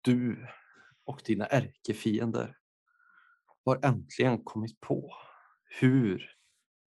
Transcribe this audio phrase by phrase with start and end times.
[0.00, 0.46] du
[1.04, 2.56] och dina ärkefiender
[3.64, 5.14] har äntligen kommit på
[5.64, 6.36] hur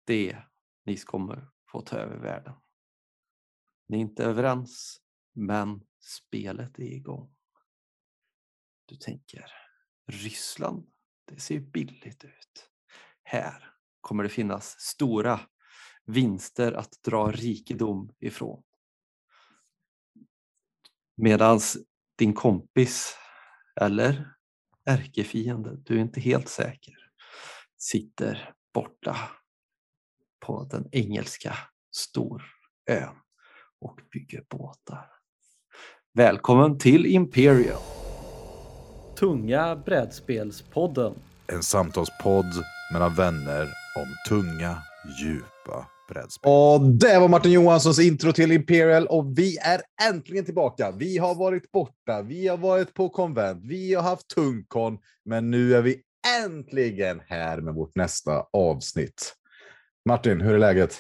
[0.06, 0.38] det
[0.86, 2.54] ni kommer få ta över världen.
[3.88, 5.02] Ni är inte överens,
[5.34, 7.36] men spelet är igång.
[8.86, 9.52] Du tänker,
[10.08, 10.92] Ryssland,
[11.26, 12.70] det ser billigt ut.
[13.24, 15.40] Här kommer det finnas stora
[16.06, 18.64] vinster att dra rikedom ifrån.
[21.16, 21.60] Medan
[22.18, 23.16] din kompis
[23.82, 24.34] eller
[24.86, 26.96] ärkefiende, du är inte helt säker,
[27.78, 29.18] sitter borta
[30.46, 31.58] på den engelska
[31.96, 33.16] storön
[33.82, 35.12] och bygger båtar.
[36.14, 37.82] Välkommen till Imperial!
[39.20, 41.14] Tunga brädspelspodden.
[41.48, 42.64] En samtalspodd
[42.94, 43.64] mellan vänner
[43.96, 44.84] om tunga,
[45.22, 46.52] djupa brädspel.
[46.52, 50.92] Och det var Martin Johanssons intro till Imperial och vi är äntligen tillbaka.
[50.92, 55.76] Vi har varit borta, vi har varit på konvent, vi har haft tungkon, men nu
[55.76, 56.02] är vi
[56.44, 59.34] äntligen här med vårt nästa avsnitt.
[60.06, 61.00] Martin, hur är läget?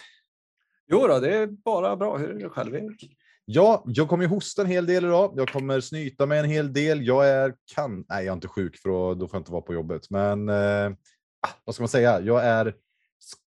[0.92, 2.18] Jo då, det är bara bra.
[2.18, 3.18] Hur är det själv, Erik?
[3.46, 5.34] Ja, jag kommer ju hosta en hel del idag.
[5.36, 7.08] Jag kommer snyta mig en hel del.
[7.08, 8.06] Jag är kan.
[8.10, 10.10] Nej, jag är inte sjuk för då, då får jag inte vara på jobbet.
[10.10, 10.90] Men eh,
[11.42, 12.20] ah, vad ska man säga?
[12.20, 12.74] Jag är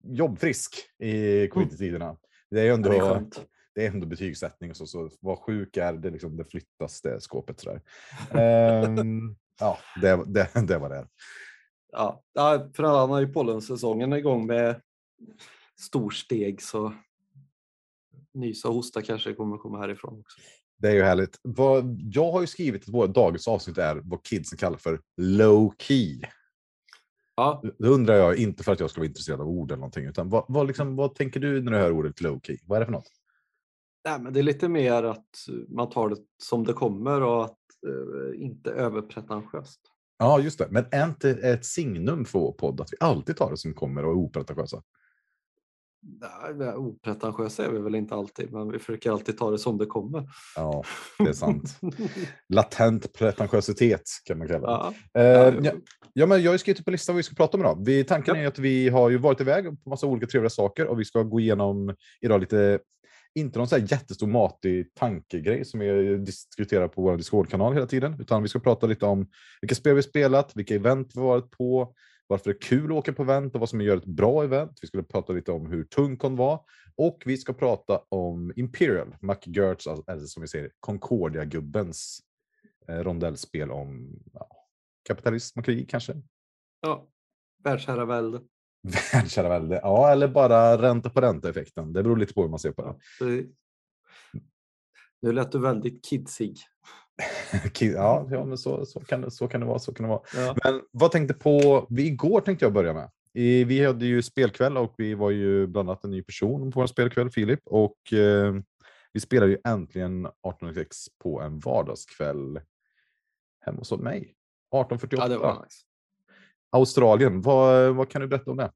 [0.03, 2.17] jobbfrisk i covid-tiderna.
[2.51, 2.93] Det är ändå.
[2.93, 6.37] Ja, det är det är ändå betygssättning och så, så vad sjuk är det, liksom,
[6.37, 7.81] det flyttas det skåpet sådär.
[8.31, 11.07] Ehm, ja, det, det, det var det.
[11.91, 12.23] Ja,
[12.75, 14.81] för alla har ju pollensäsongen igång med
[15.79, 16.93] storsteg så
[18.33, 20.39] nysa och hosta kanske kommer komma härifrån också.
[20.77, 21.39] Det är ju härligt.
[21.41, 25.73] Vad, jag har ju skrivit att vårt dagens avsnitt är vad kidsen kallar för low
[25.77, 26.21] key.
[27.35, 30.05] Ja, Då undrar jag, inte för att jag ska vara intresserad av ord eller någonting,
[30.05, 32.57] utan vad, vad, liksom, vad tänker du när du hör ordet low key?
[32.65, 33.11] Vad är det för något?
[34.05, 35.29] nej, men det är lite mer att
[35.69, 39.79] man tar det som det kommer och att eh, inte överpretentiöst.
[40.17, 40.67] Ja, just det.
[40.69, 44.05] Men är inte ett signum för vår podd att vi alltid tar det som kommer
[44.05, 44.81] och är opretentiösa?
[46.57, 49.85] Nej, Opretentiösa är vi väl inte alltid, men vi försöker alltid ta det som det
[49.85, 50.27] kommer.
[50.55, 50.83] Ja,
[51.19, 51.79] det är sant.
[52.49, 54.93] Latent pretentiositet kan man kalla det.
[55.13, 55.71] ja, Eh, ja,
[56.13, 57.83] ja, men jag har skrivit upp en lista vad vi ska prata om idag.
[57.85, 58.41] Vi, tanken Ja.
[58.41, 61.23] är att vi har ju varit iväg på massa olika trevliga saker och vi ska
[61.23, 62.79] gå igenom idag lite,
[63.35, 68.15] inte någon så här jättestor matig tankegrej som vi diskuterar på vår Discord-kanal hela tiden,
[68.19, 69.27] utan vi ska prata lite om
[69.61, 71.93] vilka spel vi spelat, vilka event vi varit på,
[72.27, 74.79] varför det är kul att åka på event och vad som gör ett bra event.
[74.81, 76.63] Vi skulle prata lite om hur Tungkon var
[76.95, 82.19] och vi ska prata om Imperial, McGurts, eller som vi säger, Concordia-gubbens
[82.87, 84.49] eh, rondellspel om ja,
[85.07, 86.21] kapitalism och krig kanske.
[86.81, 87.07] ja.
[87.63, 88.41] Världsherravälde.
[89.13, 91.93] Världsherravälde, ja, eller bara ränta på ränta-effekten.
[91.93, 92.81] Det beror lite på hur man ser på
[93.19, 93.25] det.
[93.25, 93.47] Det-
[95.21, 96.57] Nu lät du väldigt kidsig.
[97.79, 99.79] Ja, ja men så, så, kan det, så kan det vara.
[99.79, 100.21] Så kan det vara.
[100.35, 100.55] Ja.
[100.63, 103.11] Men vad tänkte på, vi, igår tänkte jag börja med.
[103.33, 106.79] I, vi hade ju spelkväll och vi var ju bland annat en ny person på
[106.79, 107.59] vår spelkväll, Filip.
[107.65, 108.55] Och eh,
[109.13, 112.59] vi spelade ju äntligen 1806 på en vardagskväll
[113.65, 114.17] hemma hos mig.
[114.17, 115.23] 1848.
[115.23, 115.77] ja, det var nice.
[116.71, 118.71] Australien, vad, vad kan du berätta om det?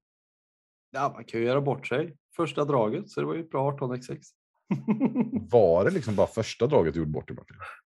[0.91, 3.71] Ja, man kan ju göra bort sig första draget, så det var ju ett bra
[3.71, 4.17] 18x6.
[5.51, 7.37] Var det liksom bara första draget du gjorde bort dig?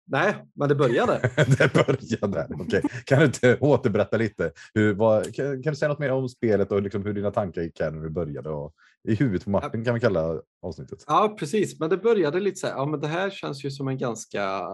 [0.06, 1.31] Nej, men det började.
[1.58, 2.47] det började.
[2.59, 2.81] Okej.
[3.06, 4.52] Kan du inte återberätta lite?
[4.74, 7.62] Hur, vad, kan, kan du säga något mer om spelet och liksom hur dina tankar
[7.62, 8.50] gick när du började?
[8.50, 8.74] Och
[9.08, 11.03] I huvudet på Martin kan vi kalla avsnittet.
[11.08, 11.80] Ja, precis.
[11.80, 12.74] Men det började lite så här.
[12.74, 14.68] Ja, men det här känns ju som en ganska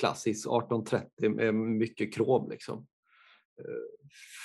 [0.00, 2.86] klassisk 1830 med mycket krom liksom.
[3.60, 3.96] Eh,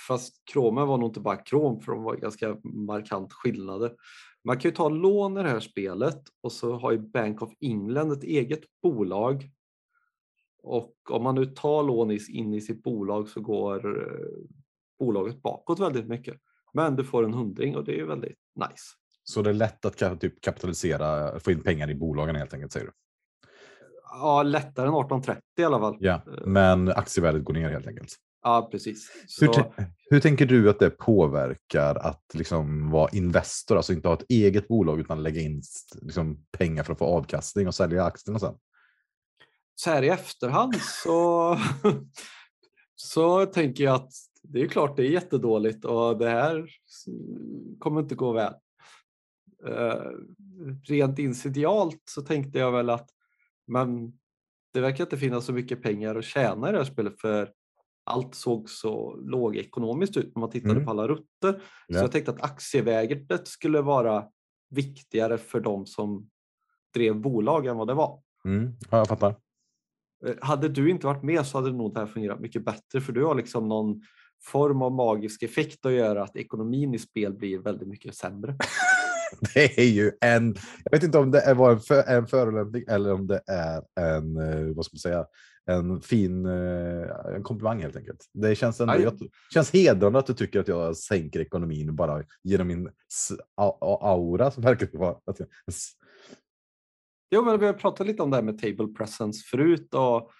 [0.07, 3.94] Fast kromen var nog inte bara krom för de var ganska markant skillnader.
[4.44, 7.53] Man kan ju ta lån i det här spelet och så har ju Bank of
[7.59, 9.50] England ett eget bolag.
[10.63, 14.27] Och om man nu tar lån in i sitt bolag så går eh,
[14.99, 16.38] bolaget bakåt väldigt mycket.
[16.73, 18.83] Men du får en hundring och det är väldigt nice.
[19.23, 22.85] Så det är lätt att typ, kapitalisera, få in pengar i bolagen helt enkelt, säger
[22.85, 22.91] du?
[24.03, 25.97] Ja, lättare än 1830 i alla fall.
[26.00, 28.15] Ja, men aktievärdet går ner helt enkelt.
[28.44, 29.12] Ja, precis.
[29.41, 34.07] Hur, Så, tän- hur tänker du att det påverkar att liksom vara investor, alltså inte
[34.07, 35.62] ha ett eget bolag utan lägga in
[36.01, 38.56] liksom, pengar för att få avkastning och sälja aktierna sen?
[39.75, 41.57] Så här i efterhand så,
[42.95, 44.12] så tänker jag att
[44.44, 46.69] det är klart det är jättedåligt och det här
[47.79, 48.53] kommer inte gå väl.
[49.68, 50.01] Eh,
[50.88, 53.09] rent initialt så tänkte jag väl att
[53.68, 54.13] men
[54.73, 57.51] det verkar inte finnas så mycket pengar att tjäna i det här spelet för
[58.03, 60.85] allt såg så lågekonomiskt ut när man tittade Mm.
[60.85, 61.51] på alla rutter.
[61.53, 61.97] Så Ja.
[62.00, 64.25] jag tänkte att aktieväget skulle vara
[64.69, 66.29] viktigare för de som
[66.94, 68.21] drev bolag än vad det var.
[68.45, 69.35] Mm, ja, jag fattar.
[70.27, 73.13] Eh, Hade du inte varit med så hade nog det här fungerat mycket bättre för
[73.13, 74.01] du har liksom någon
[74.44, 78.56] form av magisk effekt att göra att ekonomin i spel blir väldigt mycket sämre.
[79.53, 83.13] Det är ju en, jag vet inte om det var en, för, en förolämpning eller
[83.13, 85.25] om det är en, eh, vad ska man säga,
[85.65, 88.25] en fin eh, en komplimang helt enkelt.
[88.33, 89.19] Det känns, ändå, jag,
[89.53, 92.89] känns hedrande att du tycker att jag sänker ekonomin bara genom min
[94.01, 95.15] aura som verkar vara.
[97.31, 100.31] Jo, men vi har pratat lite om det här med table presence förut och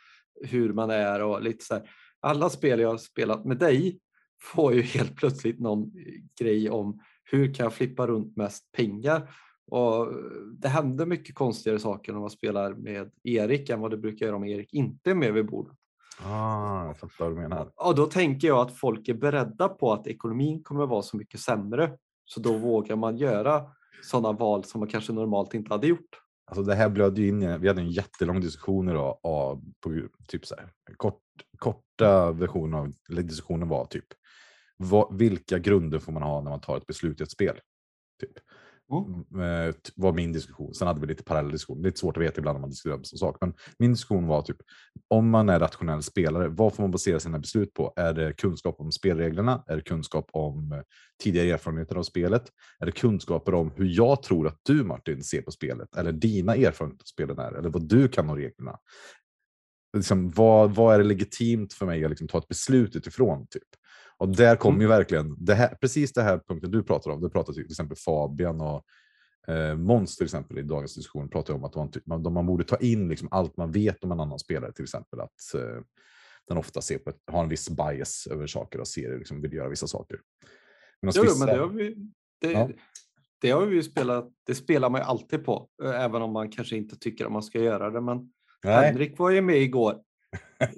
[0.42, 1.90] hur man är och lite så här.
[2.20, 4.00] Alla spel jag har spelat med dig
[4.42, 5.92] får ju helt plötsligt någon
[6.40, 9.30] grej om hur kan jag flippa runt mest pengar?
[9.72, 10.08] Och
[10.54, 14.36] det händer mycket konstigare saker när man spelar med Erik än vad det brukar göra
[14.36, 15.78] om Erik inte är med vid bordet.
[16.26, 17.72] ah, jag fattar vad du menar.
[17.76, 21.40] Och då tänker jag att folk är beredda på att ekonomin kommer vara så mycket
[21.40, 21.98] sämre.
[22.26, 23.64] Så då vågar man göra
[24.04, 26.22] sådana val som man kanske normalt inte hade gjort.
[26.51, 30.45] Alltså det här blödde ju in vi hade en jättelång diskussion idag av, på typ
[30.45, 31.21] så här, kort,
[31.57, 34.06] korta versionen av diskussionen var typ
[34.77, 37.59] vad, vilka grunder får man ha när man tar ett beslut i ett spel?
[38.21, 38.31] Typ.
[38.92, 39.26] Mm.
[39.34, 40.74] mm eh, var min diskussion.
[40.74, 41.84] Sen hade vi lite parallell diskussioner.
[41.84, 43.38] Lite svårt att veta ibland om man diskuterar om sak.
[43.42, 44.58] Men min diskussion var typ
[45.08, 47.94] om man är rationell spelare, vad får man basera sina beslut på?
[47.96, 49.64] Är det kunskap om spelreglerna?
[49.68, 50.80] Är det kunskap om eh,
[51.24, 52.44] tidigare erfarenheter av spelet?
[52.80, 55.96] Är det kunskaper om hur jag tror att du Martin ser på spelet?
[55.96, 57.52] Eller dina erfarenheter av spelen är?
[57.52, 58.78] Eller vad du kan om reglerna?
[59.98, 63.48] Liksom, vad, vad är det legitimt för mig att liksom ta ett beslut utifrån?
[63.50, 63.64] Typ?
[64.22, 64.82] Och där kommer Mm.
[64.82, 67.22] ju verkligen det här, precis det här punkten du pratar om.
[67.22, 68.86] Det pratar till exempel Fabian och
[69.54, 72.76] eh, Måns till exempel i dagens diskussion pratar om att man, man, man borde ta
[72.78, 75.82] in liksom allt man vet om en annan spelare, till exempel att eh,
[76.48, 79.54] den ofta ser på ett, har en viss bias över saker och ser liksom, vill
[79.54, 80.20] göra vissa saker.
[81.02, 81.96] Jo, vissa- men det har vi,
[82.42, 82.70] det, Ja.
[83.42, 86.78] det har vi spelat, det spelar man ju alltid på, eh, även om man kanske
[86.78, 88.02] inte tycker att man ska göra det.
[88.02, 88.32] Men
[88.64, 88.86] Nej.
[88.88, 90.02] Henrik var ju med igår.
[90.60, 90.70] Eh,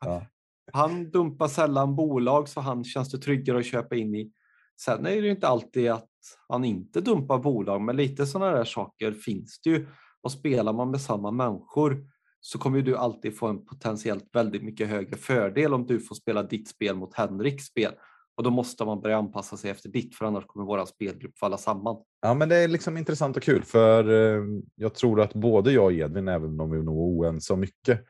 [0.00, 0.26] Ja.
[0.72, 4.32] Han dumpar sällan bolag så han känns det tryggare att köpa in i.
[4.80, 6.08] Sen är det ju inte alltid att
[6.48, 9.86] han inte dumpar bolag, men lite sådana där saker finns det ju.
[10.22, 12.04] Och spelar man med samma människor
[12.40, 16.14] så kommer ju du alltid få en potentiellt väldigt mycket högre fördel om du får
[16.14, 17.92] spela ditt spel mot Henriks spel.
[18.36, 21.56] Och då måste man börja anpassa sig efter ditt, för annars kommer våra spelgrupp falla
[21.56, 21.96] samman.
[22.22, 24.44] Ja, men det är liksom intressant och kul för eh,
[24.74, 28.06] jag tror att både jag och Edvin, även om vi nog är oense om mycket,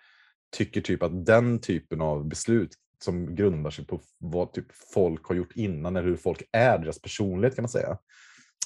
[0.57, 2.75] tycker typ att den typen av beslut
[3.05, 7.03] som grundar sig på vad typ folk har gjort innan eller hur folk är, deras
[7.03, 7.99] personlighet kan man säga.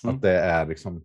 [0.04, 0.16] Mm.
[0.16, 1.04] Att det är liksom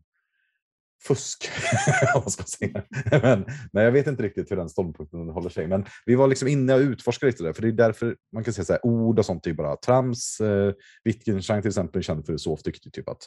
[1.07, 1.49] fusk,
[2.15, 2.83] man ska säga.
[3.11, 5.67] Men, men jag vet inte riktigt hur den ståndpunkten håller sig.
[5.67, 8.53] Men vi var liksom inne och utforskade lite där, för det är därför man kan
[8.53, 10.39] säga så här, ord och sånt är bara trams.
[10.39, 10.73] Eh,
[11.03, 13.21] Wittgenstein till exempel, känd filosof, tyckte typ att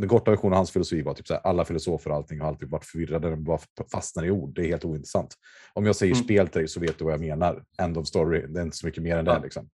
[0.00, 2.48] den korta versionen av hans filosofi var typ så här, alla filosofer och allting har
[2.48, 3.58] alltid varit förvirrade, de bara
[3.92, 4.54] fastnar i ord.
[4.54, 5.34] Det är helt ointressant.
[5.72, 6.24] Om jag säger Mm.
[6.24, 7.64] spel till dig så vet du vad jag menar.
[7.78, 8.46] End of story.
[8.46, 9.40] Det är inte så mycket mer än det.
[9.42, 9.70] Liksom.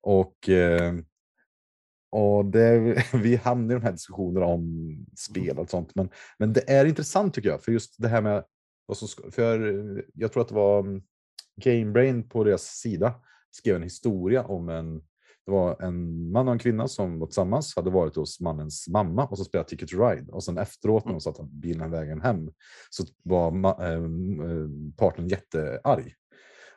[0.00, 0.94] Och, eh,
[2.10, 5.94] och det, vi hamnar i de här diskussionerna om spel och sånt.
[5.94, 8.44] Men, men det är intressant tycker jag, för just det här med
[8.86, 11.02] vad som, ska- för jag tror att det var mm,
[11.56, 13.14] Gamebrain på deras sida
[13.50, 15.02] skrev en historia om en
[15.48, 19.26] det var en man och en kvinna som var tillsammans, hade varit hos mannens mamma
[19.26, 20.32] och så spelat Ticket to Ride.
[20.32, 22.50] Och sen efteråt när de satt på bilen vägen hem
[22.90, 24.02] så var eh,
[24.96, 26.14] partnern jättearg.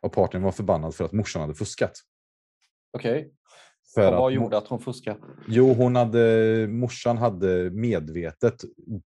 [0.02, 1.92] Och partnern var förbannad för att morsan hade fuskat.
[2.98, 3.34] Okej.
[3.94, 5.20] För Och vad att, gjorde att hon fuskade?
[5.48, 8.64] Jo, hon hade, morsan hade medvetet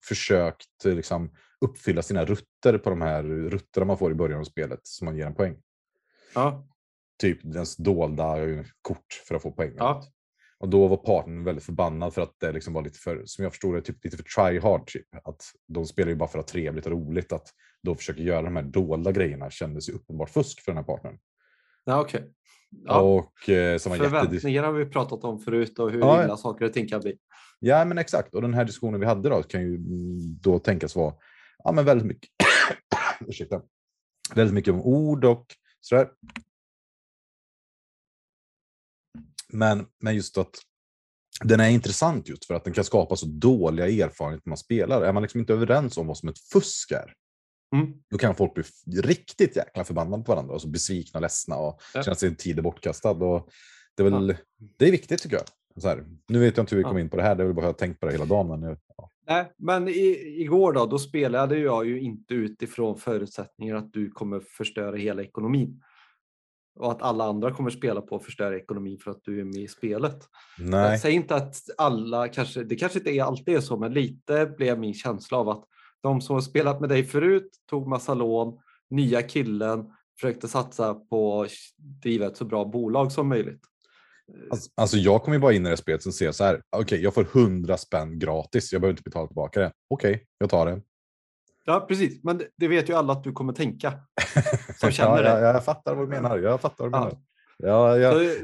[0.08, 1.32] försökt liksom,
[1.66, 5.18] uppfylla sina rutter på de här rutterna man får i början av spelet som man
[5.18, 5.58] ger en poäng.
[6.36, 6.68] Ja.
[7.22, 8.36] Typ dens dolda
[8.82, 9.74] kort för att få poäng.
[9.78, 10.04] Ja.
[10.60, 13.54] Och då var partnern väldigt förbannad för att det liksom var lite för, som jag
[13.54, 14.88] förstod det, typ lite för try hard.
[14.88, 15.08] Typ.
[15.24, 17.32] Att de spelar ju bara för att ha trevligt och roligt.
[17.32, 17.48] Att
[17.84, 21.18] då försöka göra de här dolda grejerna kändes ju uppenbart fusk för den här partnern.
[21.84, 22.32] Ja, okej.
[22.70, 23.02] Ja.
[23.02, 24.10] Och eh, som var jätte...
[24.10, 27.18] Förväntningar har vi pratat om förut och hur Ja, illa saker och ting kan bli.
[27.60, 28.36] Ja, men exakt.
[28.36, 29.78] Och den här diskussionen vi hade då kan ju
[30.42, 31.14] då tänkas vara
[31.64, 32.30] ja, men väldigt mycket.
[33.28, 33.62] Ursäkta.
[34.36, 35.46] Väldigt mycket om ord och
[35.80, 36.10] sådär.
[39.58, 40.50] Men, men just att
[41.44, 45.02] den är intressant just för att den kan skapa så dåliga erfarenheter man spelar.
[45.02, 47.14] Är man liksom inte överens om vad som ett fusk är,
[47.76, 47.94] Mm.
[48.12, 48.64] då kan folk bli
[49.02, 52.04] riktigt jäkla förbannade på varandra och så besvikna och ledsna och Ja.
[52.04, 53.10] känna sig tid är bortkastad.
[53.12, 53.50] Och
[53.98, 54.36] det, är väl,
[54.80, 55.84] det är viktigt tycker jag.
[55.84, 57.04] Här, nu vet jag inte hur vi kom Ja.
[57.04, 58.26] in på det här, det är väl bara att jag har tänkt på det hela
[58.26, 58.48] dagen.
[58.48, 59.12] Men nu, ja.
[59.28, 64.40] Nej, men i, igår då, då spelade jag ju inte utifrån förutsättningar att du kommer
[64.40, 65.82] förstöra hela ekonomin.
[66.80, 69.62] Och att alla andra kommer spela på att förstöra ekonomin för att du är med
[69.62, 70.20] i spelet.
[70.58, 71.00] Nej.
[71.00, 74.80] Säg inte att alla, kanske, det kanske inte är alltid är så, men lite blev
[74.80, 75.64] min känsla av att
[76.04, 79.86] de som har spelat med dig förut tog massa lån, nya killen
[80.20, 83.62] försökte satsa på att driva ett så bra bolag som möjligt.
[84.52, 86.62] Alltså, alltså jag kommer bara in i det spelet och ser så här.
[86.78, 88.74] Okej, jag får 100 spänn gratis.
[88.74, 89.72] Jag behöver inte betala tillbaka det.
[89.90, 90.82] Okej, jag tar det.
[91.66, 92.24] Ja, precis.
[92.24, 93.94] Men det- vet ju alla att du kommer tänka.
[94.80, 95.42] Som känner ja, det.
[95.42, 96.38] ja, jag fattar vad du menar.
[96.38, 97.18] Jag fattar vad du menar.
[97.58, 98.12] Ja, ja.
[98.12, 98.36] Så,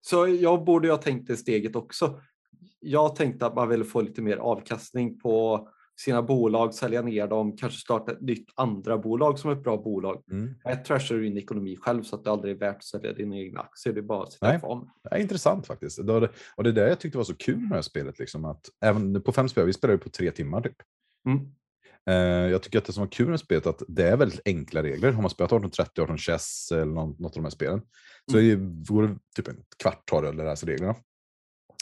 [0.00, 2.20] så jag borde ha tänkt det steget också.
[2.80, 5.68] Jag tänkte att man ville få lite mer avkastning på
[6.00, 10.22] sina bolag, sälja ner dem, kanske starta ett nytt andra bolag som ett bra bolag.
[10.30, 10.54] Mm.
[10.64, 13.60] Jag trashar din ekonomi själv så att det aldrig är värt att sälja dina egna
[13.60, 13.94] aktier.
[13.94, 14.60] Det är bara att sitta Nej.
[14.60, 14.88] kvar.
[15.02, 16.06] Det är intressant faktiskt.
[16.06, 18.18] Det det, och det är det jag tyckte var så kul med det här spelet.
[18.18, 20.76] Liksom, att även på fem spel, vi spelar ju på tre timmar typ.
[21.26, 21.46] Mm.
[22.10, 22.14] Eh,
[22.50, 24.82] jag tycker att det som var kul med spelet är att det är väldigt enkla
[24.82, 25.12] regler.
[25.12, 27.82] Har man spelat 1830, 18 chess eller något, av de här spelen
[28.30, 28.56] så är det,
[28.88, 30.94] går det typ en kvart tar det att lära sig reglerna.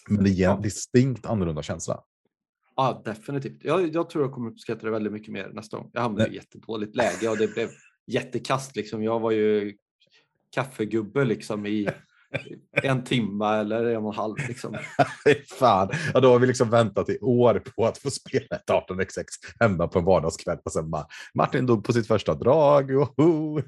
[0.08, 2.04] Men det ger en distinkt annorlunda känsla.
[2.76, 3.64] Ja, definitivt.
[3.64, 5.90] Jag, jag tror jag kommer uppskatta det väldigt mycket mer nästa gång.
[5.92, 7.70] Jag hamnade i ett jättedåligt läge och det blev
[8.06, 8.76] jättekast.
[8.76, 9.02] Liksom.
[9.02, 9.76] Jag var ju
[10.54, 11.88] kaffegubbe liksom i
[12.82, 14.34] en timme eller en och en halv.
[14.48, 14.76] Liksom.
[15.58, 19.24] Fan, ja, då har vi liksom väntat i år på att få spela ett 18xx
[19.60, 20.58] hemma på en vardagskväll.
[20.64, 22.90] Och sen bara, Martin dog på sitt första drag.
[23.16, 23.62] Så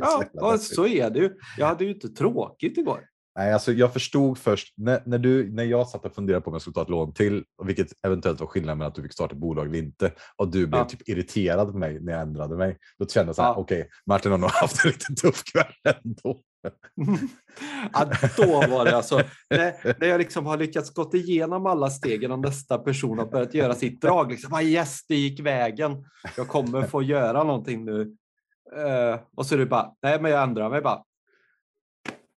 [0.00, 0.62] Ja, deppigt.
[0.74, 1.30] så är det ju.
[1.58, 3.00] Jag hade ju inte tråkigt igår.
[3.38, 6.54] Nej, alltså jag förstod först när, när, du, när jag satt och funderade på om
[6.54, 9.34] jag skulle ta ett lån till, vilket eventuellt var skillnaden mellan att du fick starta
[9.34, 10.84] ett bolag eller inte, och du blev Ja.
[10.88, 12.76] typ irriterad på mig när jag ändrade mig.
[12.98, 13.54] Då kände jag så här, Ja.
[13.56, 16.40] okej, Martin har nog haft en lite tuff kväll ändå.
[17.92, 19.16] ja, då var det alltså,
[19.50, 23.54] när, när jag liksom har lyckats gått igenom alla stegen och nästa person har börjat
[23.54, 24.30] göra sitt drag.
[24.30, 26.04] Liksom, ah, yes, det gick vägen.
[26.36, 28.16] Jag kommer få göra någonting nu.
[28.76, 31.02] Uh, och så är det bara, nej men jag ändrar mig bara.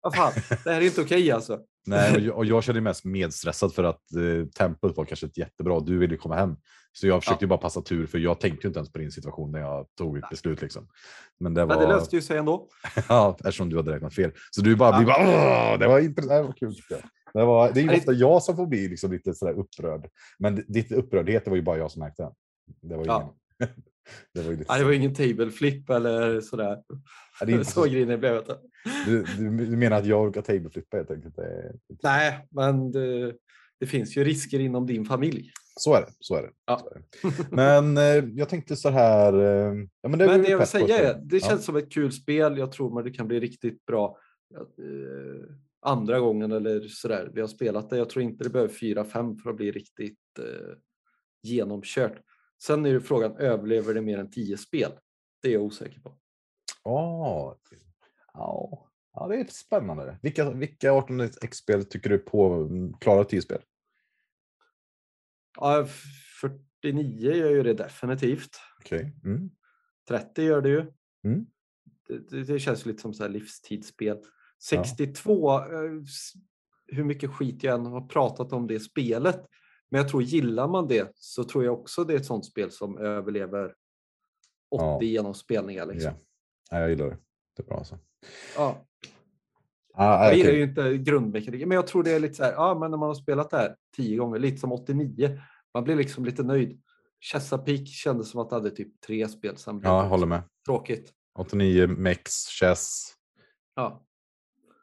[0.04, 0.32] Vad fan,
[0.64, 1.60] det här är inte okej alltså.
[1.86, 5.26] Nej, och jag, och jag kände mig mest medstressad för att eh, tempot var kanske
[5.26, 5.80] inte jättebra.
[5.80, 6.56] Du ville komma hem.
[6.92, 9.52] Så jag försökte ju bara passa tur för jag tänkte inte ens på din situation
[9.52, 10.62] när jag tog ett beslut.
[10.62, 10.88] Liksom.
[11.40, 12.68] Men det var, Men det löste ju sig ändå.
[13.08, 14.32] ja, eftersom du hade räknat fel.
[14.50, 15.18] Så du bara, vi Ja.
[15.18, 16.74] bara Åh, det var intressant, det var kul.
[17.34, 20.08] Det, var, det är ju ofta jag som får bli liksom lite sådär upprörd.
[20.38, 22.30] Men ditt upprördhet det var ju bara jag som märkte.
[22.82, 23.34] Det var ju Ja.
[24.34, 26.76] det var lite Nej, det var ingen table flip eller sådär.
[27.40, 28.44] Ja, det är inte Så grinig blev jag
[29.06, 31.34] du, du, du menar att jag orkar tableflippa helt enkelt?
[32.02, 33.34] Nej, men det,
[33.80, 35.50] det finns ju risker inom din familj.
[35.80, 36.12] så är det.
[36.20, 36.50] Så är det.
[36.66, 36.78] Ja.
[36.78, 37.56] Så är det.
[37.56, 39.32] Men eh, jag tänkte så här.
[39.34, 41.48] Eh, ja, men det, Men det jag vill säga är, det Ja.
[41.48, 42.58] känns som ett kul spel.
[42.58, 44.18] Jag tror att det kan bli riktigt bra
[44.56, 45.54] eh,
[45.86, 47.30] andra gången eller sådär.
[47.34, 47.96] Vi har spelat det.
[47.96, 50.18] Jag tror inte det behöver 4-5 för att bli riktigt
[51.42, 52.16] genomkört.
[52.66, 54.92] Sen är frågan, överlever det mer än 10 spel?
[55.42, 56.18] Det är jag osäker på.
[56.84, 57.58] Ja,
[58.34, 60.18] ja, ja, det är spännande.
[60.22, 62.68] Vilka, vilka 18x-spel tycker du på
[63.00, 63.62] klarar 10 spel?
[65.56, 65.86] Ja,
[66.40, 68.50] 49 gör ju det definitivt.
[68.80, 69.16] Okej.
[69.24, 69.50] Mm.
[70.08, 70.92] 30 gör det ju.
[71.24, 71.46] Mm.
[72.30, 74.18] Det, det, känns lite som så här livstidsspel.
[74.62, 76.32] 62, eh, s-
[76.86, 79.46] hur mycket skit jag än har pratat om det spelet.
[79.94, 82.70] Men jag tror gillar man det så tror jag också det är ett sånt spel
[82.70, 83.74] som överlever 80
[84.70, 85.02] Ja.
[85.02, 85.86] genomspelningar.
[85.86, 86.12] Liksom.
[86.12, 86.18] Ja.
[86.70, 87.16] Ja, jag gillar det.
[87.56, 87.98] Det är bra alltså.
[88.56, 88.86] Ja,
[89.94, 92.78] Ah, jag gillar ju inte grundmekaniken, men jag tror det är lite så här, ja
[92.78, 95.40] men när man har spelat det här tio gånger, lite som 89,
[95.74, 96.82] man blir liksom lite nöjd.
[97.32, 100.42] Chesapeake kändes som att det hade typ tre spel, sen Ja, jag håller med.
[100.66, 101.12] tråkigt.
[101.38, 103.12] 89, Mex, Chess.
[103.74, 104.04] Ja.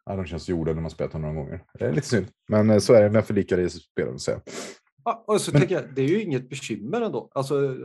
[0.05, 1.63] Ja, de känns gjorda när man spelat dem några gånger.
[1.73, 2.27] Det är lite synd.
[2.47, 3.07] Men eh, så är det.
[3.09, 3.57] Men jag förlikar
[5.05, 7.31] Ja, och så Men- tänker jag, det är ju inget bekymmer ändå.
[7.35, 7.75] Alltså,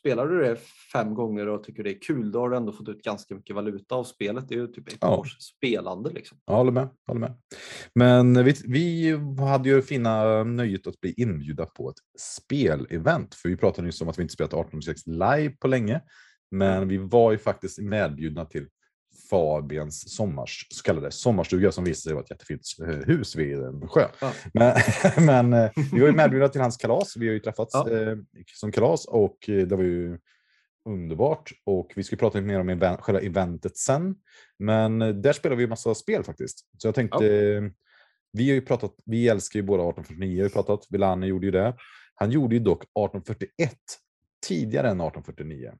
[0.00, 0.56] spelar du det
[0.92, 3.56] fem gånger och tycker det är kul, då har du ändå fått ut ganska mycket
[3.56, 4.48] valuta av spelet.
[4.48, 5.16] Det är ju typ ett Ja.
[5.18, 6.10] års spelande.
[6.10, 6.38] Liksom.
[6.46, 6.88] Jag håller med.
[7.06, 7.34] Håller med.
[7.94, 9.10] Men vi, vi
[9.48, 13.34] hade ju fina nöjet att bli inbjudna på ett spelevent.
[13.34, 16.00] För vi pratade nyss om att vi inte spelat 1806 live på länge.
[16.50, 18.66] Men vi var ju faktiskt medbjudna till
[19.30, 23.88] Fabians sommars, så kallade sommarstuga som visade sig vara ett jättefint eh, hus vid en
[23.88, 24.08] sjö.
[24.20, 24.32] Ja.
[24.54, 24.76] Men,
[25.26, 27.16] men eh, vi var ju medbjudna till hans kalas.
[27.16, 27.90] Vi har ju träffats Ja.
[27.90, 28.16] eh,
[28.54, 30.18] som kalas och eh, det var ju
[30.88, 31.52] underbart.
[31.64, 34.14] Och vi ska prata lite mer om event, själva eventet sen.
[34.58, 36.58] Men där spelar vi massa spel faktiskt.
[36.78, 37.62] Så jag tänkte, eh,
[38.32, 40.86] vi har ju pratat, vi älskar ju båda 1849, har vi pratat.
[40.90, 41.76] Vilane gjorde ju det.
[42.14, 43.76] Han gjorde ju dock 1841
[44.46, 45.72] tidigare än 1849.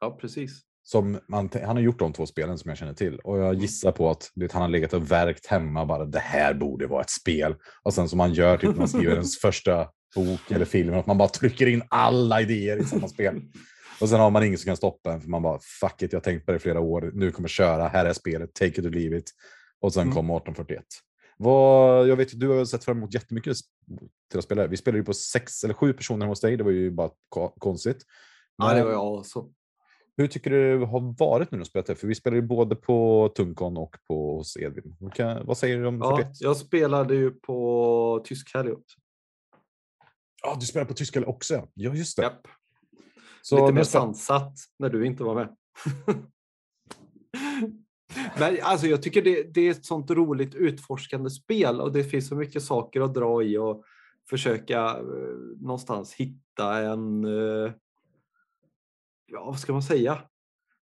[0.00, 0.62] Ja, precis.
[0.88, 3.18] Som man, han har gjort de två spelen som jag känner till.
[3.18, 6.54] Och jag gissar på att vet, han har legat och verkt hemma bara det här
[6.54, 7.54] borde vara ett spel.
[7.82, 11.06] Och sen som man gör typ när man skriver ens första bok eller film, att
[11.06, 13.42] man bara trycker in alla idéer i samma spel.
[14.00, 16.20] Och sen har man ingen som kan stoppa en för man bara fuck it, jag
[16.20, 18.86] har tänkt på det i flera år, nu kommer köra, här är spelet, take it
[18.86, 19.30] or leave it.
[19.80, 20.14] Och sen Mm.
[20.14, 20.84] kom 1841.
[21.38, 23.56] Vad, jag vet ju, du har sett fram emot jättemycket
[24.30, 24.66] till att spela.
[24.66, 27.54] Vi spelade ju på sex eller sju personer hos dig, det var ju bara ko-
[27.58, 27.98] konstigt.
[28.58, 29.46] Ja, det Men- var jag också.
[30.16, 31.94] Hur tycker du det har varit nu när du spelat det?
[31.94, 34.96] För vi spelar ju både på Tunkon och på hos Edvin.
[35.44, 36.36] Vad säger du om Ja, 41?
[36.40, 38.98] jag spelade ju på tysk helg också.
[40.42, 41.68] Ja, du spelar på tyska också.
[41.74, 41.94] ja.
[41.94, 42.22] Just det.
[42.22, 42.48] Japp.
[43.42, 45.56] Så Lite mer sansat när du inte var med.
[48.38, 52.28] Men alltså jag tycker det, det är ett sånt roligt utforskande spel och det finns
[52.28, 53.84] så mycket saker att dra i och
[54.30, 57.72] försöka eh, någonstans hitta en, eh,
[59.26, 60.18] ja vad ska man säga,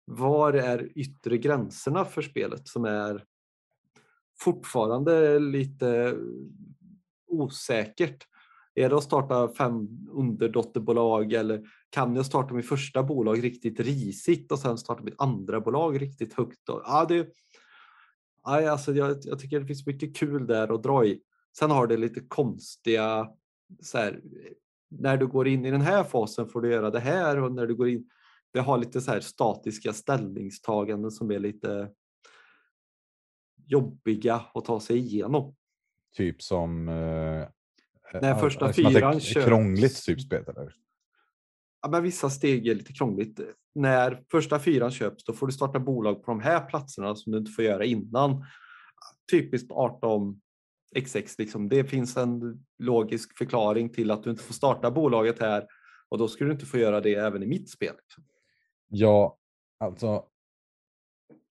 [0.04, 3.24] var är yttre gränserna för spelet som är
[4.40, 6.16] fortfarande lite
[7.26, 8.26] osäkert.
[8.74, 14.52] Är det att starta fem underdotterbolag eller kan jag starta mitt första bolag riktigt risigt
[14.52, 16.68] och sen starta mitt andra bolag riktigt högt?
[16.68, 17.28] Och, ja, det,
[18.44, 21.20] ja, alltså jag, jag tycker det finns mycket kul där att dra i.
[21.58, 23.28] Sen har det lite konstiga,
[23.82, 24.20] så här,
[24.88, 27.66] när du går in i den här fasen får du göra det här och när
[27.66, 28.08] du går in,
[28.52, 31.90] det har lite så här statiska ställningstaganden som är lite
[33.66, 35.54] jobbiga att ta sig igenom.
[36.16, 36.88] Typ som...
[36.88, 37.48] Eh,
[38.20, 39.20] När ja, första att det är fyran.
[39.20, 40.74] Krångligt typ spel eller?
[41.82, 43.40] Ja, men vissa steg är lite krångligt.
[43.74, 47.38] När första fyran köps då får du starta bolag på de här platserna som du
[47.38, 48.44] inte får göra innan.
[49.30, 50.40] Typiskt 18
[51.00, 51.38] XX.
[51.38, 51.68] Liksom.
[51.68, 55.66] Det finns en logisk förklaring till att du inte får starta bolaget här
[56.08, 57.94] och då skulle du inte få göra det även i mitt spel.
[58.02, 58.24] Liksom.
[58.94, 59.36] Ja,
[59.80, 60.24] alltså.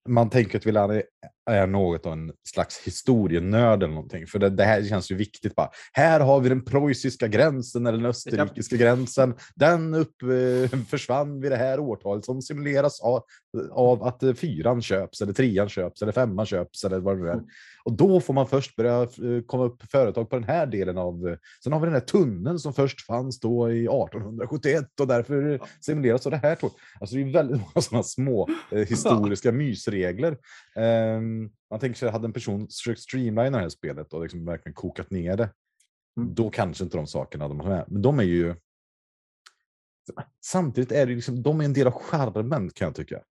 [0.10, 1.04] Man tänker att vi är-
[1.46, 4.28] är något av en slags historienörd eller någonting.
[4.28, 5.56] För det, det här känns ju viktigt.
[5.56, 5.70] Bara.
[5.94, 9.34] Här har vi den preussiska gränsen eller den österrikiska gränsen.
[9.56, 13.24] Den upp, eh, försvann vid det här årtalet som simuleras av,
[13.72, 17.30] av att eh, fyran köps eller trean köps eller femman köps eller vad det nu
[17.30, 17.42] är.
[17.84, 21.28] Och då får man först börja eh, komma upp företag på den här delen av...
[21.28, 25.60] eh, Sen har vi den här tunneln som först fanns då i 1871 och därför
[25.80, 26.58] simuleras av det här.
[27.00, 30.38] Alltså det är väldigt många sådana små eh, historiska mysregler.
[30.76, 31.31] Ehm,
[31.70, 35.12] man tänker sig, hade en person försökt streamlina det här spelet och liksom verkligen kokat
[35.12, 35.50] ner det,
[36.18, 36.36] Mm.
[36.36, 37.86] då kanske inte de sakerna de har med.
[37.88, 38.56] Men de är ju...
[40.46, 43.22] Samtidigt är det liksom, de är en del av charmen kan jag tycka.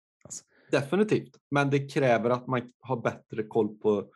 [0.70, 4.10] Definitivt, men det kräver att man har bättre koll på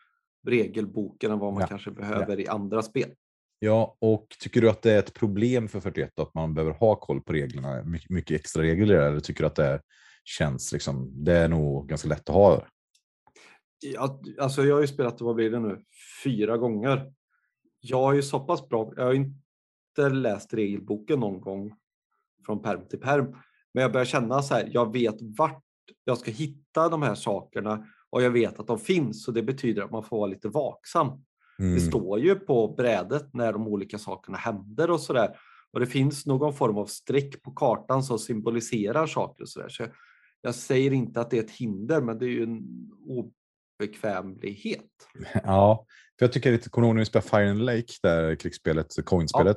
[0.47, 3.11] regelboken än vad man Ja, kanske behöver i andra spel.
[3.59, 6.97] Ja, och tycker du att det är ett problem för 41 att man behöver ha
[6.97, 7.83] koll på reglerna?
[7.83, 9.81] Mycket, mycket extra regler eller tycker du att det
[10.25, 12.66] känns liksom, det är nog ganska lätt att ha?
[14.38, 15.85] Alltså jag har ju spelat, vad blir det nu,
[16.25, 17.12] fyra gånger.
[17.81, 21.75] Jag är ju så pass bra, jag har inte läst regelboken någon gång
[22.47, 23.37] från perm till perm.
[23.75, 25.62] Men jag börjar känna så här, jag vet vart
[26.05, 29.25] jag ska hitta de här sakerna och jag vet att de finns.
[29.25, 31.09] Så det betyder att man får vara lite vaksam.
[31.59, 31.75] Mm.
[31.75, 35.37] Det står ju på brädet när de olika sakerna händer och sådär.
[35.73, 39.68] Och det finns någon form av streck på kartan som symboliserar saker och sådär.
[39.68, 39.87] Så
[40.42, 42.62] jag säger inte att det är ett hinder, men det är ju en
[43.81, 44.81] obekvämlighet.
[45.45, 45.87] Ja,
[46.19, 49.57] för jag tycker lite, kommer ihåg när vi spelade Fire and Lake, där krigsspelet, coinspelet?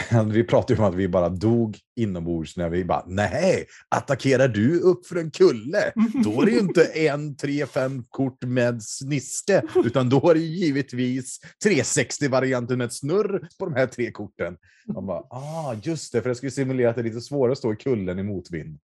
[0.32, 4.80] Vi pratade ju om att vi bara dog inombords när vi bara, nej, attackerar du
[4.80, 5.92] upp för en kulle,
[6.24, 10.40] då är det ju inte en, tre, fem kort med sniste, utan då är det
[10.40, 14.56] givetvis 360-varianten med snurr på de här tre korten.
[14.94, 17.58] Man bara, ah, just det, för det skulle simulera att det är lite svårare att
[17.58, 18.78] stå i kullen i motvind.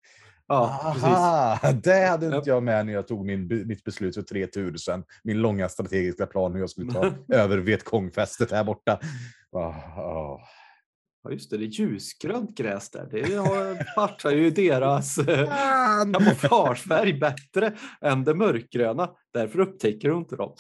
[0.51, 1.05] Ja, precis.
[1.05, 5.05] Aha, det hade inte jag med när jag tog min, mitt beslut för 3000.
[5.23, 9.01] Min långa strategiska plan hur jag skulle ta över Vietkongfästet här borta.
[9.53, 9.59] Ah,
[10.01, 10.41] ah.
[11.23, 13.09] Ja, just det, det är ljusgrönt gräs där.
[13.11, 15.49] Det har- passar ju deras eh,
[16.13, 19.11] kamouflagefärg bättre än det mörkgröna.
[19.35, 20.55] Därför upptäcker du inte dem.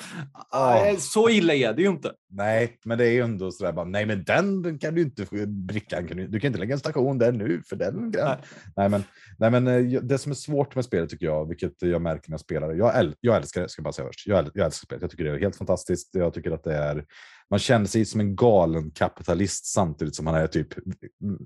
[0.55, 2.13] Nej, Så illa är det ju inte.
[2.31, 6.07] Nej, men det är ju ändå sådär bara, nej men den kan du inte, brickan
[6.09, 8.37] kan du, du kan inte lägga en station där nu för den Nej.
[8.77, 8.89] nej.
[8.89, 9.03] men,
[9.39, 12.35] nej men eh, det som är svårt med spelet tycker jag, vilket jag märker när
[12.35, 14.67] jag spelar jag, äl, jag älskar det, ska jag bara säga först, jag, äl, jag
[14.67, 17.05] älskar spelet, jag tycker det är helt fantastiskt, jag tycker att det är,
[17.51, 20.69] man känner sig som en galen kapitalist samtidigt som man är typ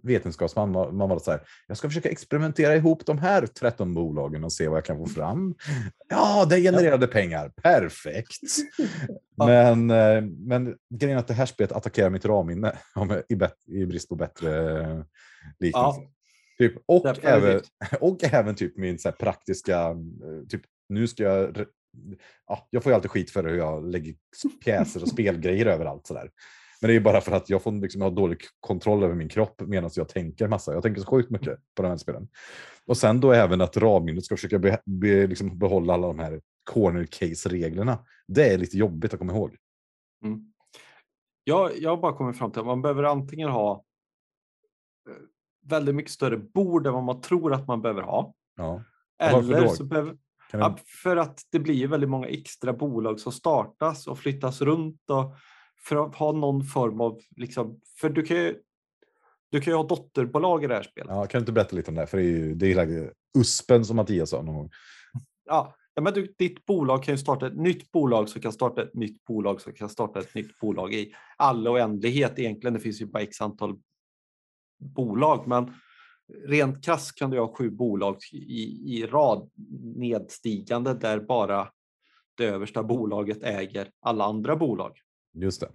[0.03, 4.45] vetenskapsman, man, man var så här, jag ska försöka experimentera ihop de här 13 bolagen
[4.45, 5.55] och se vad jag kan få fram.
[6.09, 8.41] Ja, det genererade pengar, perfekt.
[9.37, 12.79] Men, eh, men grejen är att det här spelet attackerar mitt ramminne
[13.29, 15.03] i, bet, i brist på bättre eh,
[15.59, 16.01] liknelse.
[16.01, 16.11] Ja.
[16.59, 17.61] Typ, och, även,
[18.01, 21.67] och även typ min så praktiska, eh, typ nu ska jag,
[22.47, 24.15] ja, jag får ju alltid skit för hur jag lägger
[24.65, 26.31] pjäser och spelgrejer överallt sådär.
[26.81, 29.29] Men det är ju bara för att jag får liksom ha dålig kontroll över min
[29.29, 30.73] kropp medan jag tänker massa.
[30.73, 32.29] Jag tänker så sjukt mycket på de här spelen.
[32.87, 36.41] Och sen då även att ramminnet ska försöka be, be, liksom behålla alla de här
[36.65, 37.99] corner case-reglerna.
[38.29, 39.57] Det är lite jobbigt att komma ihåg.
[40.25, 40.53] Mm.
[41.45, 43.85] Jag, jag har bara kommit fram till att man behöver antingen ha
[45.09, 45.17] eh,
[45.71, 48.35] väldigt mycket större bord än vad man tror att man behöver ha.
[48.57, 48.83] Ja.
[49.19, 50.17] Eller så behöver,
[50.51, 54.61] Kan ja, för att det blir ju väldigt många extra bolag som startas och flyttas
[54.61, 55.35] runt och
[55.85, 58.57] för att ha någon form av, liksom, för du kan ju,
[59.51, 61.11] du kan ju ha dotterbolag i det här spelet.
[61.11, 62.07] Ja, kan du inte berätta lite om det?
[62.07, 64.71] För det är ju det är USPen som Mattias sa någon gång.
[65.45, 68.83] Ja, ja, men du, ditt bolag kan ju starta ett nytt bolag som kan starta
[68.83, 72.75] ett nytt bolag som kan starta ett nytt bolag i all oändlighet egentligen.
[72.75, 73.79] Det finns ju bara x antal
[74.79, 75.75] bolag, men
[76.47, 79.51] rent krasst kan du ha sju bolag i, i rad
[79.97, 81.69] nedstigande där bara
[82.37, 84.93] det översta bolaget äger alla andra bolag.
[85.35, 85.69] Just det.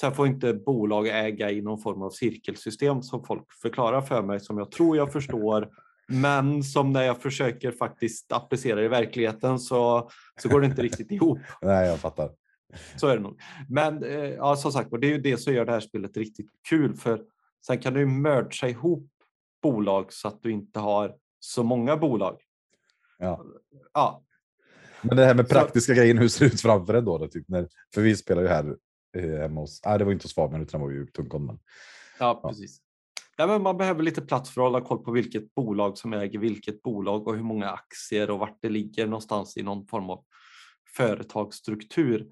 [0.00, 4.40] Sen får inte bolag äga i någon form av cirkelsystem som folk förklarar för mig
[4.40, 5.68] som jag tror jag förstår.
[6.08, 10.10] Men som när jag försöker faktiskt applicera i verkligheten så,
[10.42, 11.38] så går det inte riktigt ihop.
[11.62, 12.30] Nej, jag fattar.
[12.96, 13.40] Så är det nog.
[13.68, 16.50] Men eh, ja, som sagt det är ju det som gör det här spelet riktigt
[16.68, 16.94] kul.
[16.94, 17.22] För
[17.66, 19.08] sen kan du mergea ihop
[19.70, 22.40] bolag så att du inte har så många bolag.
[23.18, 23.44] Ja.
[23.92, 24.22] Ja,
[25.02, 27.18] Men det här med Så- praktiska grejen, hur ser det ut framför en då?
[27.18, 28.76] då typ, när, för vi spelar ju här
[29.16, 31.46] eh, hemma hos, nej det var inte hos Fabian utan det var ju Tungkon.
[31.46, 31.58] Men,
[32.18, 32.48] Ja, Ja.
[32.48, 32.80] precis.
[33.36, 36.38] Ja, men man behöver lite plats för att hålla koll på vilket bolag som äger
[36.38, 40.24] vilket bolag och hur många aktier och vart det ligger någonstans i någon form av
[40.96, 42.26] företagsstruktur.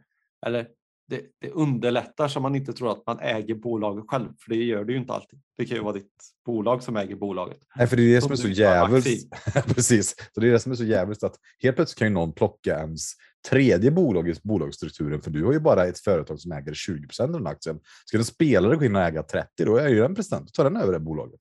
[0.46, 0.68] Eller
[1.06, 4.84] det, det underlättar så man inte tror att man äger bolaget själv, för det gör
[4.84, 5.40] det ju inte alltid.
[5.56, 6.12] Det kan ju vara ditt
[6.46, 7.58] bolag som äger bolaget.
[7.76, 9.30] nej, för det är det som är så du jävligt.
[9.66, 12.32] Precis, så det är det som är så jävligt att helt plötsligt kan ju någon
[12.32, 13.12] plocka ens
[13.48, 17.34] tredje bolag i bolagsstrukturen, för du har ju bara ett företag som äger 20 procent
[17.34, 17.80] av den aktien.
[18.06, 20.70] Ska en spelare gå in och äga 30, då är ju den president, då tar
[20.70, 21.40] den över det bolaget.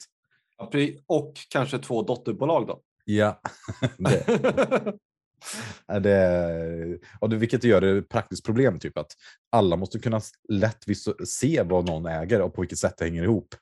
[1.07, 2.81] Och kanske två dotterbolag då.
[3.05, 3.41] Ja,
[5.99, 9.11] det, och det, vilket gör det praktiskt problem, typ att
[9.51, 10.83] alla måste kunna lätt
[11.25, 13.55] se vad någon äger och på vilket sätt det hänger ihop.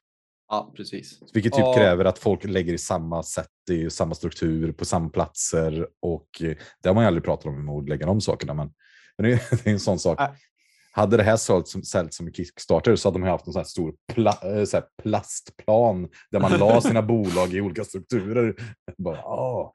[0.49, 1.19] ja, precis.
[1.33, 1.73] Vilket typ Ja.
[1.73, 5.87] kräver att folk lägger i samma sätt, i samma struktur, på samma platser.
[6.01, 8.53] Och eh, det har man ju aldrig pratat om mord, lägga de sakerna.
[8.53, 8.71] Men,
[9.17, 10.21] men det, är, en sån sak.
[10.21, 10.29] Äh.
[10.93, 13.67] Hade det här sålts som, säljts som Kickstarter så hade de haft en sån här
[13.67, 18.55] stor pla, eh, så här plastplan där man la sina bolag i olika strukturer.
[18.97, 19.71] Bara, åh.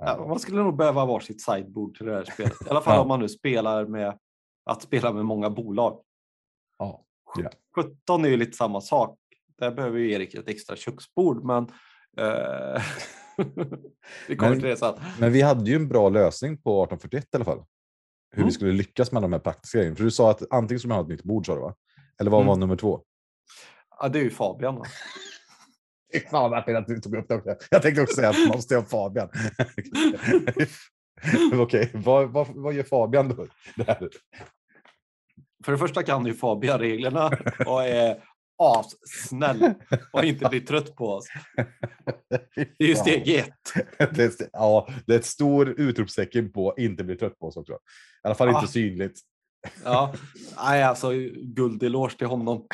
[0.00, 2.66] Ja, man skulle nog behöva varsitt sideboard till det här spelet.
[2.66, 3.00] I alla fall Ja.
[3.02, 4.18] om man nu spelar med
[4.64, 6.02] att spela med många bolag.
[6.78, 7.04] Ja.
[7.76, 9.18] 17 är ju lite samma sak.
[9.58, 11.62] Där behöver ju Erik ett extra köksbord, men
[12.18, 12.82] eh,
[14.28, 14.94] vi kommer Men- till det sen.
[15.20, 17.64] Men vi hade ju en bra lösning på 1841 i alla fall.
[18.30, 18.46] Hur Mm.
[18.46, 19.96] vi skulle lyckas med de här praktiska grejerna.
[19.96, 21.74] För du sa att antingen skulle man ha ett nytt bord, sa du va?
[22.20, 22.48] Eller vad Mm.
[22.48, 23.02] var nummer två?
[24.00, 24.76] Ja, det är ju Fabian.
[26.30, 27.56] Fan vad att du tog upp det också.
[27.70, 29.28] Jag tänkte också säga att man måste ha Fabian.
[31.60, 33.46] Okej, vad, vad, vad gör Fabian då?
[35.64, 37.30] För det första kan ju Fabian reglerna
[37.66, 38.22] och är
[38.62, 39.74] assnäll
[40.12, 41.26] och inte blir trött på oss.
[42.54, 43.54] Det är ju steg ett.
[44.16, 47.72] Det är, ja, det är ett stor utropstecken på inte bli trött på oss också.
[47.72, 47.76] I
[48.22, 48.60] alla fall Ah.
[48.60, 49.20] inte synligt.
[49.84, 50.14] Ja,
[50.56, 51.10] nej, alltså
[51.42, 52.66] guldeloge till honom.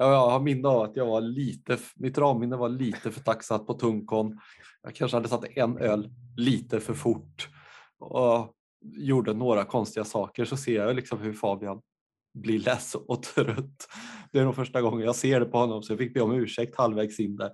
[0.00, 3.74] Jag har minne av att jag var lite, mitt ramminne var lite för taxat på
[3.74, 4.38] Tungkon.
[4.82, 7.48] Jag kanske hade satt en öl lite för fort
[7.98, 11.80] och gjorde några konstiga saker så ser jag liksom hur Fabian
[12.34, 13.88] blir less och trött.
[14.32, 16.32] Det är nog första gången jag ser det på honom så jag fick be om
[16.32, 17.52] ursäkt halvvägs in där.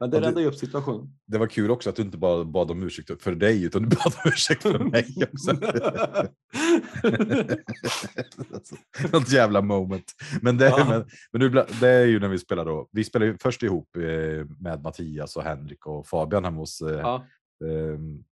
[0.00, 1.08] Men det räddade ju upp situationen.
[1.26, 3.88] Det var kul också att du inte bara bad om ursäkt för dig, utan du
[3.96, 5.52] bad om ursäkt för mig också.
[9.12, 10.12] Något jävla moment.
[10.42, 10.86] Men, det, Ja.
[10.88, 11.48] men, men nu,
[11.80, 12.88] det är ju när vi spelar då.
[12.92, 14.02] Vi spelar ju först ihop eh,
[14.60, 17.26] med Mattias och Henrik och Fabian hemma hos eh, ja,
[17.64, 18.24] Ehm,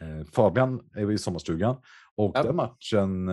[0.00, 1.76] eh, Fabian är vi i sommarstugan
[2.16, 2.42] och Ja.
[2.42, 3.28] den matchen.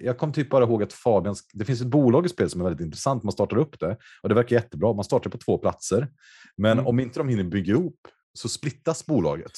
[0.00, 2.64] Jag kom typ bara ihåg att Fabians, det finns ett bolag i spel som är
[2.64, 3.22] väldigt intressant.
[3.22, 4.92] Man startar upp det och det verkar jättebra.
[4.92, 6.08] Man startar på två platser,
[6.56, 6.86] men Mm.
[6.86, 7.98] om inte de hinner bygga ihop
[8.32, 9.52] så splittas bolaget.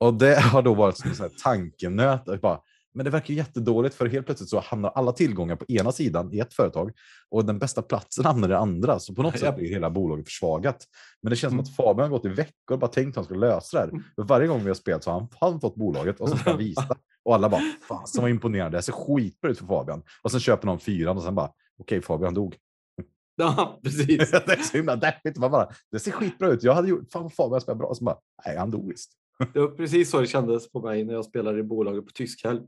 [0.00, 2.40] Och det har då varit som en tankenöt.
[2.42, 2.60] Bara,
[2.94, 6.38] men det verkar jättedåligt för helt plötsligt så hamnar alla tillgångar på ena sidan i
[6.38, 6.92] ett företag
[7.30, 8.98] och den bästa platsen hamnar i det andra.
[8.98, 10.84] Så på något sätt blir hela bolaget försvagat.
[11.22, 11.64] Men det känns Mm.
[11.64, 13.80] som att Fabian har gått i veckor och bara tänkt att han skulle lösa det
[13.84, 13.88] här.
[13.88, 14.02] Mm.
[14.16, 16.50] För varje gång vi har spelat så har han, han fått bolaget och så ska
[16.50, 16.96] han visa.
[17.28, 20.02] Och alla bara, fan så vad imponerande, det ser skitbra ut för Fabian.
[20.22, 22.56] Och sen köper någon fyran och sen bara, okej Fabian dog.
[23.36, 24.30] ja, precis.
[24.30, 25.38] det är så himla deppigt.
[25.38, 27.86] Man bara, det ser skitbra ut, jag hade gjort, fan Fabian spelar bra.
[27.86, 29.12] Och så bara, nej han dog visst.
[29.52, 32.44] Det var precis så det kändes på mig när jag spelade i bolaget på tysk
[32.44, 32.60] helg.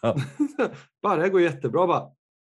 [0.00, 0.16] Ja.
[1.02, 1.86] bara det går jättebra.
[1.86, 2.10] Bara,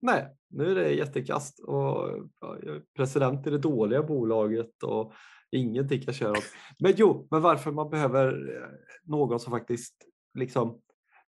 [0.02, 5.13] nej, nu är det jättekast och ja, jag är president i det dåliga bolaget och
[5.52, 6.36] ingenting kan köra.
[6.80, 8.69] Men jo, men varför man behöver eh,
[9.04, 9.95] någon som faktiskt
[10.39, 10.80] liksom.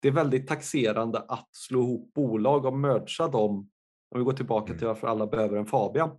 [0.03, 3.71] Det är väldigt taxerande att slå ihop bolag och mergea dem.
[4.11, 4.79] Om vi går tillbaka Mm.
[4.79, 6.11] till varför alla behöver en Fabian.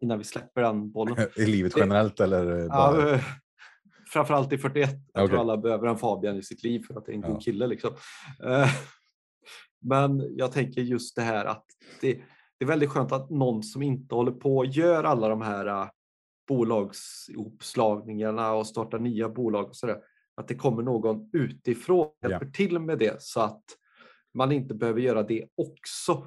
[0.00, 1.16] innan vi släpper den bollen.
[1.36, 2.68] I livet Det- generellt eller?
[2.68, 3.08] Bara...
[3.08, 3.20] Ja, eh,
[4.12, 4.90] framförallt i 41.
[5.12, 5.28] Jag Okej.
[5.28, 7.28] tror alla behöver en Fabian i sitt liv för att det är en Ja.
[7.28, 7.66] god kille.
[7.66, 7.90] Liksom.
[8.44, 8.68] Eh,
[9.80, 11.64] Men jag tänker just det här att
[12.00, 12.12] det,
[12.58, 15.66] det är väldigt skönt att någon som inte håller på och gör alla de här
[15.66, 15.88] eh,
[16.48, 19.98] bolagsihopslagningarna och startar nya bolag och sådär.
[20.36, 22.30] Att det kommer någon utifrån och Ja.
[22.30, 23.62] hjälper till med det så att
[24.34, 26.26] man inte behöver göra det också.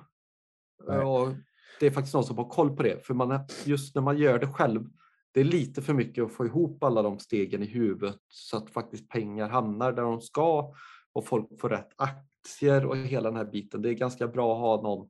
[1.79, 3.05] Det är faktiskt någon som har koll på det.
[3.05, 4.83] För man är, just när man gör det själv,
[5.31, 8.69] det är lite för mycket att få ihop alla de stegen i huvudet så att
[8.69, 10.73] faktiskt pengar hamnar där de ska
[11.13, 13.81] och folk får rätt aktier och hela den här biten.
[13.81, 15.09] Det är ganska bra att ha någon,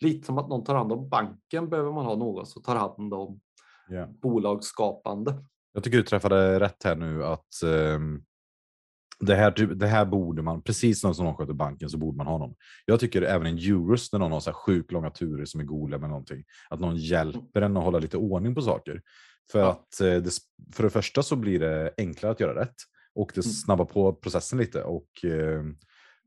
[0.00, 3.14] lite som att någon tar hand om banken behöver man ha någon som tar hand
[3.14, 3.40] om
[3.88, 4.06] Ja.
[4.06, 5.34] bolagsskapande.
[5.72, 8.22] Jag tycker du träffade rätt här nu att ehm,
[9.20, 12.26] det, här, typ- det här borde man, precis som någon sköter banken så borde man
[12.26, 12.54] ha någon.
[12.86, 15.64] Jag tycker även en Eurus när någon har så här sjukt långa turer som är
[15.64, 19.02] goda med någonting, att någon hjälper en att hålla lite ordning på saker.
[19.52, 20.30] För att eh, det,
[20.72, 22.74] för det första så blir det enklare att göra rätt
[23.14, 23.52] och det Mm.
[23.52, 25.62] snabbar på processen lite och eh,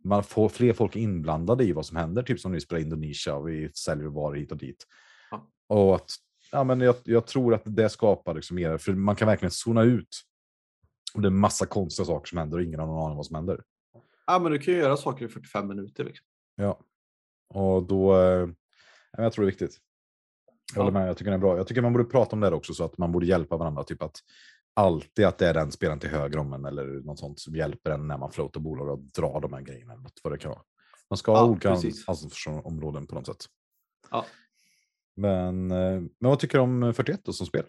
[0.03, 3.35] man får fler folk inblandade i vad som händer, typ som när vi spelar Indonesia
[3.35, 4.87] och vi säljer varor hit och dit.
[5.31, 5.47] Ja.
[5.69, 6.11] Och att,
[6.51, 9.83] ja, men jag, jag tror att det skapar liksom mer, för man kan verkligen zona
[9.83, 10.07] ut.
[11.13, 13.35] Och det är massa konstiga saker som händer och ingen har någon aning vad som
[13.35, 13.63] händer.
[14.27, 16.03] Ja, men du kan ju göra saker i 45 minuter.
[16.03, 16.25] Liksom.
[16.55, 16.79] Ja.
[17.49, 18.49] Och då, eh,
[19.17, 19.77] jag tror det är viktigt.
[20.75, 20.99] Jag håller Ja.
[21.03, 21.57] med, jag tycker det är bra.
[21.57, 23.83] Jag tycker man borde prata om det också så att man borde hjälpa varandra.
[23.83, 24.15] Typ att
[24.73, 27.91] alltid att det är den spelaren till höger om en eller något sånt som hjälper
[27.91, 29.93] en när man floatar bolag och drar de här grejerna.
[29.93, 30.61] Eller något vad det kan vara.
[31.09, 32.09] Man ska ha Ja, olika precis.
[32.09, 33.45] ansvarsområden på något sätt.
[34.11, 34.25] Ja.
[35.15, 37.65] Men, eh, men vad tycker du om 41 då som spel?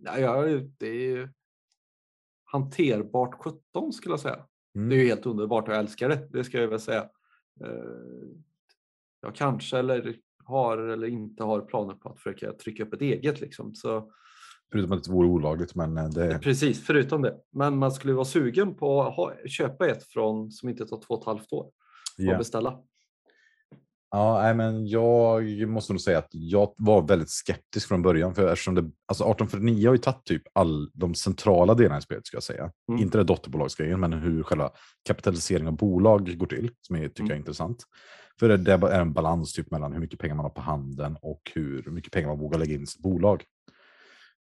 [0.00, 0.42] Ja,
[0.78, 1.28] det är ju
[2.46, 4.46] hanterbart 17 skulle jag säga.
[4.76, 4.88] Mm.
[4.88, 7.00] Det är ju helt underbart och jag älskar det, det ska jag väl säga.
[7.64, 7.68] Eh,
[9.22, 13.40] Jag kanske eller har eller inte har planer på att försöka trycka upp ett eget
[13.40, 13.74] liksom.
[13.74, 14.12] Så,
[14.72, 16.38] Förutom att det vore olagligt, men eh, det...
[16.38, 17.36] Precis, förutom det.
[17.52, 21.14] Men man skulle vara sugen på att ha, köpa ett från som inte tar två
[21.14, 21.72] och ett halvt år och
[22.16, 22.38] Ja.
[22.38, 22.78] beställa.
[24.16, 28.34] Ja, nej, men jag måste nog säga att jag var väldigt skeptisk från början.
[28.34, 32.26] För eftersom det, alltså 1849 har ju tagit typ all de centrala delarna i spelet,
[32.26, 32.70] ska jag säga.
[32.88, 33.02] Mm.
[33.02, 34.70] Inte det dotterbolagsgrejen, men hur själva
[35.08, 37.32] kapitalisering av bolag går till, som jag tycker Mm.
[37.32, 37.84] är intressant.
[38.40, 41.16] För det, det är en balans typ mellan hur mycket pengar man har på handen
[41.22, 43.42] och hur mycket pengar man vågar lägga in i sitt bolag.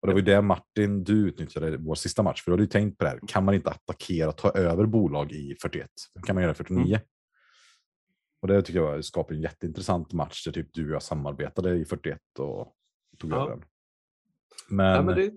[0.02, 2.70] Och det var ju det Martin, du utnyttjade vår sista match, för du hade ju
[2.70, 3.20] tänkt på det här.
[3.28, 5.88] Kan man inte attackera, ta över bolag i 41?
[6.26, 7.00] Kan man göra i 49?
[8.44, 11.86] Och det tycker jag skapar en jätteintressant match där typ du och jag samarbetade i
[11.86, 12.74] 41 och
[13.20, 13.36] tog Ja.
[13.44, 13.64] över den.
[14.70, 15.32] Men, Ja, men det,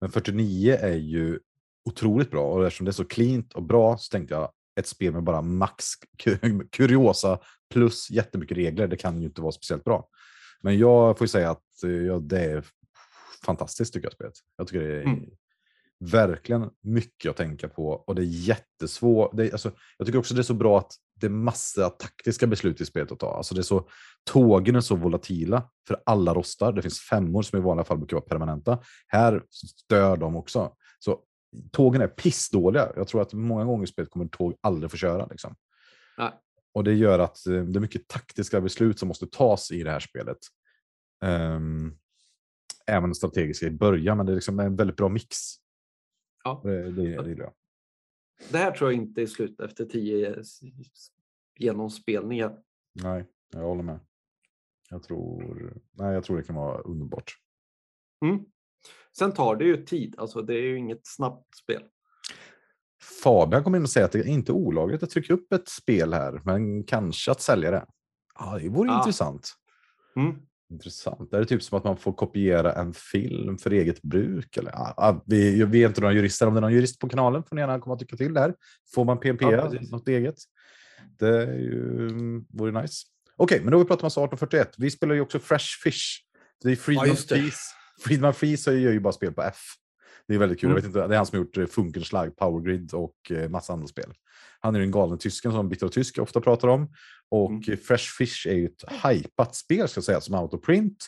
[0.00, 1.40] men 49 är ju
[1.84, 5.12] otroligt bra och eftersom det är så cleant och bra så tänkte jag ett spel
[5.12, 5.84] med bara max
[6.18, 7.38] ku- kuriosa
[7.70, 10.08] plus jättemycket regler, det kan ju inte vara speciellt bra.
[10.60, 11.64] Men jag får ju säga att
[12.06, 12.64] ja, det är
[13.46, 14.34] fantastiskt tycker jag spelet.
[14.56, 15.30] Jag tycker det är Mm.
[15.98, 19.36] verkligen mycket att tänka på och det är jättesvårt.
[19.36, 22.46] Det är, alltså, jag tycker också det är så bra att det är massa taktiska
[22.46, 23.36] beslut i spelet att ta.
[23.36, 23.88] Alltså det är så,
[24.24, 26.72] tågen är så volatila för alla rostar.
[26.72, 28.78] Det finns femmor som i vanliga fall brukar vara permanenta.
[29.06, 30.72] Här stör de också.
[30.98, 31.20] Så
[31.72, 32.92] tågen är pissdåliga.
[32.96, 35.26] Jag tror att många gånger i spelet kommer tåg aldrig få köra.
[35.26, 35.54] Liksom.
[36.18, 36.30] Nej.
[36.74, 39.90] Och det gör att eh, det är mycket taktiska beslut som måste tas i det
[39.90, 40.38] här spelet.
[41.22, 41.94] Ehm,
[42.86, 45.36] även strategiska i början, men det är liksom en väldigt bra mix.
[46.44, 46.60] Ja.
[46.64, 47.52] Det, det, det gillar jag.
[48.50, 50.60] Det här tror jag inte är slut efter tio s-
[51.58, 52.58] genomspelningar.
[53.02, 54.00] Nej, jag håller med.
[54.90, 57.32] Jag tror, nej, jag tror det kan vara underbart.
[58.24, 58.44] Mm.
[59.18, 61.82] Sen tar det ju tid, alltså det är ju inget snabbt spel.
[63.22, 66.12] Fabian kommer in och säger att det är inte olagligt att trycka upp ett spel
[66.12, 67.86] här, men kanske att sälja det.
[68.38, 68.98] Ja, det vore Ah.
[68.98, 69.54] intressant.
[70.16, 70.36] Mm.
[70.70, 71.30] Intressant.
[71.30, 74.56] Det är typ som att man får kopiera en film för eget bruk.
[74.56, 76.46] Eller, ja, ja, vi, vi är inte några jurister.
[76.46, 78.54] Om det är någon jurist på kanalen får ni gärna komma och tycka till där.
[78.94, 79.90] Får man PNP, Ja, precis.
[79.90, 80.34] något eget.
[81.18, 82.10] Det är ju,
[82.48, 83.06] vore nice.
[83.36, 84.74] Okej, men då har vi pratat om 1841.
[84.78, 86.02] Vi spelar ju också Fresh Fish.
[86.62, 87.16] Det är Friedman det.
[87.16, 87.58] Freeze.
[88.04, 89.58] Friedman Freeze gör ju bara spel på F.
[90.28, 90.70] Det är väldigt kul.
[90.70, 90.76] Mm.
[90.76, 93.48] Jag vet inte, det är han som har gjort eh, Funkenschlag, Power Grid och eh,
[93.48, 94.14] massa andra spel.
[94.60, 96.88] Han är ju den galna tysken som Bitter och Tysk ofta pratar om.
[97.30, 97.76] Och Mm.
[97.76, 101.06] Fresh Fish är ju ett hypat spel ska jag säga, som autoprint.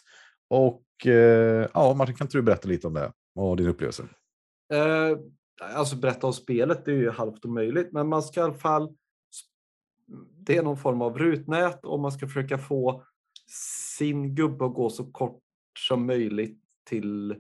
[0.51, 4.03] Och eh, ja, Martin, kan inte du berätta lite om det och din upplevelse?
[4.73, 5.19] Eh,
[5.63, 8.97] alltså berätta om spelet, det är ju halvt omöjligt, men man ska i alla fall...
[10.39, 13.05] Det är någon form av rutnät och man ska försöka få
[13.87, 15.43] sin gubbe att gå så kort
[15.79, 17.37] som möjligt till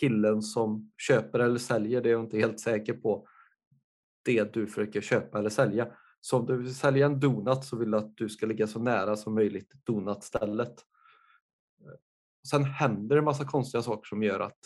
[0.00, 2.00] killen som köper eller säljer.
[2.00, 3.28] Det är jag inte helt säker på.
[4.24, 5.88] Det du försöker köpa eller sälja.
[6.20, 8.78] Så om du vill sälja en donut så vill du att du ska ligga så
[8.78, 10.74] nära som möjligt donutstället.
[11.80, 11.98] Eh,
[12.48, 14.58] sen händer det en massa konstiga saker som gör att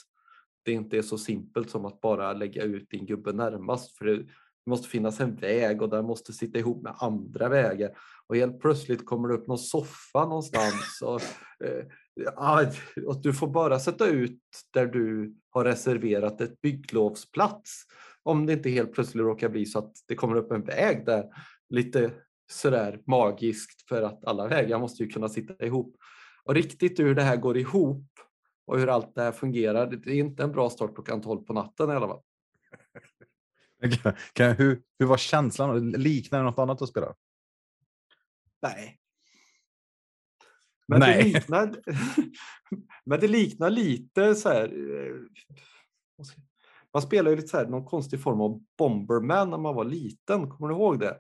[0.65, 3.97] det inte är så simpelt som att bara lägga ut din gubbe närmast.
[3.97, 4.27] För det
[4.67, 7.97] måste finnas en väg och den måste sitta ihop med andra vägar.
[8.27, 11.03] Och helt plötsligt kommer det upp någon soffa någonstans.
[11.03, 11.21] Och,
[11.67, 12.67] eh,
[13.07, 14.41] och du får bara sätta ut
[14.73, 17.85] där du har reserverat ett bygglovsplats.
[18.25, 21.25] Om det inte helt plötsligt råkar bli så att det kommer upp en väg där.
[21.69, 22.13] Lite
[22.51, 25.97] sådär magiskt för att alla vägar måste ju kunna sitta ihop.
[26.45, 28.07] Och riktigt hur det här går ihop
[28.67, 31.53] och hur allt det här fungerar, det är inte en bra start klockan 12 på
[31.53, 32.21] natten i alla fall.
[34.03, 35.91] Kan, kan, hur, hur var känslan?
[35.91, 37.15] Liknar det något annat att spela?
[38.63, 38.99] Nej.
[40.89, 41.23] Men, Nej.
[41.23, 41.75] Det liknar,
[43.05, 44.69] men det liknar lite så här.
[46.95, 50.51] Man spelar ju lite så här, någon konstig form av Bomberman när man var liten.
[50.51, 51.19] Kommer du ihåg det?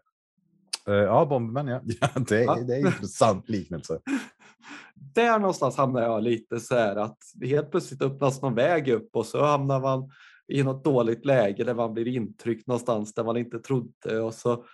[0.88, 1.80] Eh, ja, Bomberman ja.
[2.00, 4.00] ja det, är, det är en intressant liknelse.
[4.94, 9.26] Där någonstans hamnar jag lite så här att helt plötsligt öppnas någon väg upp och
[9.26, 10.10] så hamnar man
[10.48, 14.64] i något dåligt läge där man blir intryckt någonstans där man inte trodde och så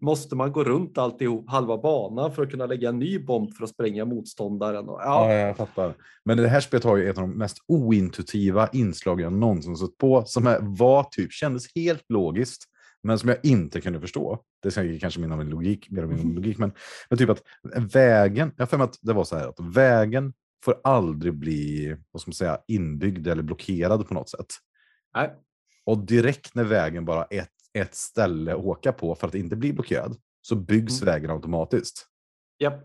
[0.00, 3.64] måste man gå runt alltihop halva banan för att kunna lägga en ny bomb för
[3.64, 4.88] att spränga motståndaren.
[4.88, 5.94] Och, Ja, ja, jag fattar.
[6.24, 9.98] Men det här spelet har ju ett av de mest ointuitiva inslag jag någonsin sett
[9.98, 12.64] på, som är, var typ, kändes helt logiskt,
[13.02, 14.42] men som jag inte kunde förstå.
[14.62, 16.72] Det är kanske min, min logik, mer av min logik, men,
[17.10, 17.42] men typ att
[17.94, 20.32] vägen, jag har att det var så här att vägen
[20.64, 24.46] får aldrig bli, vad ska man säga, inbyggd eller blockerad på något sätt.
[25.14, 25.30] nej.
[25.86, 27.28] Och direkt när vägen bara har
[27.76, 31.14] ett, ställe att åka på för att inte bli blockerad, så byggs Mm.
[31.14, 32.06] vägen automatiskt.
[32.58, 32.84] Japp.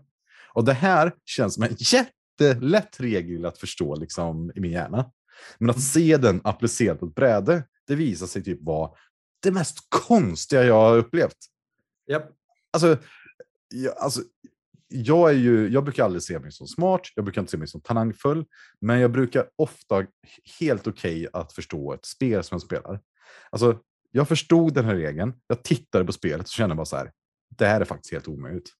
[0.54, 5.10] Och det här känns som en jättelätt regel att förstå liksom, i min hjärna.
[5.58, 8.90] Men att se den applicerad på ett bräde, det visar sig typ vara
[9.42, 11.36] det mest konstiga jag har upplevt.
[12.10, 12.30] Japp.
[12.70, 12.98] Alltså,
[13.68, 14.22] jag, alltså,
[14.88, 17.68] jag, är ju, jag brukar aldrig se mig som smart, jag brukar inte se mig
[17.68, 18.44] som talangfull,
[18.80, 20.06] men jag brukar ofta
[20.60, 23.00] helt okej att förstå ett spel som jag spelar.
[23.50, 23.80] Alltså,
[24.12, 27.12] jag förstod den här regeln, jag tittade på spelet och kände bara så här,
[27.58, 28.70] det här är faktiskt helt omöjligt.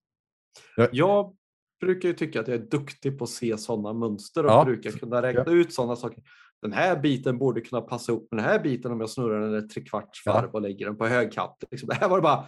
[0.92, 1.36] Jag
[1.80, 4.64] brukar ju tycka att jag är duktig på att se sådana mönster och Ja.
[4.64, 6.22] brukar kunna räkna ut sådana saker.
[6.62, 9.54] Den här biten borde kunna passa ihop med den här biten om jag snurrar den
[9.54, 10.32] ett trekvarts Ja.
[10.32, 11.64] varv och lägger den på högkant.
[11.70, 11.88] Liksom.
[11.88, 12.46] Det här var det bara.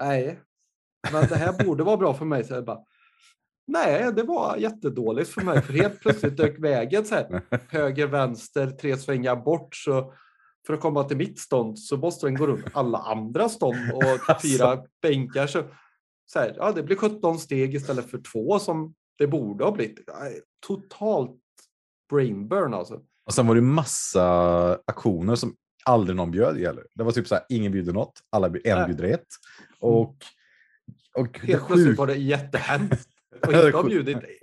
[0.00, 0.40] Nej,
[1.12, 2.44] men det här borde vara bra för mig.
[2.44, 2.80] Så jag bara,
[3.68, 5.62] Nej, det var jättedåligt för mig.
[5.62, 9.74] För helt plötsligt dök vägen så här, höger, vänster, tre svängar bort.
[9.76, 10.14] Så
[10.66, 14.02] för att komma till mitt stånd så måste den gå runt alla andra stånd och
[14.28, 14.48] Alltså.
[14.48, 15.46] fyra bänkar.
[15.46, 15.62] Så,
[16.26, 19.98] så här, ja, det blir 17 steg istället för två som det borde ha blivit.
[20.66, 21.40] Totalt
[22.10, 23.00] brainburn alltså.
[23.26, 26.86] Och sen var det massa aktioner som aldrig någon bjöd heller.
[26.94, 28.86] Det var typ så här, ingen bjuder något, alla en Nej.
[28.86, 29.26] bjuder ett.
[29.80, 30.16] Och,
[31.14, 33.08] och det Helt plötsligt var det jättehemskt.
[33.46, 33.88] Och inte ha sjukt.
[33.88, 34.16] bjudit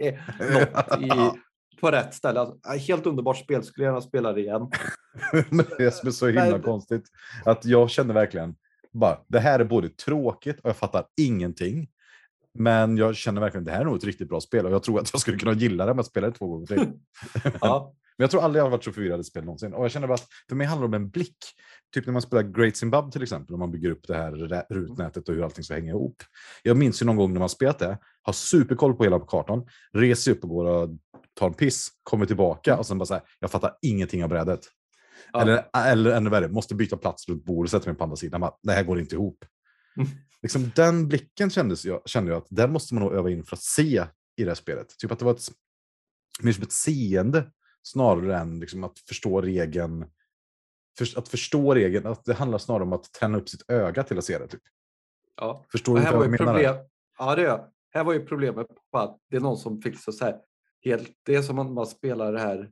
[0.54, 1.40] något i,
[1.84, 2.40] på rätt ställe.
[2.40, 4.70] Alltså, ja, helt underbart spel, skulle gärna spela det igen.
[5.50, 6.62] Men det som är så himla Nej.
[6.62, 7.04] konstigt,
[7.46, 8.56] att jag kände verkligen
[8.92, 11.88] bara, det här är både tråkigt och jag fattar ingenting.
[12.54, 15.00] Men jag känner verkligen, det här är nog ett riktigt bra spel och jag tror
[15.00, 16.92] att jag skulle kunna gilla det om jag spelar det två gånger till.
[17.62, 19.74] Ja, Men jag tror aldrig jag har varit så förvirrad i spel någonsin.
[19.74, 21.38] Och jag känner bara att för mig handlar det om en blick.
[21.94, 24.32] Typ när man spelar Great Zimbabwe till exempel, om man bygger upp det här
[24.70, 26.24] rutnätet och hur allting ska hänga ihop.
[26.64, 30.32] Jag minns ju någon gång när man spelat det, har superkoll på hela kartan, reser
[30.32, 30.90] upp och går och
[31.34, 34.60] tar en piss, kommer tillbaka och sen bara så här, jag fattar ingenting av brädet.
[35.34, 35.42] Ja.
[35.42, 38.42] Eller, eller ännu värre, måste byta plats runt bordet och sätta mig på andra sidan.
[38.42, 39.46] Bara, Det här går inte ihop.
[39.98, 40.10] Mm.
[40.42, 43.56] Liksom, den blicken kändes jag, kände jag att den måste man nog öva in för
[43.56, 44.06] att se
[44.38, 44.98] i det här spelet.
[44.98, 45.48] Typ att det var ett,
[46.42, 47.52] mer som ett seende
[47.84, 50.06] snarare än liksom att förstå regeln.
[50.98, 54.18] För, att förstå regeln, att det handlar snarare om att träna upp sitt öga till
[54.18, 54.48] att se det.
[54.48, 54.62] Typ.
[55.38, 55.66] ja.
[55.72, 56.54] Förstår du här vad jag menar?
[56.54, 56.76] problem.
[57.18, 57.70] Ja, det gör jag.
[57.92, 60.38] Här var ju problemet på att det är någon som fick så så här
[60.86, 61.12] helt.
[61.24, 62.72] Det är som om man spelar det här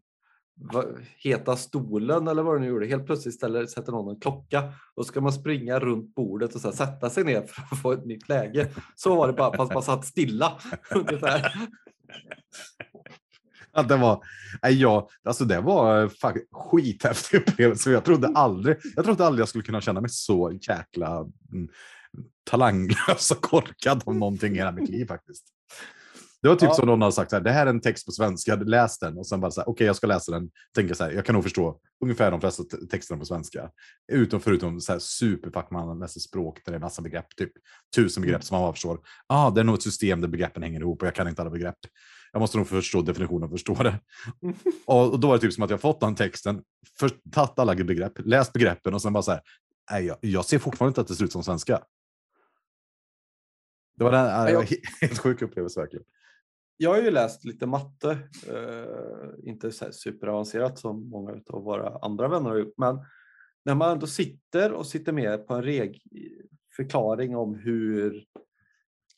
[1.18, 2.86] heta stolen eller vad det nu gjorde.
[2.86, 6.68] Helt plötsligt ställer, sätter någon en klocka och ska man springa runt bordet och så
[6.68, 8.70] här, sätta sig ner för att få ett nytt läge.
[8.96, 10.60] Så var det bara fast man satt stilla
[10.96, 11.54] ungefär.
[13.82, 14.24] Att det var,
[14.64, 17.92] nej, ja, alltså det var faktiskt skithäftig upplevelse.
[17.92, 21.18] Jag trodde aldrig, jag trodde aldrig jag skulle kunna känna mig så jäkla
[21.54, 21.68] mm,
[22.50, 25.44] talanglös och korkad om någonting i hela mitt liv faktiskt.
[26.42, 26.74] Det var typ Ja.
[26.76, 29.18] som någon hade sagt så här, det här är en text på svenska, läs den
[29.18, 31.34] och sen bara så här, okej jag ska läsa den, tänker så här, jag kan
[31.36, 33.70] nog förstå ungefär de flesta te- texterna på svenska.
[34.12, 37.52] Utom förutom så här superfuck man läser språk där det är massa begrepp, typ
[37.96, 39.00] tusen begrepp som man bara förstår.
[39.28, 41.52] Ah, det är nog ett system där begreppen hänger ihop och jag kan inte alla
[41.52, 41.78] begrepp.
[42.32, 44.00] Jag måste nog förstå definitionen och förstå det.
[44.86, 46.64] Och, och då var det typ som att jag fått den texten,
[47.00, 49.42] först tagit alla begrepp, läst begreppen och sen bara så här,
[49.92, 51.84] nej, jag, jag ser fortfarande inte att det ser ut som svenska.
[53.98, 54.68] Det var jag- jag...
[55.02, 56.06] helt sjuk upplevelse verkligen.
[56.78, 58.12] jag har ju läst lite matte,
[58.48, 63.00] eh, inte så superavancerat som många av våra andra vänner har gjort, men
[63.66, 66.02] när man ändå sitter och sitter med på en reg
[66.76, 68.26] förklaring om hur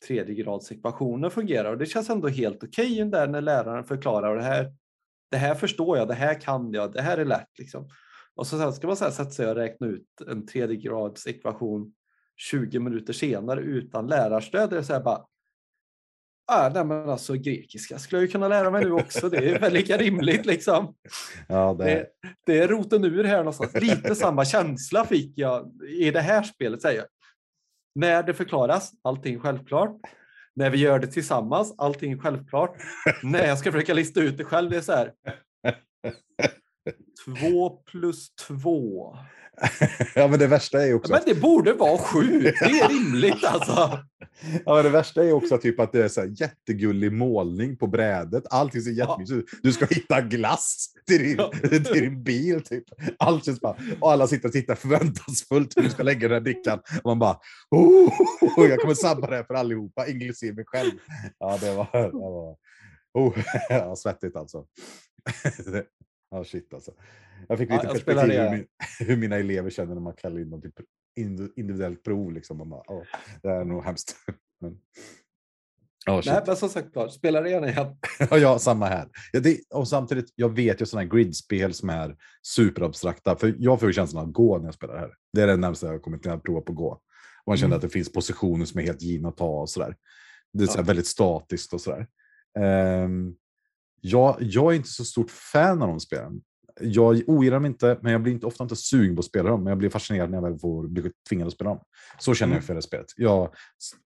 [0.06, 4.72] tredjegradsekvationer fungerar och det känns ändå helt okej okay där när läraren förklarar det här.
[5.30, 7.88] Det här förstår jag, det här kan jag, det här är lätt liksom.
[8.34, 11.92] Och så sen ska man så här sätta sig och räkna ut en tredjegradsekvation
[12.36, 14.70] 20 minuter senare utan lärarstöd.
[14.70, 15.24] Det är så här bara,
[16.46, 19.28] Ah, nej, men alltså grekiska skulle jag ju kunna lära mig nu också.
[19.28, 20.94] Det är väl lika rimligt liksom.
[21.48, 21.84] Ja, det...
[21.84, 22.08] Det,
[22.46, 23.74] det är roten ur här någonstans.
[23.74, 27.06] Lite samma känsla fick jag i det här spelet säger jag.
[27.94, 29.96] När det förklaras, allting självklart.
[30.54, 32.76] När vi gör det tillsammans, allting självklart.
[33.22, 35.12] När jag ska försöka lista ut det själv, det är så här.
[37.24, 39.16] Två plus två.
[40.14, 41.12] ja, men det värsta är ju också...
[41.12, 42.40] Men det borde vara sju.
[42.40, 43.98] Det är rimligt alltså.
[44.64, 47.86] Ja, men det värsta är också typ att det är så här jättegullig målning på
[47.86, 48.44] brädet.
[48.50, 49.60] Allting ser jättemysigt ut.
[49.62, 51.40] Du ska hitta glass till din,
[51.84, 52.62] till din bil.
[52.62, 52.84] Typ.
[53.18, 53.76] Allt känns bara...
[54.00, 56.78] Och alla sitter och tittar förväntansfullt hur du ska lägga den här drickan.
[56.78, 57.38] Och man bara...
[57.70, 58.12] Oh,
[58.56, 60.92] jag kommer sabba det här för allihopa, inklusive mig själv.
[61.38, 61.88] Ja, det var...
[61.92, 62.56] Det var
[63.14, 63.38] oh,
[63.68, 64.64] ja, svettigt alltså.
[66.34, 66.92] Ja, oh, shit alltså.
[67.48, 68.66] Jag fick lite ja, jag perspektiv hur, min,
[68.98, 70.72] hur, mina elever känner när man kallar in dem till
[71.56, 72.32] individuellt prov.
[72.32, 72.58] Liksom.
[72.58, 73.02] Man bara, oh,
[73.42, 74.16] det är nog hemskt.
[74.60, 74.72] men,
[76.10, 77.96] oh, Nej, men som sagt var, spela det gärna igen.
[78.30, 79.08] ja, samma här.
[79.32, 83.36] Ja, det, och samtidigt, jag vet ju sådana här gridspel som är superabstrakta.
[83.36, 85.14] För jag får ju känslan av gå när jag spelar det här.
[85.32, 86.90] Det är det närmaste jag har kommit till att prova på gå.
[86.90, 87.02] Och
[87.46, 87.76] man känner mm.
[87.76, 89.96] att det finns positioner som är helt givna att ta och sådär.
[90.52, 90.82] Det är ja.
[90.82, 92.06] väldigt statiskt och sådär.
[92.58, 93.36] Um,
[94.06, 96.42] jag, jag är inte så stort fan av de spelen
[96.80, 99.64] jag ogillar dem inte, men jag blir inte, ofta inte sugen på att spela dem.
[99.64, 101.80] Men jag blir fascinerad när jag väl får bli tvingad att spela dem.
[102.18, 102.56] Så känner mm.
[102.56, 103.06] jag för det spelet.
[103.16, 103.54] Jag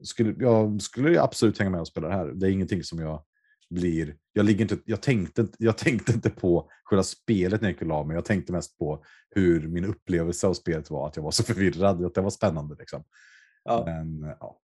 [0.05, 2.26] skulle, jag skulle absolut hänga med och spela det här.
[2.26, 3.22] Det är ingenting som jag
[3.70, 4.16] blir...
[4.32, 8.14] Jag, ligger inte, jag, tänkte, jag tänkte inte på själva spelet när jag gick mig.
[8.14, 11.09] Jag tänkte mest på hur min upplevelse av spelet var.
[11.09, 12.05] Att jag var så förvirrad.
[12.05, 12.76] Att det var spännande.
[12.78, 13.05] Liksom.
[13.64, 13.82] Ja.
[13.86, 14.61] Men, ja.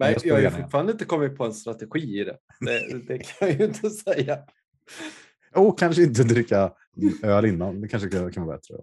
[0.00, 2.38] Men jag, har fortfarande inte kommit på en strategi i det.
[2.60, 4.38] Det, det kan jag ju inte säga.
[5.54, 6.72] Och kanske inte dricka
[7.22, 7.80] öl innan.
[7.80, 8.74] Det kanske kan, vara bättre.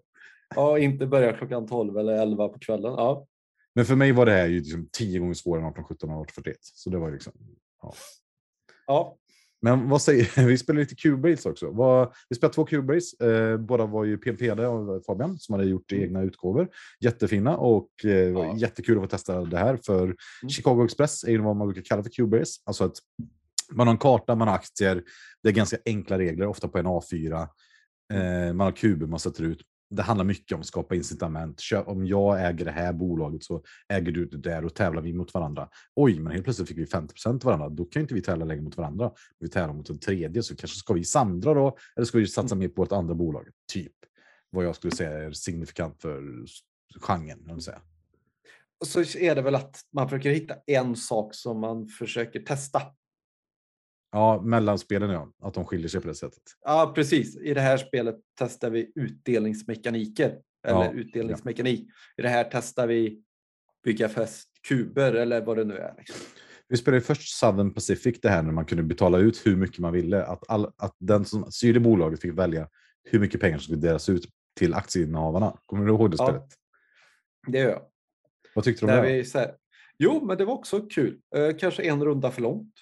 [0.55, 2.93] Ja, inte börja klockan 12 eller 11 på kvällen.
[2.93, 3.27] Ja.
[3.75, 6.31] Men för mig var det här ju liksom tio gånger svårare än 18, 17 och
[6.31, 6.57] 41.
[6.61, 7.33] Så det var liksom.
[7.81, 7.93] Ja.
[8.87, 9.17] ja.
[9.61, 10.57] Men vad säger vi?
[10.57, 11.65] spelar lite Cubase också.
[12.29, 13.25] Vi spelade två Cubase.
[13.25, 16.03] Eh, båda var ju PMPD av Fabian som hade gjort mm.
[16.03, 16.67] egna utgåvor.
[16.99, 18.55] Jättefina och eh, ja.
[18.57, 19.79] jättekul att få testa det här.
[19.85, 20.15] För mm.
[20.49, 22.61] Chicago Express är ju vad man brukar kalla för Cubase.
[22.65, 22.99] Alltså ett
[23.71, 25.03] man har en karta, man har aktier.
[25.43, 27.47] Det är ganska enkla regler, ofta på en A4.
[28.13, 29.61] Eh, man har kuber man sätter ut.
[29.89, 31.61] Det handlar mycket om att skapa incitament.
[31.85, 35.33] Om jag äger det här bolaget så äger du det där och tävlar vi mot
[35.33, 35.69] varandra.
[35.95, 37.69] Oj, men helt plötsligt fick vi 50 procent varandra.
[37.69, 39.11] Då kan inte vi tävla längre mot varandra.
[39.39, 42.55] Vi tävlar mot en tredje, så kanske ska vi samdra då, eller ska vi satsa
[42.55, 43.47] mer på vårt andra bolag?
[43.73, 43.93] Typ
[44.49, 46.45] vad jag skulle säga är signifikant för
[46.99, 47.61] genren.
[47.61, 47.81] Säga.
[48.79, 52.81] Och så är det väl att man försöker hitta en sak som man försöker testa.
[54.11, 55.31] Ja, mellanspelen ja.
[55.41, 56.43] Att de skiljer sig på det sättet.
[56.65, 57.37] Ja, precis.
[57.37, 60.39] I det här spelet testar vi utdelningsmekaniker.
[60.67, 61.85] Eller ja, utdelningsmekanik.
[61.87, 62.21] Ja.
[62.21, 63.23] I det här testar vi
[63.83, 65.93] bygga fast kuber eller vad det nu är.
[65.97, 66.15] Liksom.
[66.67, 69.93] Vi spelade först Southern Pacific det här när man kunde betala ut hur mycket man
[69.93, 70.25] ville.
[70.25, 72.69] Att, all, att den som styrde bolaget fick välja
[73.03, 74.25] hur mycket pengar som skulle delas ut
[74.57, 75.57] till aktieinnehavarna.
[75.65, 76.43] Kommer du ihåg det spelet?
[77.45, 77.81] Ja, det gör jag.
[78.55, 79.11] Vad tyckte du om det?
[79.11, 79.55] Vi, så här,
[79.97, 81.19] jo, men det var också kul.
[81.35, 82.73] Eh, kanske en runda för långt.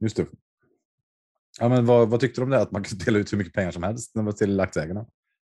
[0.00, 0.26] Just det.
[1.60, 2.60] Ja, men vad, vad tyckte du om det?
[2.60, 5.06] Att man kan dela ut hur mycket pengar som helst när man till aktieägarna?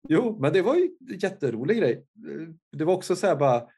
[0.09, 2.07] Jo, men det var ju en jätterolig grej.
[2.72, 3.68] Det var också så här bara.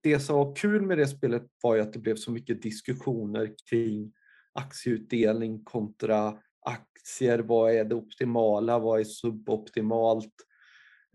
[0.00, 3.54] Det som var kul med det spelet var ju att det blev så mycket diskussioner
[3.70, 4.12] kring
[4.52, 7.38] aktieutdelning kontra aktier.
[7.38, 8.78] Vad är det optimala?
[8.78, 10.34] Vad är suboptimalt?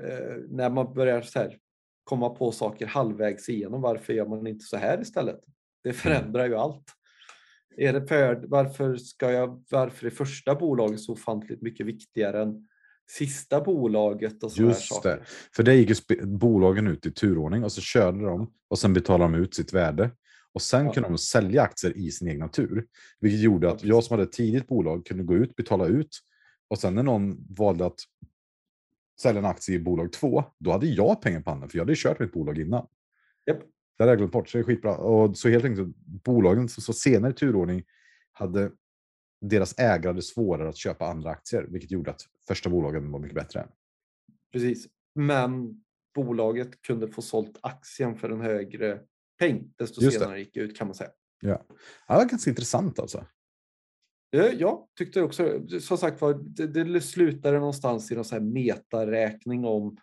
[0.03, 1.57] Eh, när man börjar så här,
[2.03, 3.81] komma på saker halvvägs igenom.
[3.81, 5.39] Varför gör man inte så här istället?
[5.83, 5.99] Det mm.
[5.99, 6.85] förändrar ju allt.
[7.79, 12.67] Är det för, varför, ska jag, varför är första bolaget så ofantligt mycket viktigare än
[13.09, 14.43] sista bolaget?
[14.43, 15.09] Och Just saker?
[15.09, 15.23] det,
[15.55, 19.33] för det gick ju bolagen ut i turordning och så körde de och sen betalade
[19.33, 20.11] de ut sitt värde.
[20.53, 20.93] Och sen ja.
[20.93, 22.85] kunde de sälja aktier i sin egna tur.
[23.19, 26.19] Vilket gjorde att jag som hade ett tidigt bolag kunde gå ut, betala ut.
[26.67, 27.99] Och sen när någon valde att
[29.21, 31.95] sälja en aktie i bolag två, då hade jag pengar på handen för jag hade
[31.95, 32.87] kört mitt bolag innan.
[33.49, 33.59] Yep.
[33.99, 34.97] Det hade jag glömt bort, så det är skitbra.
[34.97, 35.95] Och så helt enkelt,
[36.25, 37.83] bolagen som så senare i turordning
[38.31, 38.71] hade
[39.41, 43.67] deras ägare svårare att köpa andra aktier, vilket gjorde att första bolagen var mycket bättre.
[44.51, 45.83] Precis, men
[46.15, 48.99] bolaget kunde få sålt aktien för en högre
[49.39, 50.39] peng desto Just senare det.
[50.39, 51.09] gick ut kan man säga.
[51.41, 51.65] Ja.
[52.07, 53.25] ja, det var ganska intressant alltså.
[54.29, 58.45] Ja, jag tyckte också, som sagt var, det, det slutade någonstans i någon sån här
[58.45, 59.97] metaräkning om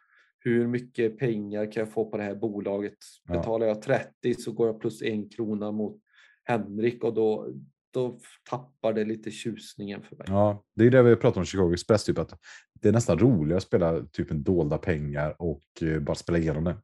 [0.46, 2.96] hur mycket pengar kan jag få på det här bolaget?
[3.28, 3.34] Ja.
[3.34, 6.00] Betalar jag 30 så går jag plus en krona mot
[6.44, 7.48] Henrik och då,
[7.92, 8.18] då
[8.50, 10.26] tappar det lite tjusningen för mig.
[10.30, 12.38] Ja, det är det vi pratar om Chicago Express, typ att
[12.80, 16.64] det är nästan roligare att spela typ en dolda pengar och eh, bara spela igenom
[16.64, 16.76] det.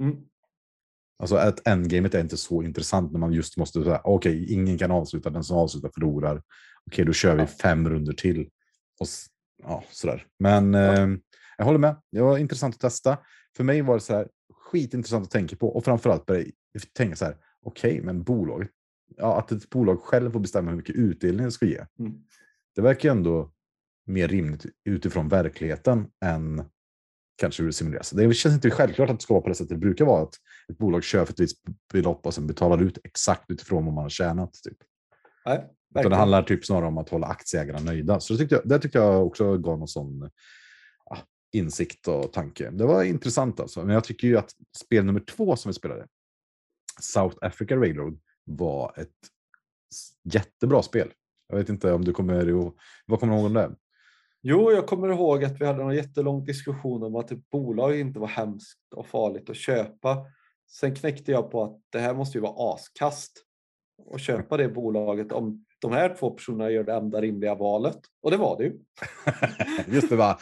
[0.00, 0.16] Mm.
[1.18, 4.90] Alltså att endgamet är inte så intressant när man just måste säga okej, ingen kan
[4.90, 6.42] avsluta, den som avslutar förlorar.
[6.86, 7.46] Okej, då kör vi Ja.
[7.46, 8.40] fem runder till.
[9.00, 9.06] Och
[9.62, 10.26] ja, sådär.
[10.38, 11.08] Men eh,
[11.56, 11.96] jag håller med.
[12.12, 13.18] Det var intressant att testa.
[13.56, 16.44] För mig var det så här skitintressant att tänka på och framförallt börja
[16.92, 17.36] tänka så här.
[17.62, 18.70] Okej, men bolaget,
[19.16, 21.84] ja, att ett bolag själv får bestämma hur mycket utdelning det ska ge.
[21.98, 22.12] Mm.
[22.74, 23.52] Det verkar ju ändå
[24.06, 26.64] mer rimligt utifrån verkligheten än
[27.36, 28.10] kanske hur det simuleras.
[28.10, 30.22] Det känns inte självklart att det ska vara på det sättet det brukar vara.
[30.22, 30.34] Att
[30.68, 31.58] ett bolag kör för ett visst
[31.92, 34.52] belopp och sen betalar ut exakt utifrån vad man har tjänat.
[34.52, 34.78] Typ.
[35.46, 38.20] Nej, det handlar typ snarare om att hålla aktieägarna nöjda.
[38.20, 40.30] Så det tyckte jag, det tyckte jag också gav någon sån
[41.54, 42.70] insikt och tanke.
[42.70, 43.84] Det var intressant alltså.
[43.84, 46.06] Men jag tycker ju att spel nummer två som vi spelade,
[47.00, 49.10] South Africa Railroad, var ett
[50.22, 51.12] jättebra spel.
[51.48, 53.74] Jag vet inte om du kommer ihåg, vad kommer du ihåg om det?
[54.42, 58.18] Jo, jag kommer ihåg att vi hade en jättelång diskussion om att ett bolag inte
[58.18, 60.26] var hemskt och farligt att köpa.
[60.70, 63.32] Sen knäckte jag på att det här måste ju vara askast
[64.14, 67.98] att köpa det bolaget om de här två personerna gör det enda rimliga valet.
[68.22, 68.72] Och det var det ju.
[69.94, 70.38] Just det, va?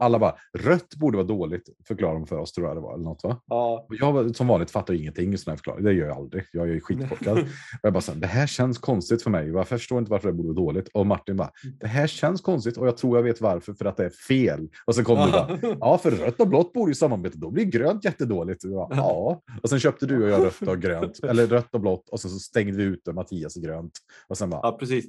[0.00, 2.94] Alla bara, rött borde vara dåligt, förklarar de för oss tror jag det var.
[2.94, 3.40] Eller något, va?
[3.46, 3.86] Ja.
[3.88, 5.90] Och Jag som vanligt fattar ingenting i sådana här förklaringar.
[5.90, 6.44] Det gör jag aldrig.
[6.52, 7.38] Jag är skitkorkad.
[7.82, 9.48] Jag bara, så här, det här känns konstigt för mig.
[9.48, 10.88] Jag förstår inte varför det borde vara dåligt.
[10.88, 13.96] Och Martin bara, det här känns konstigt och jag tror jag vet varför, för att
[13.96, 14.68] det är fel.
[14.86, 17.38] Och så kom du bara, ja, för rött och blått borde ju samarbeta.
[17.38, 18.64] Då blir grönt jättedåligt.
[18.64, 19.42] Och bara, ja.
[19.62, 22.08] Och sen köpte du och jag rött och grönt, eller rött och blått.
[22.08, 23.92] Och sen så stängde vi ute Mattias i grönt.
[24.28, 25.06] Och sen bara, ja, precis.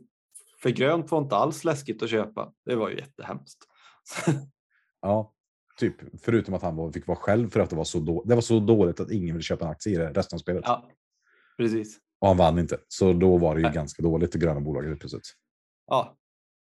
[0.61, 2.53] För grönt var inte alls läskigt att köpa.
[2.65, 3.59] Det var ju jättehemskt.
[5.01, 5.33] ja.
[5.77, 8.35] Typ, förutom att han var, fick vara själv för att det var så, då, det
[8.35, 10.63] var så dåligt att ingen ville köpa en aktie i det resten av spelet.
[10.65, 10.89] Ja,
[11.57, 11.97] precis.
[12.19, 12.77] Och han vann inte.
[12.87, 13.73] Så då var det ju Nej.
[13.75, 15.33] ganska dåligt, det gröna bolaget helt plötsligt.
[15.87, 16.17] Ja.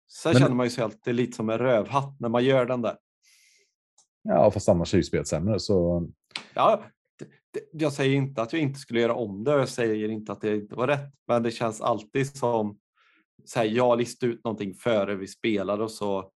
[0.09, 2.81] Sen Men- känner man ju sig alltid lite som en rövhatt när man gör den
[2.81, 2.97] där.
[4.23, 5.59] Ja, fast annars är ju spelet sämre.
[5.59, 6.07] Så
[6.53, 6.83] Ja,
[7.71, 10.41] jag säger inte att jag inte skulle göra om det och jag säger inte att
[10.41, 11.13] det inte var rätt.
[11.27, 12.79] Men det känns alltid som
[13.45, 16.31] så här, jag listade ut någonting före vi spelade och så.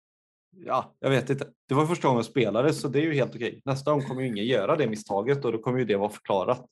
[0.65, 1.47] Ja, jag vet inte.
[1.69, 3.61] Det var första gången jag spelade så det är ju helt okej.
[3.65, 6.65] Nästa gång kommer ju ingen göra det misstaget och då kommer ju det vara förklarat.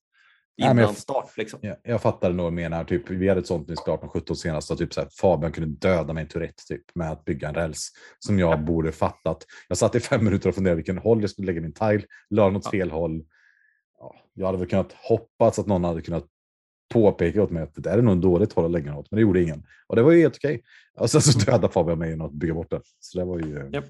[0.57, 1.59] Nej, Innan jag- start liksom.
[1.63, 2.83] Ja, jag fattar nog menar.
[2.83, 4.71] Typ, vi hade ett sånt i Spartan 17 senast.
[4.71, 7.55] och Typ så här, Fabian kunde döda mig i Tourette typ, med att bygga en
[7.55, 7.89] räls.
[8.19, 9.45] Som jag borde fattat.
[9.67, 12.03] Jag satt i fem minuter och funderade vilken håll jag skulle lägga min tile.
[12.29, 12.71] La den åt Ja.
[12.71, 13.23] fel håll.
[13.99, 16.25] Ja, jag hade väl kunnat hoppas att någon hade kunnat
[16.91, 19.11] påpeka åt mig att det där är nog en dåligt håll att lägga åt.
[19.11, 19.63] Men det gjorde ingen.
[19.87, 20.61] Och det var ju helt okej.
[20.97, 22.81] Och sen så dödade Fabian mig genom att bygga bort det.
[22.99, 23.69] Så det var ju...
[23.73, 23.85] Japp.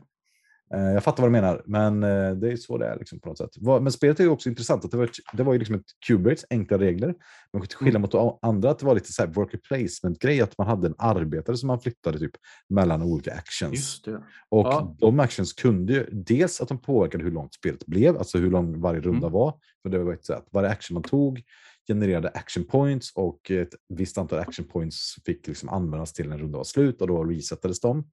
[0.74, 3.30] Eh, Jag fattar vad du menar, men eh, det är så det är liksom på
[3.30, 3.50] något sätt.
[3.60, 4.86] Vad- Men spelet är ju också intressant.
[4.86, 7.14] Att det, var, det var ju liksom ett Cubase, enkla regler.
[7.54, 10.42] Men till skillnad mot de andra, att det var lite så här worker placement-grej.
[10.42, 12.32] Att man hade en arbetare som man flyttade typ
[12.70, 14.02] mellan olika actions.
[14.50, 14.96] Och Ja.
[15.00, 18.82] de actions kunde ju dels att de påverkade hur långt spelet blev, alltså hur lång
[18.82, 19.32] varje runda Mm.
[19.32, 19.54] var.
[19.84, 20.46] För det var ett sätt.
[20.52, 21.44] Varje action man tog
[21.88, 26.58] genererade action points och ett visst antal action points fick liksom användas till en runda
[26.58, 28.08] var slut och då resetades de.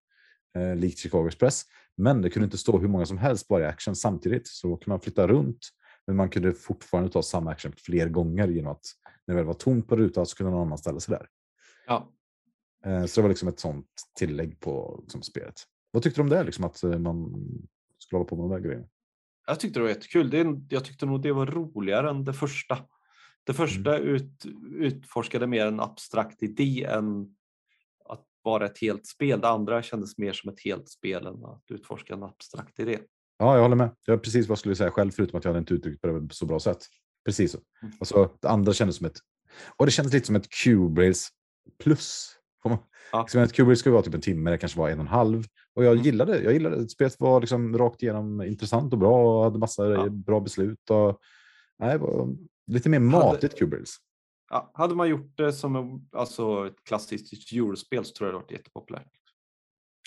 [0.59, 1.65] Eh, likt Chicago Express.
[1.97, 4.49] Men det kunde inte stå hur många som helst på varje action samtidigt.
[4.49, 5.59] Så då kunde man flytta runt.
[6.07, 8.85] Men man kunde fortfarande ta samma action fler gånger genom att
[9.27, 11.27] när det väl var tomt på rutan så kunde någon annan ställa sig där.
[11.87, 12.13] Ja.
[12.87, 13.87] Eh, Så det var liksom ett sånt
[14.19, 15.55] tillägg på liksom, spelet.
[15.91, 16.45] Vad tyckte du om det?
[16.45, 17.35] Liksom, att eh, man
[17.99, 18.87] skulle hålla på med de där grejerna?
[19.47, 20.31] Jag tyckte det var jättekul.
[20.31, 22.79] Det, jag tyckte nog det var roligare än det första.
[23.49, 24.09] Det första Mm.
[24.09, 27.23] ut, utforskade mer en abstrakt idé än
[28.09, 29.41] att vara ett helt spel.
[29.41, 32.99] Det andra kändes mer som ett helt spel än att utforska en abstrakt idé.
[33.39, 33.91] Ja, jag håller med.
[34.07, 36.09] Det var precis vad jag skulle säga själv, förutom att jag hade inte uttryckt det
[36.29, 36.79] på så bra sätt.
[37.25, 37.59] Precis så.
[37.83, 37.95] Mm.
[38.01, 39.19] Alltså, det andra kändes som ett...
[39.77, 41.29] Och det kändes lite som ett Q-Rails
[41.83, 42.35] plus.
[42.65, 42.79] Man-
[43.13, 43.21] Ja.
[43.23, 45.45] Liksom ett Q-Rails skulle vara typ en timme, det kanske var en och en halv.
[45.75, 46.05] Och jag Mm.
[46.05, 46.43] gillade.
[46.43, 46.89] Jag gillade det.
[46.89, 50.09] Spelet var liksom rakt igenom intressant och bra och hade massa Ja.
[50.09, 50.91] bra beslut.
[50.91, 51.21] Och,
[51.79, 51.99] nej,
[52.69, 53.97] lite mer matigt Q-Rails.
[54.51, 58.45] Ja, hade man gjort det som alltså ett klassiskt eurospel så tror jag det hade
[58.45, 59.09] varit jättepopulärt.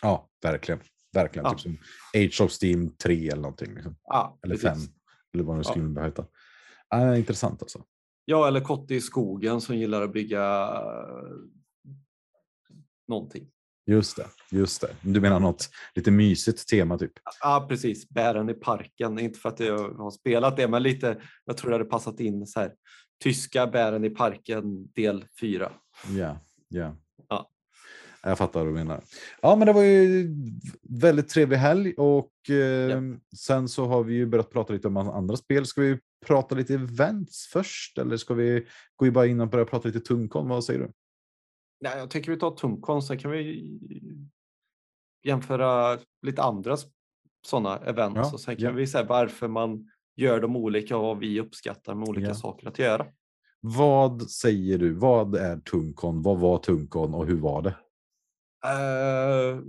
[0.02, 0.82] Ja, verkligen.
[1.14, 1.46] Verkligen.
[1.46, 1.52] Ja.
[1.52, 1.78] Typ som
[2.16, 3.74] Age of Steam 3 eller någonting.
[3.74, 3.96] Liksom.
[4.04, 4.86] Ja, Eller precis.
[4.86, 4.94] 5.
[5.34, 5.64] Eller vad Ja.
[5.64, 6.26] skulle behöva heta.
[6.90, 7.84] Ja, intressant alltså.
[8.26, 11.38] Ja, eller Kotte i skogen som gillar att bygga eh,
[13.08, 13.52] någonting.
[13.86, 14.96] Just det, just det.
[15.02, 17.12] Du menar något lite mysigt tema typ?
[17.42, 18.10] Ja, precis.
[18.10, 19.20] Bären i parken.
[19.20, 21.22] Inte för att jag har spelat det, men lite.
[21.46, 22.74] Jag tror det hade passat in så här.
[23.24, 25.72] Tyska bären i parken del 4.
[26.18, 26.96] Ja, ja.
[27.30, 27.50] Ja.
[28.24, 29.04] Jag fattar vad du menar.
[29.42, 30.30] Ja, men det var ju
[30.82, 33.02] väldigt trevlig helg och eh,
[33.38, 35.66] sen så har vi ju börjat prata lite om andra spel.
[35.66, 39.88] Ska vi prata lite events först eller ska vi gå bara in och börja prata
[39.88, 40.50] lite tungkon?
[40.50, 40.92] Vad säger du?
[41.82, 43.68] Nej, jag tänker vi tar Tumcon, sen kan vi
[45.24, 46.78] jämföra lite andra
[47.48, 48.68] sådana events Ja, och sen ja.
[48.68, 52.34] kan vi säga varför man gör dem olika och vad vi uppskattar med olika Ja.
[52.36, 53.06] saker att göra.
[53.60, 54.94] Vad säger du?
[54.94, 56.22] Vad är tungkon?
[56.22, 57.76] Vad var tungkon och hur var det?
[58.66, 59.60] Eh,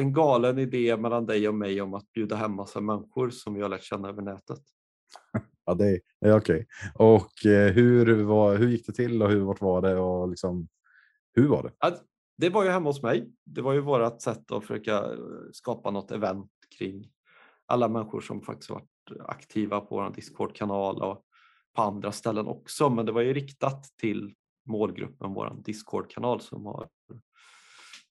[0.00, 3.62] en galen idé mellan dig och mig om att bjuda hem massa människor som vi
[3.62, 4.60] har lärt känna över nätet.
[5.68, 6.66] Ja, det är ja, okej.
[6.94, 10.68] Och eh, hur, var, hur gick det till och hur vart var det och liksom
[11.36, 11.72] hur var det?
[11.80, 11.96] Ja,
[12.38, 13.32] det var ju hemma hos mig.
[13.44, 15.18] Det var ju vårt sätt att försöka eh,
[15.52, 17.10] skapa något event kring
[17.66, 18.88] alla människor som faktiskt varit
[19.20, 21.22] aktiva på vår Discord-kanal och
[21.76, 22.90] på andra ställen också.
[22.90, 24.34] Men det var ju riktat till
[24.66, 26.88] målgruppen, vår Discord-kanal som har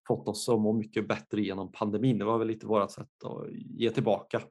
[0.07, 2.17] fått oss att må mycket bättre genom pandemin.
[2.17, 4.41] Det var väl lite vårt sätt att ge tillbaka.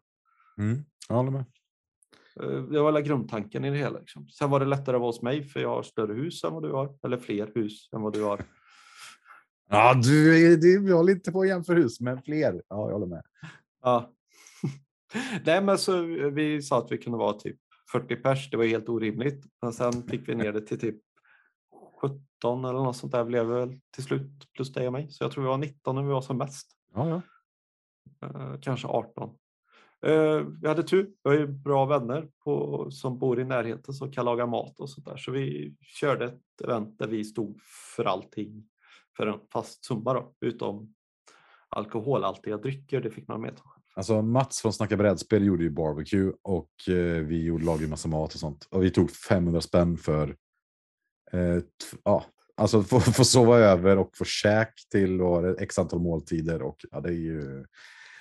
[0.58, 1.44] Mm, jag håller med.
[2.40, 3.98] Eh, Det var väl grundtanken i det hela.
[3.98, 4.28] Liksom.
[4.28, 6.62] Sen var det lättare att vara hos mig för jag har större hus än vad
[6.62, 8.44] du har, eller fler hus än vad du har.
[9.68, 12.62] Ja, du, du håller inte på att jämföra hus, men fler.
[12.68, 13.22] Ja, jag håller med.
[13.82, 14.12] Ja.
[15.44, 17.56] Nej, men så vi sa att vi kunde vara typ
[17.92, 18.50] 40 pers.
[18.50, 19.44] Det var helt orimligt.
[19.62, 20.96] Men sen fick vi ner det till typ
[22.00, 25.10] 17 eller något sånt där blev väl till slut plus dig och mig.
[25.10, 26.70] Så jag tror vi var 19 när vi var som mest.
[26.94, 27.22] Ja, ja.
[28.28, 29.30] Eh, kanske 18.
[30.06, 31.10] Eh, vi hade tur.
[31.24, 34.90] Vi har ju bra vänner på, som bor i närheten som kan laga mat och
[34.90, 35.16] sånt där.
[35.16, 37.60] Så vi körde ett event där vi stod
[37.96, 38.68] för allting
[39.16, 40.94] för en fast summa då, utom
[41.68, 43.00] alkoholhaltiga drycker.
[43.00, 43.60] Det fick man med.
[43.96, 48.34] Alltså Mats från Snacka brädspel gjorde ju barbecue och eh, vi gjorde lagade massa mat
[48.34, 48.68] och sånt.
[48.70, 50.36] Och vi tog 500 spänn för
[51.32, 51.58] eh,
[52.04, 52.24] ja,
[52.56, 56.62] alltså få, få sova över och få käk till var x antal måltider.
[56.62, 57.64] Och ja, det är ju.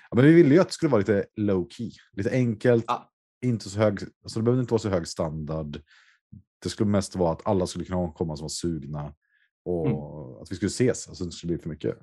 [0.10, 3.12] Ja, men vi ville ju att det skulle vara lite low key, lite enkelt, Ja.
[3.42, 4.00] inte så hög.
[4.24, 5.82] Alltså det behövde inte vara så hög standard.
[6.64, 9.14] Det skulle mest vara att alla skulle kunna komma som var sugna
[9.66, 9.98] och Mm.
[10.42, 11.08] att vi skulle ses.
[11.08, 11.98] Alltså det skulle bli för mycket.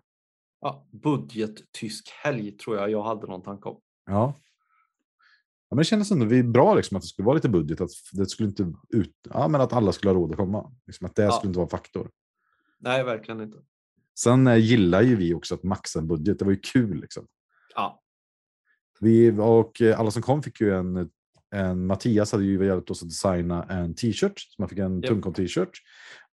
[0.61, 3.81] Ja, budget tysk helg tror jag jag hade någon tanke om.
[4.07, 4.35] Ja.
[5.69, 7.81] ja men det kändes ändå vi bra liksom, att det skulle vara lite budget.
[7.81, 10.73] Att det skulle inte ut, ja, men att alla skulle ha råd att komma.
[10.87, 11.33] Liksom, att det Ja.
[11.33, 12.11] skulle inte vara en faktor.
[12.79, 13.59] Nej, verkligen inte.
[14.19, 16.39] Sen eh, gillar ju vi också att maxa en budget.
[16.39, 17.01] Det var ju kul.
[17.01, 17.27] Liksom.
[17.75, 18.03] Ja,
[19.01, 21.11] Vi, och eh, alla som kom fick ju en,
[21.51, 24.39] en Mattias hade ju hjälpt oss att designa en t-shirt.
[24.41, 25.09] Så man fick en Japp.
[25.09, 25.71] Tungkon t-shirt.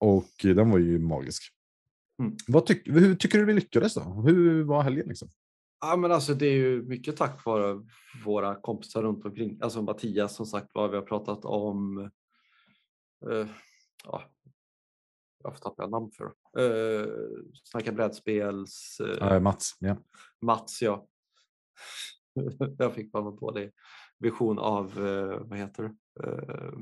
[0.04, 1.44] Och eh, den var ju magisk.
[2.20, 2.36] Mm.
[2.48, 4.02] Vad tyck, hur tycker du vi lyckades då?
[4.02, 5.08] Hur var helgen?
[5.08, 5.30] Liksom?
[5.84, 7.82] ja men alltså det är ju mycket tack vare
[8.26, 9.60] våra kompisar runt omkring.
[9.62, 12.00] Alltså Mattias som sagt vad vi har pratat om.
[13.30, 13.48] Eh,
[14.04, 14.24] ja,
[15.44, 16.34] jag får tappa namn för.
[16.60, 17.08] Uh,
[17.64, 19.00] snacka brädspels.
[19.00, 19.98] eh, Eh, Mats, ja.
[20.42, 21.08] Mats, ja.
[22.78, 23.72] jag fick bara en dålig
[24.20, 25.96] vision av, eh, vad heter det?
[26.24, 26.74] Eh,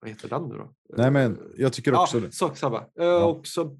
[0.00, 0.74] vad heter den nu då?
[0.96, 2.32] Nej, men Eh, jag tycker också ja, det.
[2.32, 2.84] sak samma.
[3.00, 3.78] Eh, Också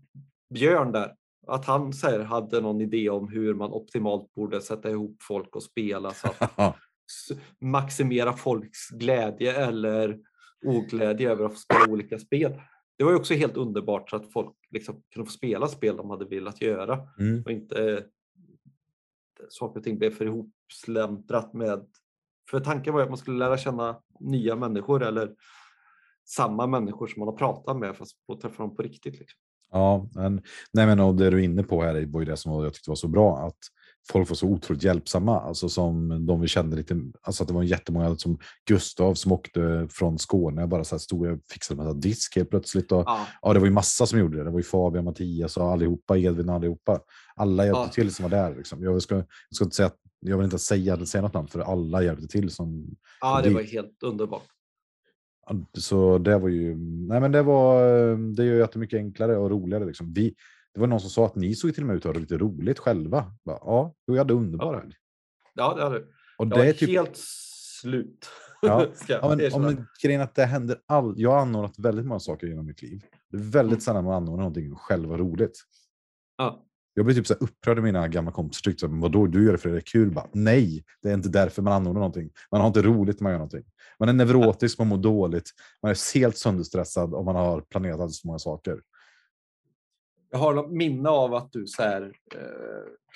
[0.55, 1.15] Björn där.
[1.47, 5.63] Att han säger, hade någon idé om hur man optimalt borde sätta ihop folk och
[5.63, 6.77] spela så att
[7.61, 10.19] maximera folks glädje eller
[10.67, 12.63] oglädje över att få spela olika spel.
[12.99, 16.11] Det var ju också helt underbart så att folk liksom kunde få spela spel de
[16.11, 17.43] hade velat göra Mm.
[17.43, 17.99] och inte eh,
[19.49, 21.87] saker och ting blev för ihopsläntrat med...
[22.51, 25.35] För tanken var ju att man skulle lära känna nya människor eller
[26.29, 29.19] samma människor som man har pratat med fast få träffa dem på riktigt.
[29.19, 29.39] Liksom.
[29.71, 32.53] Ja, men, nej men och det du är inne på här var ju det som
[32.65, 33.39] jag tyckte var så bra.
[33.47, 33.57] Att
[34.13, 35.41] folk var så otroligt hjälpsamma.
[35.41, 37.01] Alltså som de vi kände lite.
[37.23, 40.67] Alltså att det var jättemånga som Gustav som åkte från Skåne.
[40.67, 42.93] Bara så här stod och fixade med disk helt plötsligt.
[42.93, 44.45] Och, Ja, ja, det var ju massa som gjorde det.
[44.45, 46.17] Det var ju Fabian, Mattias och allihopa.
[46.19, 47.01] Edvin och allihopa.
[47.37, 47.89] Alla hjälpte Ja.
[47.89, 48.57] till som var där.
[48.57, 48.83] Liksom.
[48.83, 52.03] Jag, ska, jag ska inte säga jag vill inte säga, säga något namn för alla
[52.03, 52.51] hjälpte till.
[52.51, 52.87] Som,
[53.21, 54.43] ja det- var helt underbart.
[55.79, 56.77] Så det var ju,
[57.09, 57.83] nej men det var,
[58.37, 59.85] det gör ju att det är mycket enklare och roligare.
[59.85, 60.13] Liksom.
[60.13, 60.35] Vi,
[60.75, 62.39] det var någon som sa att ni såg till och med ut att ha lite
[62.39, 63.33] roligt själva.
[63.45, 64.81] Bara, Ja, jag hade underbar Ja.
[64.81, 64.95] helg.
[65.55, 66.05] Ja, det hade Och
[66.39, 67.17] jag det var är typ, helt
[67.81, 68.29] slut.
[68.63, 68.87] Ja.
[69.09, 72.67] Ja, men, om grejen att det händer all, jag har anordnat väldigt många saker genom
[72.67, 73.03] mitt liv.
[73.31, 73.81] Det är väldigt Mm.
[73.81, 75.59] sällan man anordnar någonting och själv har roligt.
[76.39, 76.65] ja.
[76.99, 79.53] Jag blir typ så här upprörd när mina gamla kompisar tyckte att vadå, du gör
[79.53, 80.11] det för att det är kul.
[80.11, 82.31] Bara, Nej, det är inte därför man anordnar någonting.
[82.51, 83.65] Man har inte roligt när man gör någonting.
[83.99, 85.51] Man är neurotisk, man mår dåligt.
[85.83, 88.81] Man är helt sönderstressad om man har planerat alldeles för många saker.
[90.31, 92.03] Jag har något minne av att du så här,
[92.35, 92.41] eh,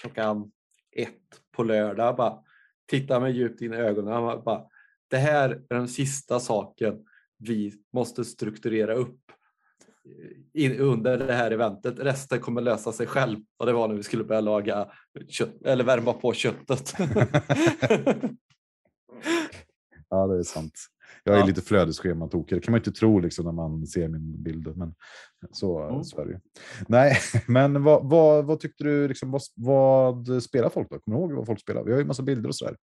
[0.01, 0.53] klockan
[0.97, 2.39] ett på lördag bara
[2.87, 4.63] tittar mig djupt in i ögonen och bara
[5.09, 6.95] det här är den sista saken
[7.39, 9.21] vi måste strukturera upp
[10.55, 11.99] in, under det här eventet.
[11.99, 13.39] Resten kommer lösa sig själv.
[13.59, 14.89] Och det var när vi skulle börja laga
[15.29, 16.95] kött, eller värma på köttet.
[20.09, 20.73] Ja, det är sant.
[21.25, 21.47] Jag är Ja.
[21.47, 22.57] lite flödesschematokig.
[22.57, 24.77] Det kan man inte tro liksom, när man ser min bild.
[24.77, 24.95] Men
[25.53, 26.05] så, Mm.
[26.05, 26.39] så är det ju.
[26.89, 27.17] Nej,
[27.49, 29.09] men vad, vad, vad tyckte du?
[29.09, 30.99] Liksom, vad, vad spelar folk då?
[30.99, 31.85] Kommer du ihåg vad folk spelar?
[31.85, 32.77] Vi har ju massa bilder och sådär.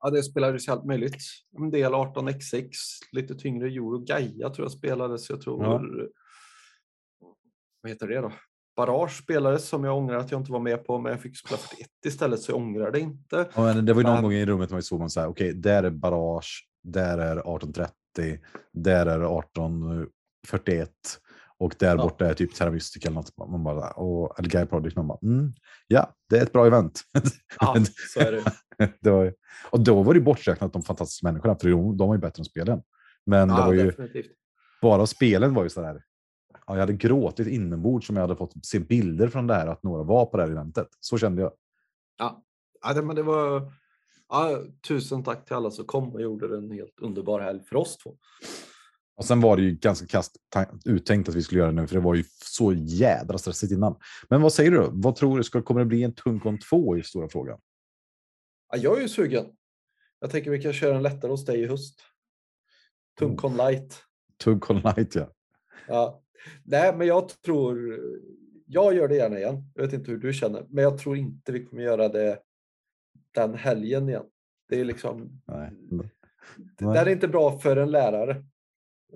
[0.00, 1.16] Ja, det spelades allt möjligt.
[1.58, 2.68] En del 18x6,
[3.12, 5.30] lite tyngre Euro Gaia tror jag spelades.
[5.30, 5.64] Jag tror...
[5.64, 5.82] Ja.
[7.82, 8.32] Vad heter det då?
[8.76, 11.58] Barrage spelades som jag ångrar att jag inte var med på, men jag fick spela
[11.58, 13.48] 41 istället så jag ångrar det inte.
[13.54, 15.28] Ja, men det var ju någon Men- gång i rummet man såg man så här,
[15.28, 18.38] okej, där är Barrage, där är 1830,
[18.72, 20.90] där är 1841
[21.58, 22.02] och där Ja.
[22.02, 23.50] borta är typ Terra Mystica eller något.
[23.50, 25.52] Man bara, och, eller Guy Project, man bara, mm,
[25.86, 27.00] ja, det är ett bra event.
[27.60, 27.76] Ja,
[28.14, 28.42] så är det.
[29.00, 29.34] det var,
[29.70, 32.44] och då var det borträknat de fantastiska människorna, för de, de var ju bättre än
[32.44, 32.82] spelen.
[33.26, 34.30] Men det Ja, var ju, definitivt.
[34.82, 36.02] bara spelen var ju sådär,
[36.66, 39.82] ja, jag hade gråtit inombords som jag hade fått se bilder från det här, att
[39.82, 40.88] några var på det här eventet.
[41.00, 41.52] Så kände jag.
[42.18, 42.42] Ja,
[42.82, 43.72] ja det, men det var...
[44.28, 47.76] Ja, tusen tack till alla som kom och gjorde det en helt underbar helg för
[47.76, 48.16] oss två.
[49.16, 50.36] Och sen var det ju ganska kast
[50.84, 53.96] uttänkt att vi skulle göra det nu, för det var ju så jädra stressigt innan.
[54.28, 54.90] Men vad säger du då?
[54.92, 55.44] Vad tror du?
[55.44, 57.58] Ska, kommer det bli en Tunkon 2 i stora frågan?
[58.72, 59.46] Ja, jag är ju sugen.
[60.20, 62.00] Jag tänker vi kan köra en lättare hos dig i höst.
[63.18, 64.02] Tunkon light.
[64.44, 65.32] Tunkon Light, ja.
[65.88, 66.22] Ja.
[66.64, 68.00] Nej, men jag tror...
[68.66, 69.70] Jag gör det gärna igen.
[69.74, 72.38] Jag vet inte hur du känner, men jag tror inte vi kommer göra det
[73.34, 74.24] den helgen igen.
[74.68, 75.42] Det är liksom...
[75.46, 75.70] Nej.
[76.78, 78.44] Det där är inte bra för en lärare.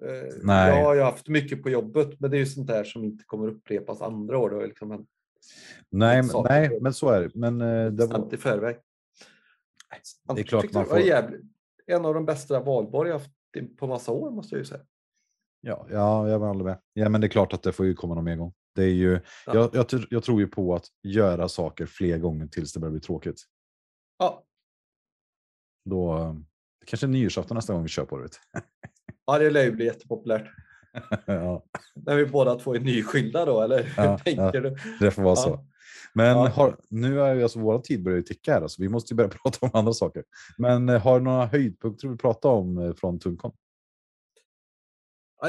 [0.03, 0.79] Eh, Nej.
[0.79, 3.25] Jag har ju haft mycket på jobbet, men det är ju sånt där som inte
[3.25, 4.61] kommer upprepas andra år.
[4.63, 5.09] Ju liksom hänt
[5.91, 7.31] Nej, men, saker nej, men så är det.
[7.35, 8.77] Men eh, det var, i förväg.
[10.35, 11.41] det är klart man får- jävligt,
[11.87, 13.31] en av de bästa valborg jag haft
[13.79, 14.83] på massa år måste jag ju säga.
[15.61, 16.81] Ja, ja, jag håller med.
[16.93, 18.53] Ja, men det är klart att det får ju komma någon mer gång.
[18.75, 19.55] Det är ju, Ja.
[19.55, 23.01] jag, jag, jag tror ju på att göra saker fler gånger tills det börjar bli
[23.01, 23.43] tråkigt.
[24.19, 24.45] Ja,
[25.85, 26.35] Då eh,
[26.87, 28.29] kanske nyårsafton nästa gång vi kör på det.
[29.33, 30.51] ja det lär ju bli jättepopulärt.
[31.27, 31.65] ja,
[31.95, 34.77] När vi båda två är nyskilda då, eller hur Ja, tänker du?
[35.01, 35.37] det får vara Ja.
[35.37, 35.67] så.
[36.15, 36.49] Men Ja.
[36.49, 39.17] har, nu är ju alltså vår tid börjar ju ticka här, så vi måste ju
[39.17, 40.25] börja prata om andra saker.
[40.59, 43.53] Men eh, har du några höjdpunkter du vill prata om eh, från Tunkon?
[45.43, 45.49] Ja,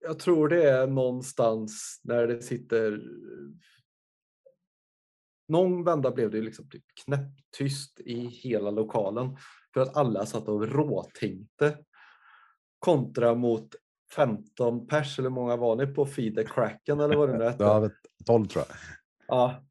[0.00, 3.00] jag- tror det är någonstans när det sitter...
[5.48, 9.36] Någon vända blev det liksom typ knäpptyst i hela lokalen
[9.74, 11.78] för att alla satt och råtänkte.
[12.86, 13.68] Kontra mot
[14.14, 17.64] 15 pers, eller många var ni på Feed the Kraken eller vad det nu hette?
[17.64, 17.92] Ja, vet-
[18.26, 18.76] 12 tror jag.
[19.28, 19.64] Ja,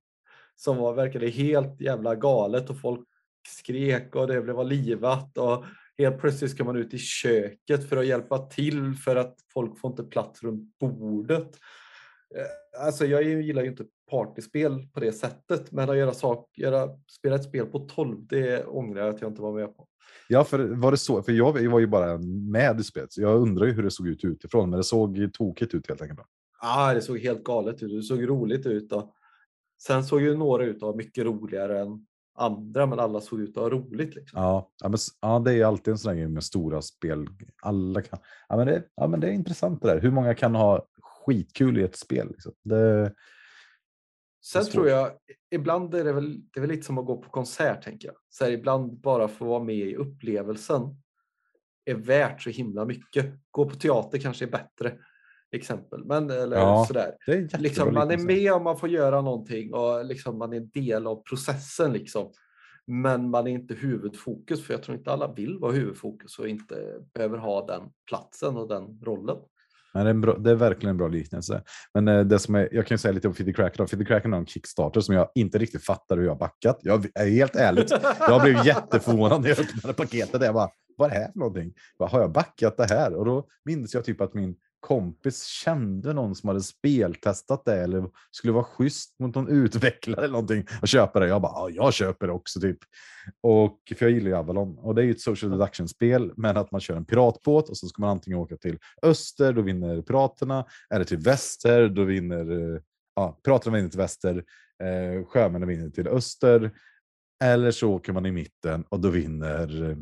[0.56, 3.08] som var, verkade helt jävla galet och folk
[3.48, 5.66] skrek och det blev var livat och
[5.98, 9.92] helt plötsligt ska man ut i köket för att hjälpa till för att folk får
[9.92, 11.56] inte plats runt bordet.
[12.36, 16.90] Eh, Alltså jag gillar ju inte partyspel på det sättet, men att göra sak, göra,
[17.18, 19.88] spela ett spel på 12, det ångrar jag att jag inte var med på.
[20.28, 21.24] Ja, för var det så?
[21.24, 22.18] För jag var ju bara
[22.52, 25.30] med i spelet, så jag undrar ju hur det såg ut utifrån, men det såg
[25.34, 26.20] tokigt ut helt enkelt.
[26.62, 28.92] Ah, det såg helt galet ut, det såg roligt ut.
[28.92, 29.14] Och
[29.82, 32.06] sen såg ju några ut att ha mycket roligare än
[32.38, 34.16] andra, men alla såg ut att ha roligt.
[34.16, 34.42] Liksom.
[34.42, 37.28] Ja, ja, men, ja, det är alltid en sån grej med stora spel.
[37.62, 40.02] Alla kan, ja, men det, ja, men det är intressant det där.
[40.02, 42.28] Hur många kan ha skitkul i ett spel?
[42.28, 42.54] Liksom?
[42.64, 43.14] Det,
[44.42, 45.12] Sen tror jag,
[45.52, 48.16] ibland är det väl, det är väl lite som att gå på konsert tänker jag.
[48.30, 50.82] Så här, ibland bara få vara med i upplevelsen
[51.86, 53.26] är värt så himla mycket.
[53.52, 54.98] Gå på teater kanske är bättre
[55.52, 57.16] exempel, men eller Ja, sådär.
[57.28, 60.70] är Liksom, man är med om man får göra någonting och liksom, man är en
[60.70, 61.94] del av processen.
[61.94, 62.32] Liksom.
[62.86, 67.02] Men man är inte huvudfokus, för jag tror inte alla vill vara huvudfokus och inte
[67.14, 69.38] behöver ha den platsen och den rollen.
[69.94, 71.64] Men det, är bra, det är verkligen en bra liknelse.
[71.94, 73.88] Men eh, det som är, jag kan ju säga lite om Fiddy Kraken.
[73.88, 76.80] Fiddy Kraken har en Kickstarter som jag inte riktigt fattar hur jag har backat.
[76.82, 77.92] Jag är helt ärligt.
[78.20, 80.42] Jag blev jätteförvånad när jag öppnade paketet.
[80.42, 81.74] Jag bara, vad är det här för någonting?
[82.00, 83.16] Bara, har jag backat det här?
[83.16, 88.10] Och då minns jag typ att min kompis kände någon som hade speltestat det eller
[88.32, 91.28] skulle vara schysst mot någon utvecklare eller någonting och köpa det.
[91.28, 92.78] Jag bara, ja, jag köper det också typ.
[93.44, 96.72] Och för jag gillar ju Avalon och det är ju ett social deduction-spel, men att
[96.72, 100.66] man kör en piratbåt och så ska man antingen åka till öster, då vinner piraterna,
[100.94, 102.82] eller till väster, då vinner eh,
[103.16, 104.44] ja, piraterna vinner till väster,
[104.84, 106.72] eh, sjömännen vinner till öster,
[107.44, 109.98] eller så åker man i mitten och då vinner eh,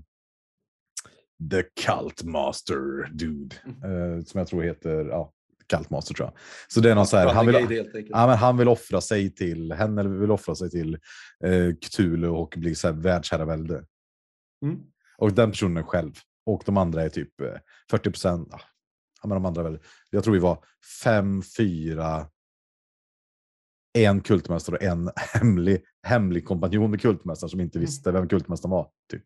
[1.51, 5.33] The Cult Master Dude, eh, som jag tror heter ja,
[5.69, 6.37] Galtmaster tror jag.
[6.67, 9.71] Så det är någon så här, han vill, ja, men han vill offra sig till
[9.71, 10.93] henne, eller vill offra sig till
[11.43, 13.85] eh, Cthulhu och bli så här världsherravälde.
[14.65, 14.79] Mm.
[15.17, 16.13] Och den personen själv.
[16.45, 17.53] Och de andra är typ eh,
[17.91, 18.47] 40 procent.
[19.21, 19.79] Ja, men de andra väl,
[20.09, 20.63] jag tror vi var
[21.03, 22.27] fem, fyra,
[23.97, 27.85] en kultmästare och en hemlig, hemlig kompanjon med kultmästaren som inte Mm.
[27.85, 28.89] visste vem kultmästaren var.
[29.11, 29.23] Typ.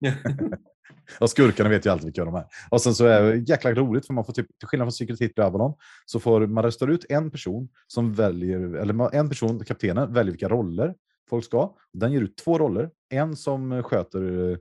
[1.20, 2.44] Och skurkarna vet ju alltid vilka de är.
[2.70, 5.20] Och sen så är det jäkla roligt för man får typ, till skillnad från Secret
[5.20, 5.74] Hitler och Avalon,
[6.06, 10.48] så får man rösta ut en person som väljer, eller en person, kaptenen, väljer vilka
[10.48, 10.94] roller
[11.30, 11.74] folk ska.
[11.92, 12.90] Den ger ut två roller.
[13.08, 14.56] En som sköter, eh,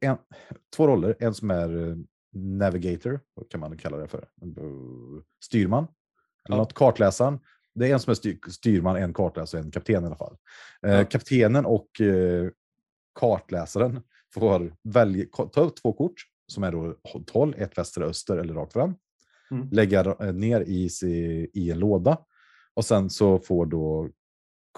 [0.00, 0.16] en,
[0.76, 1.16] två roller.
[1.18, 1.96] En som är eh,
[2.32, 4.24] navigator, vad kan man kalla det för?
[5.44, 5.86] Styrman.
[6.48, 6.62] Eller Ja.
[6.62, 7.38] något, kartläsaren.
[7.74, 10.36] Det är en som är styr, styrman, en kartläsare och en kapten i alla fall.
[10.86, 11.04] Eh, Ja.
[11.04, 11.88] Kaptenen och
[13.20, 14.00] kartläsaren
[14.34, 16.14] får välja, ta upp två kort
[16.52, 16.94] som är då
[17.32, 18.94] håll, ett väster, öster eller rakt fram.
[19.50, 19.68] Mm.
[19.72, 20.02] Lägga
[20.32, 20.88] ner i,
[21.54, 22.18] i en låda.
[22.74, 24.10] Och sen så får då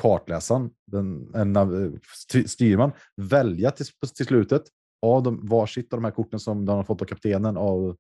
[0.01, 2.01] kartläsaren, den, en,
[2.47, 3.87] styrman, välja till,
[4.17, 4.63] till slutet
[5.03, 7.97] av de, varsitt av de här korten som de har fått av kaptenen av,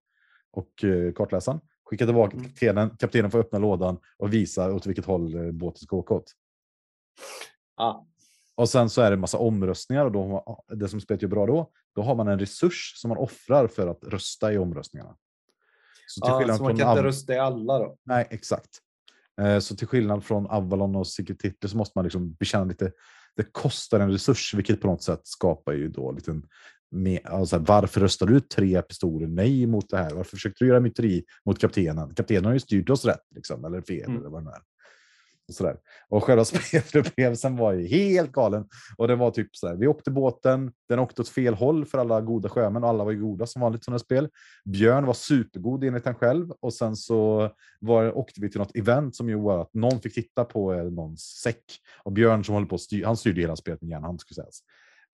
[0.50, 1.60] och eh, kartläsaren.
[1.84, 2.48] Skicka tillbaka Mm.
[2.48, 2.96] kaptenen.
[2.98, 6.32] Kaptenen får öppna lådan och visa åt vilket håll eh, båten ska åka åt.
[7.76, 8.06] Ja.
[8.62, 11.70] Och sen så är det massa omröstningar och då, det som spelet gör bra då,
[11.94, 15.16] då har man en resurs som man offrar för att rösta i omröstningarna.
[16.06, 17.96] Så till skillnad så man från kan inte rösta i alla då?
[18.04, 18.70] Nej, exakt.
[19.40, 22.92] Eh, Så till skillnad från Avalon och Secret Hitler så måste man liksom bekänna lite,
[23.36, 26.40] det kostar en resurs, vilket på något sätt skapar ju då lite
[26.90, 30.10] med, alltså, varför röstar du tre pistoler nej mot det här?
[30.10, 32.14] Varför försökte du göra myteri mot kaptenen?
[32.14, 34.16] Kaptenen har ju styrt oss rätt, liksom, eller fel, Mm.
[34.20, 34.62] eller vad det är.
[35.48, 35.76] Och, sådär.
[36.08, 38.68] och själva spelupplevelsen var ju helt galen.
[38.96, 41.98] Och det var typ så här, vi åkte båten, den åkte åt fel håll för
[41.98, 44.28] alla goda sjömän och alla var ju goda som vanligt sådana spel.
[44.64, 49.16] Björn var supergod enligt han själv och sen så var, åkte vi till något event
[49.16, 51.64] som gjorde att någon fick titta på eh, någons säck.
[52.02, 54.62] Och Björn som håller på att styr, han styrde hela spelet med järnhand skulle sägas.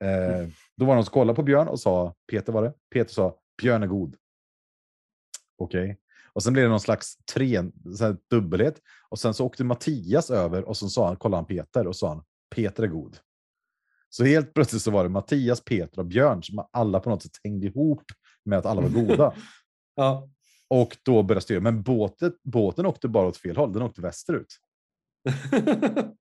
[0.04, 3.12] Eh, då var det någon som kollade på Björn och sa, Peter var det, Peter
[3.12, 4.16] sa, Björn är god.
[5.58, 5.98] Okej.
[6.38, 7.62] Och sen blev det någon slags tre,
[7.96, 8.80] så dubbelhet.
[9.08, 12.08] Och sen så åkte Mattias över och så sa han, kollade han Peter och sa
[12.08, 12.22] han,
[12.54, 13.18] Peter är god.
[14.08, 17.40] Så helt plötsligt så var det Mattias, Peter och Björn som alla på något sätt
[17.44, 18.02] hängde ihop
[18.44, 19.34] med att alla var goda.
[19.94, 20.28] Ja.
[20.68, 21.60] Och då började styra.
[21.60, 23.72] Men båten, båten åkte bara åt fel håll.
[23.72, 24.56] Den åkte västerut.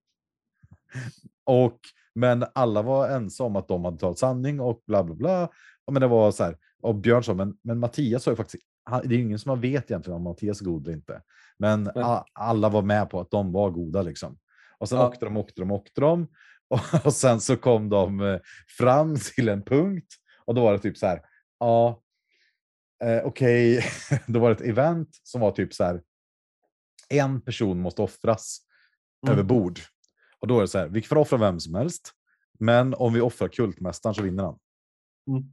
[1.45, 1.79] Och,
[2.15, 5.49] men alla var ense om att de hade talat sanning och bla bla bla.
[5.85, 6.57] Och Men det var så här.
[6.81, 8.63] Och Björn sa, men, men Mattias har ju faktiskt,
[9.03, 11.21] det är ingen som vet egentligen om Mattias är god eller inte.
[11.59, 12.03] Men Nej.
[12.05, 14.37] a, alla var med på att de var goda liksom.
[14.77, 15.07] Och sen Ja.
[15.07, 16.27] åkte de, åkte de, åkte de.
[16.69, 18.39] Och, och sen så kom de eh,
[18.77, 20.07] fram till en punkt.
[20.45, 21.21] Och då var det typ så här,
[21.59, 22.01] ja,
[23.03, 23.83] eh, okej,
[24.27, 26.01] då var det ett event som var typ så här,
[27.09, 28.59] en person måste offras
[29.27, 29.33] Mm.
[29.33, 29.79] över bord.
[30.39, 32.11] Och då är det så här, vi får offra vem som helst,
[32.59, 34.59] men om vi offrar kultmästaren så vinner han.
[35.27, 35.43] Mm.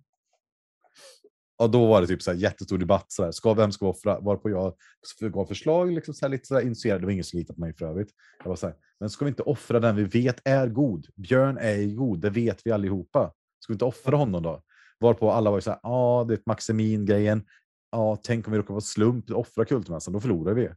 [1.56, 4.20] Och då var det typ så här jättestor debatt, så här, ska, vem ska offra?
[4.20, 4.74] Varpå jag
[5.20, 7.60] gav förslag, liksom så här, lite så här initierad, det var ingen som litade på
[7.60, 8.08] mig för övrigt.
[8.38, 11.06] Jag var så här, men ska vi inte offra den vi vet är god?
[11.16, 13.32] Björn är god, det vet vi allihopa.
[13.60, 14.62] Ska vi inte offra honom då?
[15.00, 17.44] Varpå alla var ju så här, ja, det är Maximin-grejen.
[17.90, 20.64] Ja, tänk om vi råkar vara slump, offra kultmästaren, då förlorar vi.
[20.64, 20.76] Mm.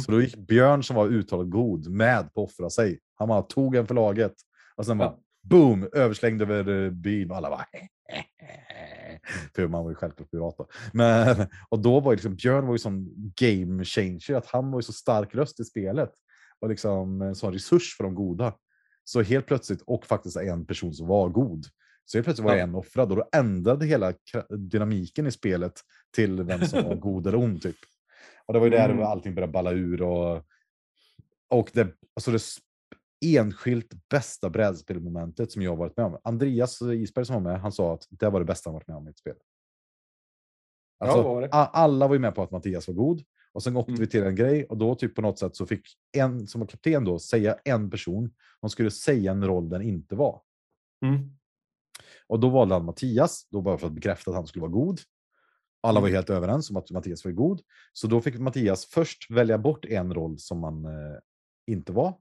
[0.00, 2.98] Så då gick Björn som var uttalat god med på att offra sig.
[3.14, 4.34] Han bara tog en för laget
[4.76, 5.22] och sen bara Ja.
[5.42, 7.66] Boom, överslängd över eh, byn alla bara
[9.54, 10.68] För man var ju självklart pirat då.
[10.92, 13.08] Men, och då var ju liksom, Björn var ju sån
[13.40, 16.10] game changer, att han var ju så stark röst i spelet.
[16.60, 18.54] Och liksom en sån resurs för de goda.
[19.04, 21.64] Så helt plötsligt, och faktiskt en person som var god.
[22.04, 22.62] Så helt plötsligt var Ja.
[22.62, 24.12] en offrad och då ändrade hela
[24.58, 25.72] dynamiken i spelet
[26.14, 27.76] till vem som var god eller ond typ.
[28.46, 29.02] Och det var ju där Mm.
[29.06, 30.42] allting började balla ur och,
[31.50, 32.40] och det, alltså det
[33.22, 36.18] enskilt bästa brädspelmomentet som jag varit med om.
[36.24, 38.96] Andreas Isberg som var med, han sa att det var det bästa han varit med
[38.96, 39.36] om i ett spel.
[40.98, 43.22] Alltså, var alla var ju med på att Mattias var god.
[43.52, 44.00] Och sen åkte Mm.
[44.00, 46.68] vi till en grej och då typ på något sätt så fick en som var
[46.68, 48.34] kapten då säga en person.
[48.60, 50.42] De skulle säga en roll den inte var.
[51.04, 51.30] Mm.
[52.26, 55.00] Och då valde han Mattias, då bara för att bekräfta att han skulle vara god.
[55.80, 56.16] Alla var Mm.
[56.16, 57.60] helt överens om att Mattias var god.
[57.92, 61.18] Så då fick Mattias först välja bort en roll som man eh,
[61.66, 62.14] inte var,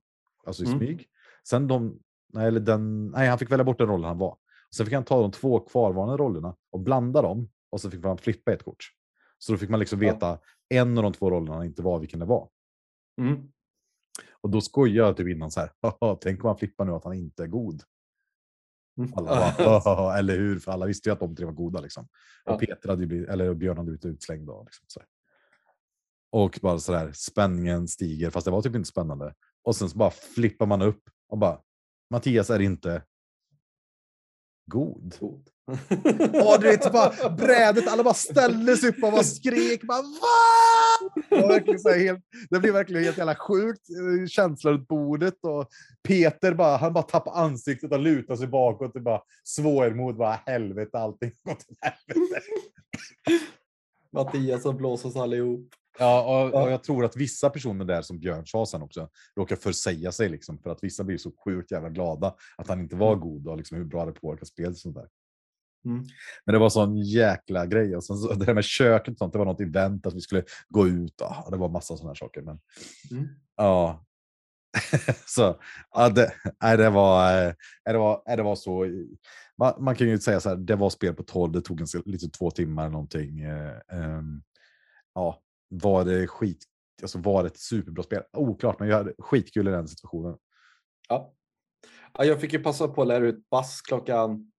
[0.46, 0.80] alltså i Mm.
[0.80, 1.08] smyg.
[1.48, 2.00] Sen de,
[2.34, 4.38] nej, eller den, nej, han fick välja bort den rollen han var.
[4.76, 8.18] Sen fick han ta de två kvarvarande rollerna och blanda dem och så fick man
[8.18, 8.86] flippa ett kort.
[9.38, 10.14] Så då fick man liksom Ja.
[10.14, 10.40] veta
[10.70, 12.50] en av de två rollerna han inte var, vilken det var.
[13.22, 13.52] Mm.
[14.42, 17.04] Och då skojar jag typ innan så här, "Haha, tänk om han flippar nu att
[17.04, 17.84] han inte är god.
[18.98, 19.14] Mm.
[19.16, 20.60] Alla bara, eller hur?
[20.60, 22.08] För alla visste ju att de tre var goda liksom.
[22.46, 22.54] Ja.
[22.54, 24.48] Och Peter hade blivit, eller Björn hade blivit utslängd.
[24.48, 25.08] Då, liksom, så här.
[26.32, 29.34] Och bara sådär, spänningen stiger, fast det var typ inte spännande.
[29.64, 31.60] Och sen så bara flippar man upp och bara,
[32.10, 33.04] Mattias är inte
[34.72, 35.16] god.
[35.20, 35.50] God.
[36.34, 39.82] Åh, du vet, bara brädet, alla bara ställde sig upp och bara skrek.
[39.84, 41.62] Bara, Va?
[41.84, 45.38] Det, helt, blev verkligen helt jävla sjukt eh, känsla runt bordet.
[45.42, 45.68] Och
[46.08, 50.18] Peter bara, han bara tappade ansiktet och lutade sig bakåt och bara svårmod.
[50.18, 52.42] Bara helvete, allting gått åt helvete.
[54.14, 55.70] Mattias som blåser oss allihop.
[56.00, 59.56] Ja, och, och jag tror att vissa personer där, som Björn sa sen också, råkar
[59.56, 63.16] försäga sig liksom, för att vissa blir så sjukt jävla glada att han inte var
[63.16, 65.08] god och liksom hur bra det påverkar spelet sånt där.
[65.86, 66.04] Mm.
[66.46, 67.96] Men det var sån jäkla grej.
[67.96, 70.22] Och sen så, det här med köket och sånt, det var något event att vi
[70.22, 71.22] skulle gå ut.
[71.22, 72.42] Och, det var massa sådana saker.
[72.42, 72.60] Men
[73.12, 73.28] Mm.
[73.58, 74.06] ja.
[75.26, 75.60] så
[75.92, 76.34] ja, det,
[76.64, 77.54] nej, det var, eh,
[77.86, 78.86] det var, nej, det var så.
[79.58, 81.88] Man, man kan ju säga så här, det var spel på 12, det tog en,
[82.06, 83.40] lite två timmar eller någonting.
[83.40, 84.42] eh, ehm,
[85.16, 85.42] ja,
[85.72, 86.66] var det skit,
[87.02, 88.24] alltså var det ett superbra spel?
[88.34, 90.38] Oklart, men jag hade skitkul i den situationen.
[91.10, 91.34] Ja.
[92.14, 92.26] ja.
[92.26, 94.52] Jag fick ju passa på att lära ut bass klockan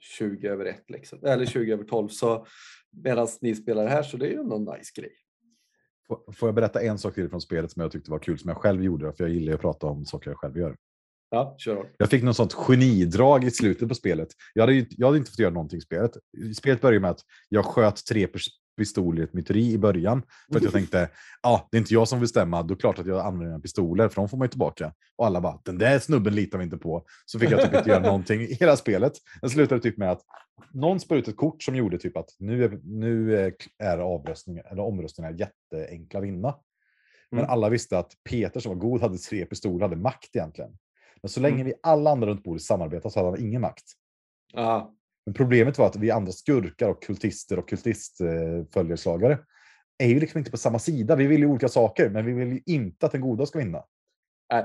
[0.00, 1.18] 20 över 1, liksom.
[1.24, 2.08] eller 20 över 12.
[2.08, 2.46] Så
[2.90, 5.12] medan ni spelar här så det är ju någon nice grej.
[6.06, 8.58] Får- jag berätta en sak till från spelet som jag tyckte var kul, som jag
[8.58, 10.76] själv gjorde, för jag gillar att prata om saker jag själv gör.
[11.30, 11.90] Ja, kör.
[11.98, 14.28] Jag fick något sånt genidrag i slutet på spelet.
[14.54, 16.10] Jag hade, jag hade inte fått göra någonting i spelet.
[16.56, 18.26] Spelet började med att jag sköt tre
[18.78, 20.22] pistoler i ett myteri i början.
[20.52, 21.08] För att jag tänkte,
[21.42, 23.60] ja, det är inte jag som bestämmer, då är det klart att jag använder mina
[23.60, 24.92] pistoler, för de får man ju tillbaka.
[25.16, 27.04] Och alla bara, den där snubben litar vi inte på.
[27.26, 29.12] Så fick jag typ inte göra någonting i hela spelet.
[29.42, 30.20] Det slutade typ med att
[30.72, 33.36] någon spelade ut ett kort som gjorde typ att nu är, nu
[33.80, 36.54] är- avröstningar, eller omröstningar jätteenkla att vinna.
[37.30, 37.50] Men Mm.
[37.50, 40.70] alla visste att Peter som var god hade tre pistoler, hade makt egentligen.
[41.22, 41.66] Men så länge Mm.
[41.66, 43.84] vi alla andra runt bordet samarbetade så hade han ingen makt.
[44.52, 44.94] Ja,
[45.28, 49.38] Men problemet var att vi andra skurkar och kultister och kultistföljeslagare
[49.98, 51.16] är ju liksom inte på samma sida.
[51.16, 53.84] Vi vill ju olika saker, men vi vill ju inte att den goda ska vinna.
[54.52, 54.64] nej.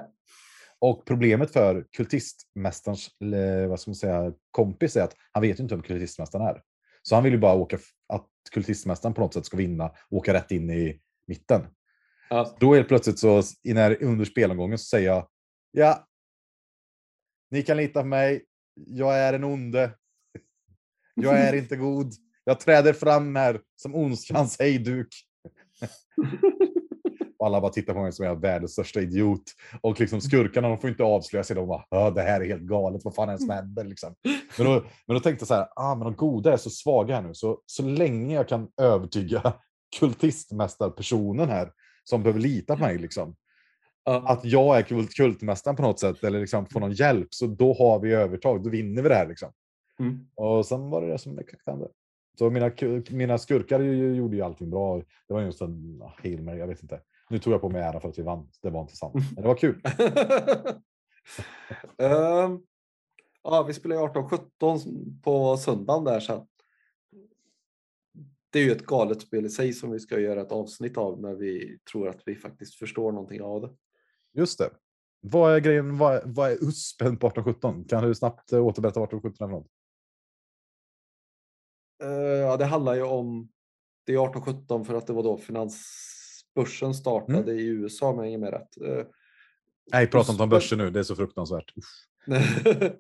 [0.80, 5.64] Och problemet för kultistmästarens eh, vad ska man säga, kompis är att han vet ju
[5.64, 6.62] inte vem kultistmästaren är.
[7.02, 7.78] Så han vill ju bara åka,
[8.14, 11.62] att kultistmästaren på något sätt ska vinna och åka rätt in i mitten.
[12.30, 15.28] Ja, Då helt plötsligt så när, under spelomgången så säger jag
[15.72, 16.08] ja.
[17.52, 18.46] Ni kan lita på mig.
[18.74, 19.92] Jag är en onde.
[21.16, 22.14] Jag är inte god.
[22.44, 25.08] Jag träder fram här som ondskans hejduk.
[27.40, 29.44] Och alla bara tittar på mig som jag är världens största idiot.
[29.82, 31.56] Och liksom skurkarna de får inte avslöja sig.
[31.56, 33.02] De bara, "Ja, det här är helt galet.
[33.06, 33.84] Vad fan är det som händer?
[33.84, 34.16] Liksom.
[34.58, 37.16] Men, då, men då tänkte jag så här, ah, men de goda är så svaga
[37.16, 37.34] här nu.
[37.34, 39.54] Så, så länge jag kan övertyga
[40.00, 41.72] kultistmästarpersonen här
[42.04, 43.36] som behöver lita på mig, liksom,
[44.06, 47.74] att jag är kult, kultmästaren på något sätt eller liksom får någon hjälp, så då
[47.74, 48.64] har vi övertag.
[48.64, 49.28] Då vinner vi det här.
[49.28, 49.52] Liksom.
[50.00, 50.28] Mm.
[50.36, 51.88] Och sen var det det som hände.
[52.38, 52.72] Så mina,
[53.12, 54.98] mina skurkar gjorde ju allting bra.
[55.28, 57.02] Det var just en ah, Hail Mary, jag vet inte.
[57.30, 58.50] Nu tog jag på mig ära för att vi vann.
[58.62, 59.14] Det var inte sant.
[59.36, 59.82] Men det var kul.
[61.98, 62.60] Ehm,
[63.44, 66.48] ja, vi spelar ju 18-17 på söndagen där sen.
[68.50, 71.22] Det är ju ett galet spel i sig som vi ska göra ett avsnitt av
[71.22, 73.70] när vi tror att vi faktiskt förstår någonting av det.
[74.34, 74.70] Just det.
[75.22, 75.98] Vad är grejen?
[75.98, 77.86] Vad, är- vad är USPen på 1817?
[77.86, 79.68] Kan du snabbt eh, återberätta vad 1817 är för något?
[82.04, 83.50] Eh, ja, det handlar ju om,
[84.06, 88.38] det är 1817 för att det var då finansbörsen startade i USA om jag hänger
[88.38, 88.78] med rätt.
[88.82, 89.06] Eh,
[89.92, 90.90] Nej, prata inte om börsen nu.
[90.90, 91.74] Det är så fruktansvärt.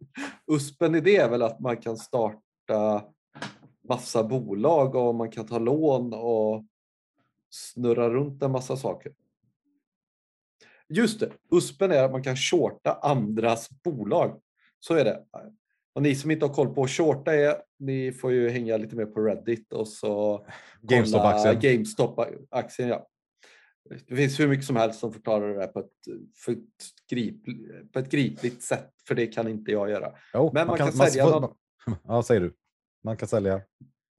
[0.51, 3.05] USPen i det är väl att man kan starta
[3.89, 6.65] massa bolag och man kan ta lån och
[7.49, 9.13] snurra runt en massa saker.
[10.89, 14.41] Just det, USPen är att man kan shorta andras bolag.
[14.79, 15.23] Så är det.
[15.93, 17.55] Och ni som inte har koll på shorta är,
[17.85, 20.45] ni får ju hänga lite mer på Reddit och så
[20.81, 21.59] GameStop-aktien.
[21.61, 23.07] GameStop-aktien, ja.
[24.07, 25.91] Det finns hur mycket som helst som förklarar det här på ett,
[26.45, 26.59] för ett,
[27.09, 27.35] grip,
[27.93, 30.11] på ett gripligt sätt, för det kan inte jag göra.
[30.33, 31.55] Jo, Men man kan sälja får- någon-
[32.03, 32.53] Ja, säger du.
[33.03, 33.61] Man kan sälja.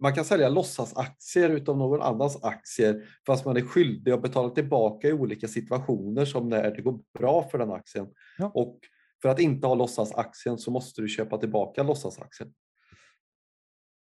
[0.01, 5.09] Man kan sälja låtsasaktier utav någon annans aktier fast man är skyldig att betala tillbaka
[5.09, 8.07] i olika situationer som när det går bra för den aktien.
[8.39, 8.51] Ja.
[8.55, 8.79] Och
[9.23, 12.53] för att inte ha låtsasaktien så måste du köpa tillbaka låtsasaktien.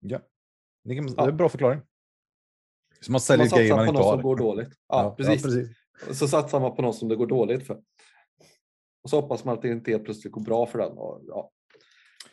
[0.00, 0.20] Ja.
[0.84, 1.28] Det är Ja.
[1.28, 1.80] en bra förklaring.
[3.00, 4.12] Så man Man säljer grejer satsar man på inte har.
[4.14, 4.68] som går dåligt.
[4.88, 5.42] Ja, precis.
[5.42, 5.68] precis.
[6.18, 7.74] Så satsar man på någon som det går dåligt för.
[9.02, 10.92] Och så hoppas man att det inte helt plötsligt går bra för den.
[10.92, 11.50] Och, ja.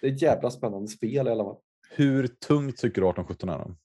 [0.02, 1.58] Det är ett jävla spännande spel i alla fall.
[1.90, 3.58] Hur tungt tycker du 1817 är?
[3.58, 3.64] Då?
[3.64, 3.76] Om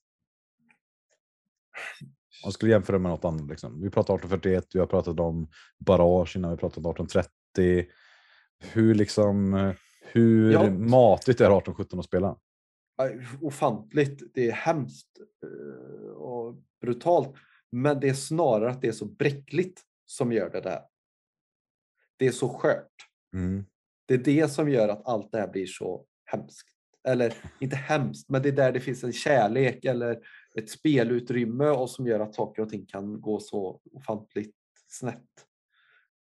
[2.45, 3.49] jag skulle jämföra med något annat.
[3.49, 3.81] Liksom.
[3.83, 7.87] Vi pratade 1841, vi har pratat om barrage innan, vi pratat om 1830.
[8.73, 9.73] Hur, liksom, eh,
[10.03, 10.71] hur Ja.
[10.71, 12.37] matigt är 1817 att spela?
[13.41, 14.23] Ofantligt.
[14.35, 15.09] Det är hemskt
[15.43, 17.35] eh, och brutalt.
[17.73, 20.81] Men det är snarare att det är så bräckligt som gör det där.
[22.17, 22.93] Det är så skört.
[23.35, 23.65] Mm.
[24.07, 26.69] Det är det som gör att allt det här blir så hemskt.
[27.09, 30.19] Eller inte hemskt, men det är där det finns en kärlek eller
[30.55, 34.57] ett spelutrymme och som gör att saker och ting kan gå så ofantligt
[34.89, 35.47] snett.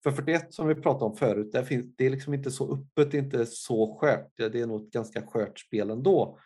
[0.03, 3.17] För 41 som vi pratade om förut, finns, det är liksom inte så öppet, det
[3.17, 4.33] är inte så skört.
[4.37, 6.39] Det är nog ett ganska skört spel ändå.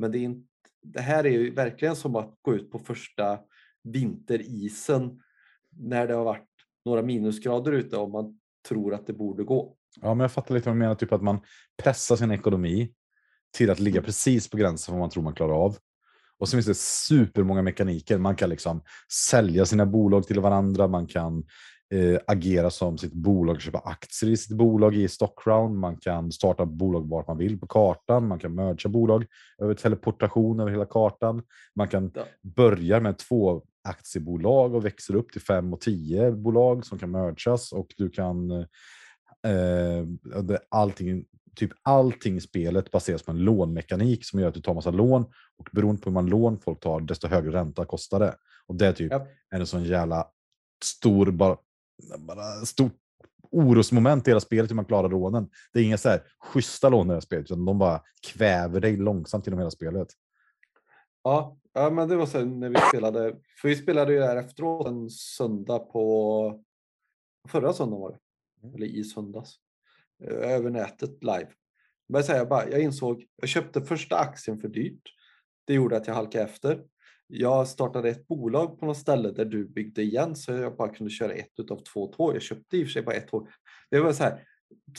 [0.00, 0.48] Men det, är inte,
[0.82, 3.38] det här är ju verkligen som att gå ut på första
[3.82, 5.20] vinterisen
[5.76, 6.48] när det har varit
[6.84, 9.76] några minusgrader ute och man tror att det borde gå.
[10.00, 11.40] Ja, men jag fattar lite vad du menar, typ att man
[11.82, 12.92] pressar sin ekonomi
[13.56, 14.04] till att ligga Mm.
[14.04, 15.76] precis på gränsen för vad man tror man klarar av.
[16.38, 18.18] Och så finns det supermånga mekaniker.
[18.18, 18.82] Man kan liksom
[19.30, 21.44] sälja sina bolag till varandra, man kan
[21.94, 26.66] eh, agera som sitt bolag, köpa aktier i sitt bolag i Stockround, man kan starta
[26.66, 29.26] bolag vart man vill på kartan, man kan mergea bolag
[29.62, 31.42] över teleportation över hela kartan.
[31.74, 32.24] Man kan Ja.
[32.42, 37.72] börja med två aktiebolag och växer upp till fem och tio bolag som kan mergas
[37.72, 38.64] och du kan eh,
[40.68, 41.24] allting,
[41.56, 45.22] typ allting i spelet baseras på en lånmekanik som gör att du tar massa lån
[45.58, 48.34] och beroende på hur många lån folk tar, desto högre ränta kostar det.
[48.66, 49.26] Och det är typ Ja.
[49.50, 50.26] en sån jävla
[50.84, 51.56] stor, bara,
[52.18, 52.92] bara stort
[53.50, 55.50] orosmoment i hela spelet hur man klarar lånen.
[55.72, 58.80] Det är inga så här schyssta lån i det här spelet, utan de bara kväver
[58.80, 60.08] dig långsamt genom hela spelet.
[61.22, 64.86] Ja, ja men det var så när vi spelade, för vi spelade ju där efteråt
[64.86, 66.62] en söndag på,
[67.48, 68.18] förra söndagen var det,
[68.62, 68.74] Mm.
[68.74, 69.54] eller i söndags,
[70.24, 71.48] eh, över nätet live.
[72.08, 75.14] Men så här, jag, bara, jag insåg, jag köpte första aktien för dyrt.
[75.66, 76.84] Det gjorde att jag halkade efter.
[77.32, 81.10] Jag startade ett bolag på något ställe där du byggde igen så jag bara kunde
[81.10, 82.34] köra ett utav två tåg.
[82.34, 83.48] Jag köpte i och för sig bara ett tåg.
[83.90, 84.44] Det var så här,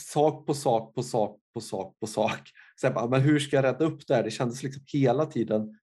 [0.00, 2.50] sak på sak på sak på sak på sak.
[2.76, 4.22] Så jag bara, men hur ska jag rädda upp det här?
[4.22, 5.78] Det kändes liksom hela tiden,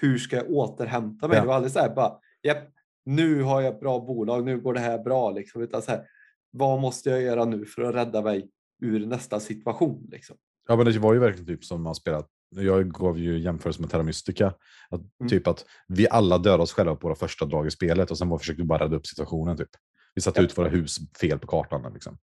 [0.00, 1.36] hur ska jag återhämta mig?
[1.36, 1.42] Ja.
[1.42, 2.68] Det var aldrig så här, bara, japp,
[3.04, 5.30] nu har jag ett bra bolag, nu går det här bra.
[5.30, 5.62] Liksom.
[5.62, 6.06] Utan så här,
[6.50, 8.50] vad måste jag göra nu för att rädda mig
[8.82, 10.08] ur nästa situation?
[10.10, 10.36] Liksom?
[10.68, 12.28] Ja, men det var ju verkligen typ som man spelat.
[12.56, 14.46] Jag gav ju jämförelse med Terra Mystica.
[14.90, 15.28] Att, Mm.
[15.30, 18.28] Typ att vi alla dödade oss själva på våra första drag i spelet och sen
[18.28, 19.56] var, försökte vi bara rädda upp situationen.
[19.56, 19.68] Typ.
[20.14, 20.44] Vi satte Ja.
[20.44, 21.92] ut våra hus fel på kartan.
[21.92, 22.18] Liksom.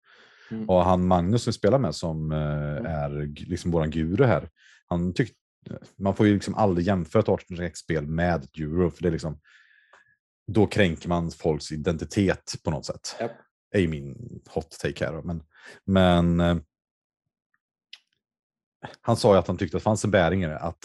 [0.50, 0.68] Mm.
[0.68, 2.38] Och han Magnus som vi spelar med som eh,
[2.92, 4.48] är g- liksom våran guru här.
[4.86, 5.34] Han tyckte,
[5.98, 8.90] man får ju liksom aldrig jämföra ett 18 spel med ett euro.
[8.90, 9.40] För det är liksom,
[10.52, 13.16] då kränker man folks identitet på något sätt.
[13.20, 13.32] Japp.
[13.74, 15.22] är ju min hot take här.
[15.22, 15.42] Men,
[15.84, 16.56] men eh,
[19.00, 20.58] han sa ju att han tyckte att det fanns en bäring i det.
[20.58, 20.78] Att,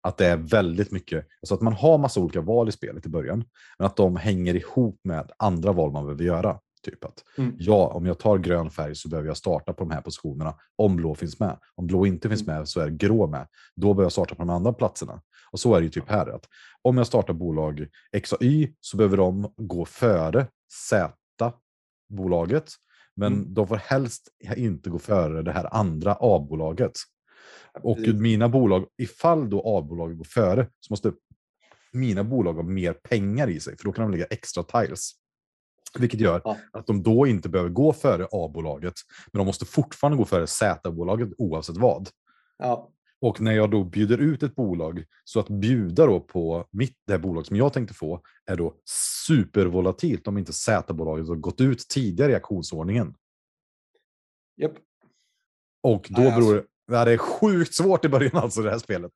[0.00, 3.08] att det är väldigt mycket, alltså att man har massa olika val i spelet i
[3.08, 3.44] början.
[3.78, 6.58] Men att de hänger ihop med andra val man behöver göra.
[6.82, 7.54] Typ att Mm.
[7.58, 10.96] ja, om jag tar grön färg så behöver jag starta på de här positionerna om
[10.96, 11.58] blå finns med.
[11.74, 13.46] Om blå inte finns med så är grå med.
[13.76, 15.22] Då behöver jag starta på de andra platserna.
[15.52, 16.26] Och så är det ju typ här.
[16.34, 16.44] Att
[16.82, 20.46] om jag startar bolag X och Y så behöver de gå före
[22.08, 22.70] Z-bolaget.
[23.16, 23.54] Men Mm.
[23.54, 26.92] de får helst inte gå före det här andra A-bolaget.
[27.82, 28.14] Och Precis.
[28.20, 31.12] mina bolag, ifall då A-bolaget går före så måste
[31.92, 35.12] mina bolag ha mer pengar i sig för då kan de lägga extra tiles.
[35.98, 36.56] Vilket gör Ja.
[36.72, 38.94] att de då inte behöver gå före A-bolaget,
[39.32, 42.08] men de måste fortfarande gå före Z-bolaget oavsett vad.
[42.58, 42.90] Ja,
[43.20, 47.12] Och när jag då bjuder ut ett bolag, så att bjuda då på mitt, det
[47.12, 48.74] här bolag som jag tänkte få, är då
[49.26, 53.14] supervolatilt om inte Z-bolaget har gått ut tidigare i auktionsordningen.
[54.56, 54.72] japp.
[55.82, 59.12] Och då Nej, beror det, det är sjukt svårt i början alltså det här spelet.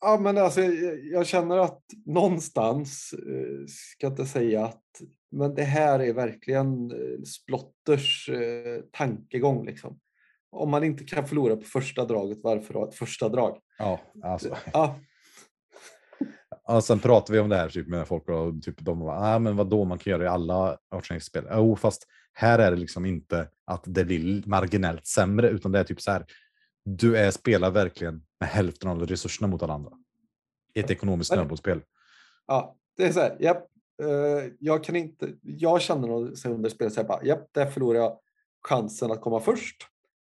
[0.00, 4.82] Ja, men alltså, jag, jag känner att någonstans, eh, ska jag inte säga att,
[5.30, 9.66] men det här är verkligen eh, Splotters eh, tankegång.
[9.66, 9.98] Liksom.
[10.50, 13.58] Om man inte kan förlora på första draget, varför ha ett första drag?
[13.78, 14.56] Ja, alltså.
[14.72, 14.98] Ja,
[16.66, 19.38] Ja, sen pratar vi om det här typ med folk och typ de bara, ah,
[19.38, 20.78] men vad då man kan göra i alla
[21.20, 21.44] spel.
[21.52, 25.84] Jo, fast här är det liksom inte att det blir marginellt sämre, utan det är
[25.84, 26.24] typ så här.
[26.84, 29.92] Du är, spelar verkligen med hälften av resurserna mot alla andra.
[30.74, 31.80] I ett ekonomiskt snöbollsspel.
[32.46, 33.66] ja, det är så här, japp,
[34.02, 37.98] eh, jag kan inte, jag känner nog så under spelet så bara, japp, där förlorar
[37.98, 38.18] jag
[38.68, 39.76] chansen att komma först.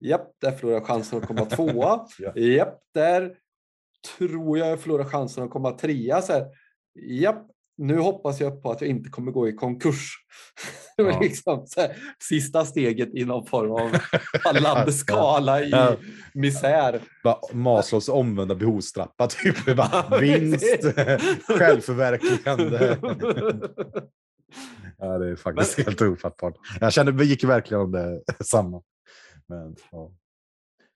[0.01, 2.07] Japp, där förlorar jag chansen att komma tvåa.
[2.19, 2.37] Ja.
[2.37, 3.39] Japp, där
[4.19, 6.23] tror jag jag förlorar chansen att komma trea.
[6.23, 6.47] Så här,
[6.95, 7.47] japp,
[7.79, 10.13] nu hoppas jag på att jag inte kommer gå i konkurs.
[10.99, 11.21] Ja.
[11.21, 13.91] liksom här, sista steget i någon form av
[14.43, 15.97] fallande skala i Ja.
[16.35, 17.01] misär.
[17.53, 19.57] Maslows omvända behovstrappa, typ.
[20.21, 20.65] Vinst,
[21.49, 22.99] självförverkligande.
[24.99, 26.55] Ja, det är faktiskt helt ofattbart.
[26.81, 28.83] Jag kände, vi gick verkligen om det samma.
[29.47, 30.13] Men, ja.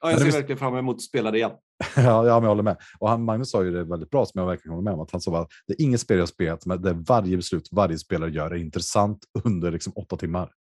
[0.03, 1.53] Ja, jag Men ser verkligen fram emot att spela det igen.
[1.97, 2.77] Ja, jag håller med.
[2.99, 5.01] Och han, Magnus sa ju det väldigt bra, som jag verkligen håller med om.
[5.01, 7.99] Att han sa att det är inget spel jag spelat men där varje beslut varje
[7.99, 10.53] spelare gör är intressant under liksom åtta timmar.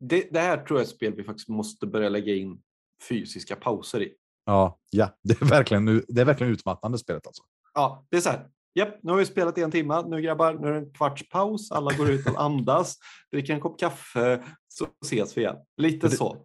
[0.00, 2.62] Det, det här tror jag är ett spel vi faktiskt måste börja lägga in
[3.08, 4.12] fysiska pauser i.
[4.44, 7.42] Ja, ja det, är verkligen, det är verkligen utmattande spelet alltså.
[7.74, 8.48] Ja, det är så här.
[8.74, 10.02] Japp, nu har vi spelat i en timme.
[10.06, 11.72] Nu grabbar, nu är det en kvarts paus.
[11.72, 12.96] Alla går ut och andas,
[13.32, 14.42] dricker en kopp kaffe,
[14.78, 15.56] så ses vi igen.
[15.76, 16.36] Lite det, så.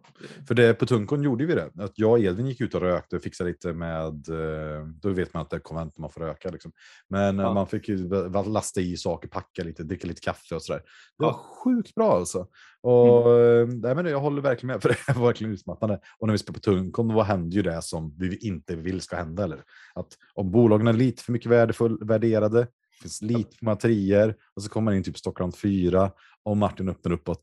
[0.48, 1.70] För det, på Tunkon gjorde vi det.
[1.78, 5.34] Att jag och Edvin gick ut och rökte och fixade lite med, eh, då vet
[5.34, 6.50] man att det är konvent man får röka.
[6.50, 6.72] Liksom.
[7.08, 7.54] Men eh, Ja.
[7.54, 8.08] man fick ju
[8.46, 10.82] lasta i saker, packa lite, dricka lite kaffe och sådär.
[11.18, 11.44] Det var Ja.
[11.64, 12.46] sjukt bra alltså.
[12.82, 16.00] Och, eh, nej, men jag håller verkligen med, för det var verkligen utmattande.
[16.18, 19.16] Och när vi spelar på Tunkon, vad händer ju det som vi inte vill ska
[19.16, 19.44] hända?
[19.44, 19.62] Eller?
[19.94, 24.68] Att om bolagen är lite för mycket värdefull, värderade, det finns lite trier, och så
[24.70, 26.10] kommer man in typ Stockholm 4,
[26.48, 27.42] och Martin öppnar upp och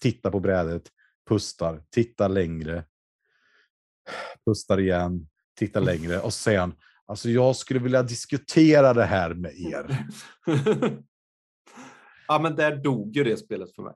[0.00, 0.82] tittar på brädet,
[1.28, 2.84] pustar, tittar längre,
[4.46, 5.28] pustar igen,
[5.58, 6.74] tittar längre och säger han,
[7.06, 10.06] alltså jag skulle vilja diskutera det här med er.
[12.28, 13.94] ja, men där dog ju det spelet för mig.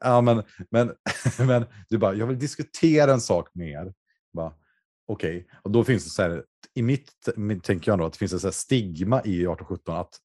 [0.00, 0.94] Ja, men, men,
[1.46, 3.94] men du bara, jag vill diskutera en sak med er.
[5.06, 6.44] Okej, och då finns det så här,
[6.74, 7.28] i mitt,
[7.62, 10.18] tänker jag då att det finns ett stigma i 1817 att,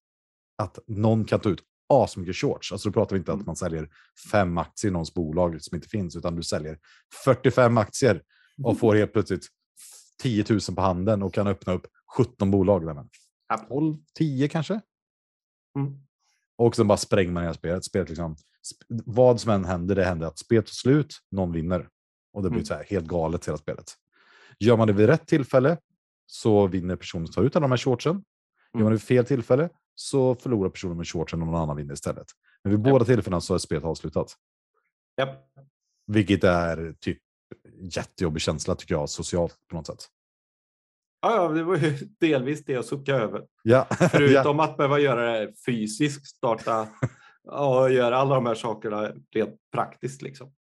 [0.62, 2.72] att någon kan ta ut asmycket shorts.
[2.72, 3.40] Alltså då pratar vi inte Mm.
[3.40, 3.88] att man säljer
[4.32, 6.78] fem aktier i någons bolag som inte finns, utan du säljer
[7.24, 8.22] 45 aktier
[8.62, 9.46] och får helt plötsligt
[10.22, 11.86] 10 000 på handen och kan öppna upp
[12.16, 12.86] 17 bolag.
[12.86, 13.08] Där med.
[13.48, 13.56] Ja.
[13.68, 14.80] 12, 10 kanske?
[15.78, 15.92] Mm.
[16.58, 17.84] Och sen bara spränger man hela spelet.
[17.84, 21.88] spelet liksom, sp- vad som än händer, det händer att spelet tar slut, någon vinner.
[22.32, 22.66] Och det blir Mm.
[22.66, 23.84] så här helt galet hela spelet.
[24.58, 25.78] Gör man det vid rätt tillfälle
[26.26, 28.12] så vinner personen som tar ut alla de här shortsen.
[28.12, 28.22] Gör
[28.72, 28.90] man Mm.
[28.92, 32.26] det vid fel tillfälle så förlorar personen med shortsen och någon annan vinner istället.
[32.64, 32.92] Men vid Ja.
[32.92, 34.34] båda tillfällena så är spelet avslutat.
[35.18, 35.38] Japp.
[36.06, 37.18] Vilket är typ
[37.80, 40.04] jättejobbig känsla tycker jag, socialt på något sätt.
[41.22, 41.90] Ja, ja, det var ju
[42.20, 43.42] delvis det jag suckade över.
[43.62, 44.08] Ja, ja.
[44.08, 46.88] Förutom att behöva göra det fysiskt, starta
[47.52, 50.22] och göra alla de här sakerna rent praktiskt.
[50.22, 50.52] Liksom.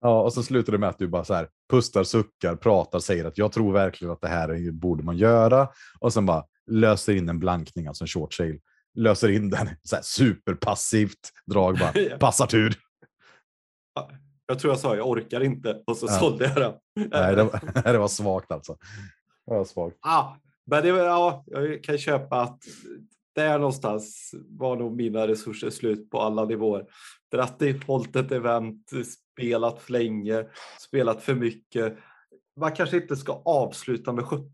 [0.00, 3.24] Ja, och så slutar det med att du bara så här pustar, suckar, pratar, säger
[3.24, 5.68] att jag tror verkligen att det här är- borde man göra.
[6.00, 8.58] Och sen bara löser in en blankning, alltså en short sale.
[8.94, 11.92] Löser in den så här superpassivt drag bara.
[12.18, 12.74] Passar tur.
[14.46, 16.12] Jag tror jag sa jag orkar inte och så Ja.
[16.18, 16.72] sålde jag den.
[17.10, 18.76] Nej, det var, det var svagt alltså.
[19.46, 19.96] Det var svagt.
[20.00, 20.34] Ah,
[20.66, 22.62] men det ja, jag kan köpa att
[23.34, 26.84] där någonstans var nog mina resurser slut på alla nivåer.
[27.32, 28.90] Dragit hållit ett event,
[29.34, 30.44] spelat för länge,
[30.80, 31.98] spelat för mycket.
[32.60, 34.44] Man kanske inte ska avsluta med 17.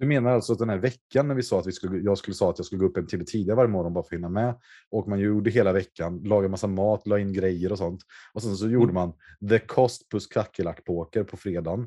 [0.00, 2.34] Du menar alltså att den här veckan när vi sa att vi skulle, jag skulle
[2.34, 4.28] sa att jag skulle gå upp en timme tidigare varje morgon bara för att hinna
[4.28, 4.54] med.
[4.90, 8.00] Och man gjorde hela veckan, lagade massa mat, la in grejer och sånt.
[8.32, 9.12] Och sen så gjorde man
[9.48, 11.80] The Cost plus kackerlackpoker på fredagen.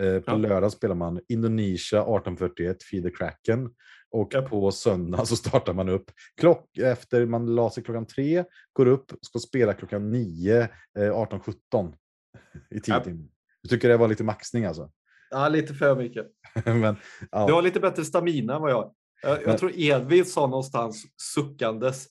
[0.00, 0.36] Eh, på Ja.
[0.36, 3.70] lördag spelar man Indonesia 1841, Feed the Kraken.
[4.10, 4.42] Och Ja.
[4.42, 9.12] på söndag så startar man upp klock efter man la sig klockan tre, går upp,
[9.22, 10.68] ska spela klockan nio, eh,
[10.98, 11.94] 1817
[12.70, 13.00] i tio Ja.
[13.04, 13.28] timmar.
[13.62, 14.90] Du tycker det var lite maxning alltså?
[15.30, 16.26] Ja, lite för mycket.
[16.64, 16.96] Men,
[17.30, 17.46] ja.
[17.46, 21.04] Du har lite bättre stamina än vad jag Jag, Men- jag tror Edvin sa någonstans
[21.34, 22.06] suckandes.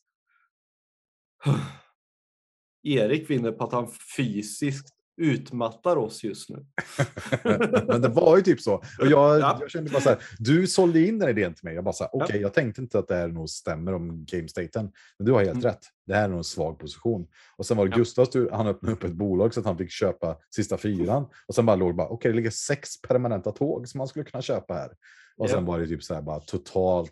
[2.84, 3.88] Erik vinner på att han
[4.18, 6.66] fysiskt utmattar oss just nu.
[7.88, 8.74] Men det var ju typ så.
[8.76, 9.58] Och jag, Ja.
[9.62, 11.76] jag kände bara så här, du sålde in den idén till mig.
[11.76, 12.26] Jag bara så här, Ja.
[12.26, 14.92] okej, jag tänkte inte att det här nog stämmer om game staten.
[15.18, 15.64] Men du har helt Mm.
[15.64, 15.80] rätt.
[16.08, 17.28] Det här är nog en svag position.
[17.58, 17.98] Och sen var det Ja.
[17.98, 18.50] Gustavs tur.
[18.52, 21.26] Han öppnade upp ett bolag så att han fick köpa sista fyran.
[21.48, 24.42] Och sen bara låg bara, okej, det ligger sex permanenta tåg som man skulle kunna
[24.42, 24.92] köpa här.
[25.38, 25.72] Och sen Ja.
[25.72, 27.12] var det typ så här bara totalt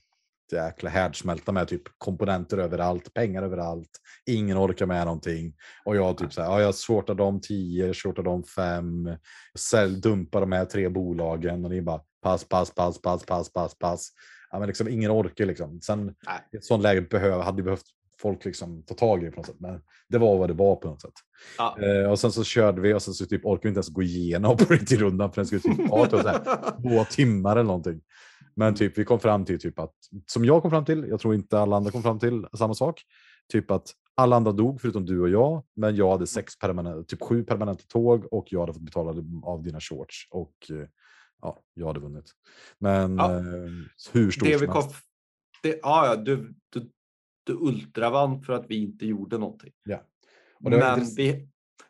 [0.52, 3.90] jäkla härdsmälta med typ komponenter överallt, pengar överallt.
[4.26, 5.54] Ingen orkar med någonting.
[5.86, 9.18] Och jag typ så här, ja, jag shortar de tio, shortar de fem,
[9.58, 13.78] sälj, dumpar de här tre bolagen och ni bara pass, pass, pass, pass, pass, pass,
[13.80, 14.10] pass.
[14.52, 15.82] Ja, men liksom ingen orkar liksom.
[15.82, 16.40] Sen Nej.
[16.54, 17.86] i ett sånt läge behöv, hade vi behövt
[18.22, 19.60] folk liksom ta tag i det på något sätt.
[19.60, 21.14] Men det var vad det var på något sätt.
[21.58, 21.78] Ja.
[21.82, 24.04] Eh, och sen så körde vi och sen så typ orkade vi inte ens gå
[24.04, 28.02] igenom Operator-rundan för den skulle typ ta två timmar eller någonting.
[28.56, 29.96] Men typ vi kom fram till typ att,
[30.28, 33.02] som jag kom fram till, jag tror inte alla andra kom fram till samma sak,
[33.52, 37.22] typ att alla andra dog förutom du och jag, men jag hade sex permanent, typ
[37.22, 40.88] sju permanenta tåg och jag hade fått betala av dina shorts och eh,
[41.42, 42.32] ja, jag hade vunnit.
[42.80, 43.34] Men Ja.
[43.34, 43.42] eh,
[44.12, 44.96] hur stort Det vi som helst.
[45.64, 46.92] det, ja, ja, du, du,
[47.44, 49.74] du ultravann för att vi inte gjorde någonting.
[50.60, 51.48] Var Men vi,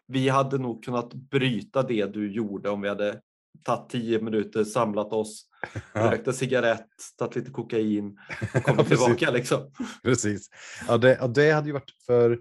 [0.07, 3.21] vi hade nog kunnat bryta det du gjorde om vi hade
[3.63, 5.54] tagit tio minuter, samlat oss, Ja.
[5.93, 6.87] rökt en cigarett,
[7.17, 8.19] tagit lite kokain
[8.55, 9.31] och kommit tillbaka.
[9.31, 9.71] Liksom.
[10.03, 10.49] Precis.
[10.87, 12.39] Ja, det, ja, det hade ju varit för,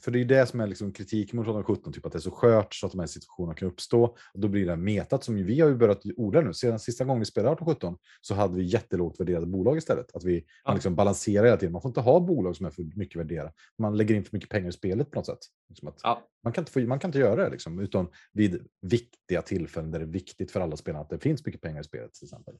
[0.00, 2.30] för det är det som är liksom kritik mot 1817, typ att det är så
[2.30, 4.04] skört så att de här situationerna kan uppstå.
[4.04, 6.54] Och då blir det metat som vi har ju börjat odla nu.
[6.54, 10.16] Sedan sista gången vi spelade 1817 så hade vi jättelågt värderade bolag istället.
[10.16, 10.74] Att vi Ja.
[10.74, 11.72] liksom balanserar hela tiden.
[11.72, 13.52] Man får inte ha bolag som är för mycket värderade.
[13.78, 15.38] Man lägger in för mycket pengar i spelet på något sätt.
[15.68, 16.22] Liksom Ja.
[16.44, 19.98] man, kan inte få, man kan inte göra det liksom, utan vid viktiga tillfällen där
[19.98, 22.54] det är viktigt för alla spelarna att det finns mycket pengar i spelet till exempel.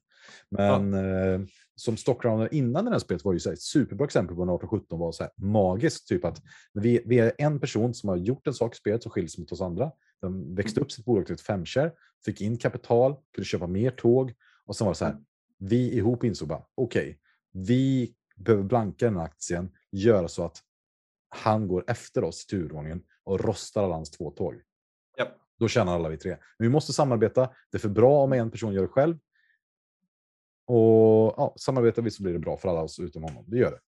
[0.51, 1.41] Men eh,
[1.75, 4.55] som Stockrounder innan den här spelet var ju så här, ett superbra exempel på när
[4.55, 6.09] 1817 var så här magiskt.
[6.09, 6.43] Typ att
[6.83, 9.41] vi, vi är en person som har gjort en sak i spelet som skiljs sig
[9.41, 9.93] mot oss andra.
[10.21, 11.93] De växte upp sitt bolag till ett femshare,
[12.25, 14.35] fick in kapital, kunde köpa mer tåg
[14.65, 15.17] och sen var det så här.
[15.59, 17.19] Vi ihop insåg bara okej,
[17.53, 20.63] vi behöver blanka den här aktien, göra så att
[21.29, 24.55] han går efter oss i turordningen och rostar alla hans två tåg.
[25.19, 25.29] Japp.
[25.59, 26.31] Då tjänar alla vi tre.
[26.31, 27.51] Men vi måste samarbeta.
[27.71, 29.19] Det är för bra om en person gör det själv.
[30.67, 33.45] Och ja, samarbetar vi så blir det bra för alla oss utom honom.
[33.47, 33.81] Det gör det.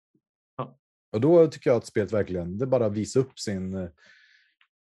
[1.13, 1.17] Ja.
[1.17, 3.89] Och då tycker jag att spelet verkligen, det bara visar upp sin eh,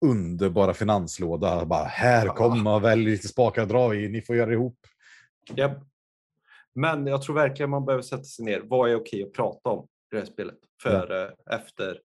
[0.05, 1.65] underbara finanslåda.
[1.67, 2.35] Bara här, Ja.
[2.35, 4.09] kom och välj lite spakar dra i.
[4.09, 4.79] Ni får göra ihop.
[5.55, 5.79] Japp.
[6.75, 8.61] Men jag tror verkligen man behöver sätta sig ner.
[8.65, 10.59] Vad är okej att prata om i det här spelet?
[10.83, 12.01] Före, efter,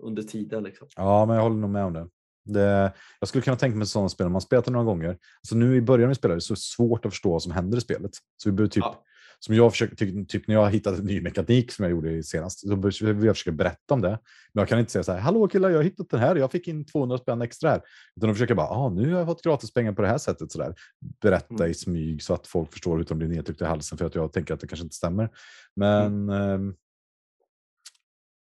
[0.00, 0.88] under tiden liksom.
[0.96, 2.08] Ja, men jag håller nog med om det.
[2.44, 5.08] det jag skulle kunna tänka mig sådana spel, man spelat det några gånger.
[5.08, 7.52] Alltså nu i början vi spelar det så är det svårt att förstå vad som
[7.52, 8.10] händer i spelet.
[8.36, 9.04] Så vi behöver typ, Ja.
[9.42, 12.22] Som jag försöker, typ, typ när jag hittat en ny mekanik som jag gjorde i
[12.22, 12.74] senast, så
[13.06, 14.18] vill jag försöka berätta om det.
[14.52, 16.52] Men jag kan inte säga så här, hallå killar, jag har hittat den här, jag
[16.52, 17.82] fick in 200 spänn extra här.
[18.16, 20.52] Utan de försöker bara, ah, nu har jag fått gratis pengar på det här sättet.
[20.52, 20.74] Så där.
[21.20, 21.70] Berätta Mm.
[21.70, 24.32] i smyg så att folk förstår utan att bli nedtryckta i halsen för att jag
[24.32, 25.30] tänker att det kanske inte stämmer.
[25.76, 26.74] Men ehm,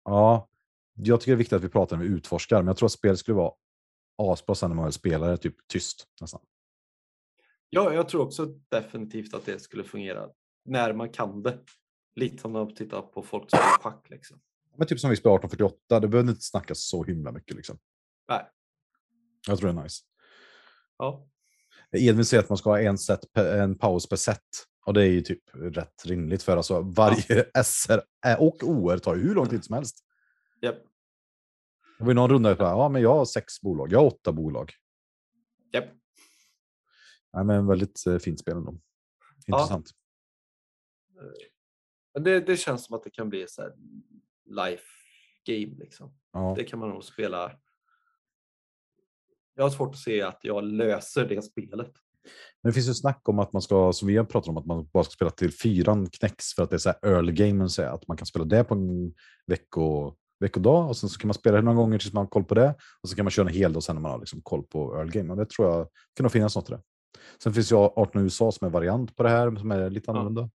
[0.05, 0.48] ja,
[0.94, 2.93] jag tycker det är viktigt att vi pratar när vi utforskar, men jag tror att
[2.93, 3.52] spelet skulle vara
[4.19, 6.40] asbra sen när man väl spelar typ tyst nästan.
[7.70, 10.28] Ja, jag tror också definitivt att det skulle fungera
[10.69, 11.59] när man kan det.
[12.15, 14.11] Lite som när man tittar på folk som spelar schack.
[14.11, 14.40] Liksom.
[14.77, 17.78] Men typ som vi spelar 1848, det behöver inte snackas så himla mycket liksom.
[18.28, 18.51] Nej.
[19.47, 20.05] Jag tror det är nice.
[20.99, 21.28] Ja.
[21.93, 24.43] Edvin säger att man ska ha en, set, en paus per set.
[24.86, 28.01] Och det är ju typ rätt rimligt för alltså varje SR
[28.39, 29.99] och OR tar ju hur lång tid som helst.
[30.61, 30.77] Japp.
[31.99, 34.73] Det var ju någon runda, ja men jag har sex bolag, jag har åtta bolag.
[35.73, 35.85] Japp.
[37.32, 38.74] Nej, men väldigt eh, fint spel ändå.
[39.47, 39.90] Intressant.
[42.15, 43.73] Men det, det känns som att det kan bli så här
[44.45, 44.85] life
[45.47, 45.77] game.
[45.78, 46.15] Liksom.
[46.32, 46.55] Ja.
[46.57, 47.53] Det kan man nog spela.
[49.55, 51.93] Jag har svårt att se att jag löser det spelet.
[52.62, 54.66] Men det finns ju snack om att man ska, som vi har pratat om, att
[54.66, 57.69] man bara ska spela till fyran knäcks för att det är så här early game,
[57.69, 59.15] så att man kan spela det på en
[59.47, 62.45] vecko, veckodag och sen så kan man spela det några gånger tills man har koll
[62.45, 64.40] på det och så kan man köra en hel dag sen när man har liksom
[64.43, 65.32] koll på early game.
[65.32, 66.82] Och det tror jag kan nog finnas något i det.
[67.43, 70.51] Sen finns ju 18 USA som är variant på det här som är lite annorlunda.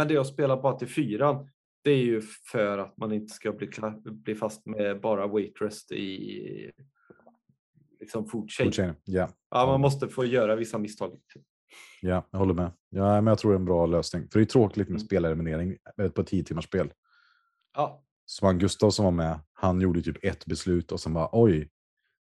[0.00, 1.50] Men det jag spelar bara till fyran,
[1.84, 2.20] det är ju
[2.52, 3.68] för att man inte ska bli,
[4.04, 6.70] bli fast med bara waitress i
[8.00, 8.66] liksom food chain.
[8.66, 8.94] Food chain.
[9.04, 11.18] Ja, Ja, man måste få göra vissa misstag.
[12.02, 12.72] ja, jag håller med.
[12.88, 14.28] Ja, men jag tror det är en bra lösning.
[14.32, 15.00] För det är tråkigt med Mm.
[15.00, 16.92] speleliminering eh, på 10 timmars spel.
[17.76, 21.28] Ja, Som han Gustav som var med, han gjorde typ ett beslut och sen bara
[21.32, 21.70] oj.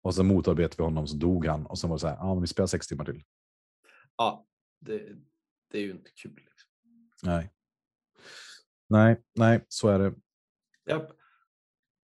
[0.03, 2.33] Och sen motarbetade vi honom så dog han och sen var det så här, ja
[2.33, 3.23] men vi spelar sex timmar till.
[4.17, 4.45] ja
[4.79, 5.01] det,
[5.71, 6.35] det är ju inte kul.
[6.35, 6.69] Liksom.
[7.23, 7.49] Nej.
[8.89, 10.13] Nej, nej, så är det.
[10.89, 11.11] Japp.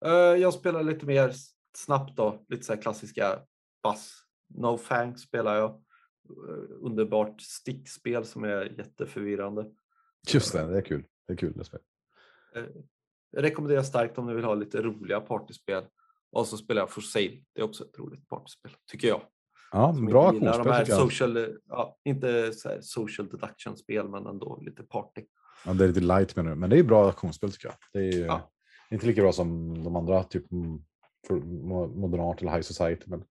[0.05, 1.33] Eh, jag spelar lite mer
[1.77, 3.39] snabbt då, lite så här klassiska
[3.83, 4.13] bass.
[4.47, 5.69] No Fang spelar jag.
[5.69, 9.65] Eh, underbart stickspel som är jätteförvirrande.
[10.27, 11.03] Just det, det är kul.
[11.27, 11.53] Det är kul.
[11.55, 11.85] Det spelet.
[13.31, 15.83] Jag rekommenderar starkt om ni vill ha lite roliga partyspel.
[16.31, 17.43] Och så spelar jag For Sale.
[17.53, 19.21] Det är också ett roligt partyspel, tycker jag.
[19.71, 21.01] Ja, Som bra de här tycker jag.
[21.01, 25.25] social, ja, inte så social deduction-spel, men ändå lite party.
[25.65, 27.75] Ja, det är lite light menar du, men det är bra auktionsspel tycker jag.
[27.93, 28.51] Det är ju Ja.
[28.91, 30.79] inte lika bra som de andra, typ mm,
[31.95, 33.03] Modern Art eller High Society.
[33.07, 33.23] Men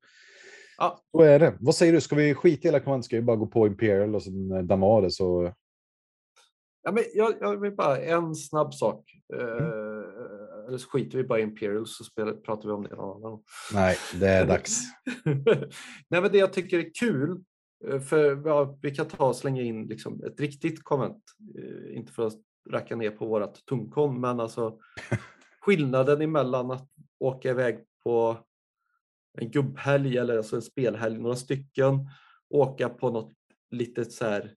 [0.78, 1.00] Ja.
[1.12, 1.56] så är det.
[1.60, 3.04] Vad säger du, ska vi skita i hela kommandot?
[3.04, 5.52] Ska vi bara gå på Imperial och sen eh, damma det så...
[6.82, 9.04] Ja, men jag, jag vill bara en snabb sak.
[9.34, 9.46] Mm.
[9.48, 13.24] Eh, eller så skiter vi bara i Imperial så spelar, pratar vi om det någon
[13.26, 13.42] annan.
[13.74, 14.80] Nej, det är dags.
[16.08, 17.44] Nej, men det jag tycker är kul,
[17.84, 21.24] för ja, vi kan ta och slänga in liksom ett riktigt konvent,
[21.58, 22.40] eh, inte för att
[22.70, 24.78] racka ner på vårat tungkon, men alltså
[25.60, 26.88] skillnaden emellan att
[27.18, 28.36] åka iväg på
[29.38, 32.08] en gubbhelg eller alltså en spelhelg, några stycken,
[32.50, 33.34] åka på något
[33.70, 34.54] litet så här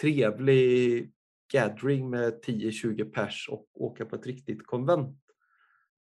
[0.00, 1.12] trevlig
[1.52, 5.18] gathering med 10-20 pers och åka på ett riktigt konvent.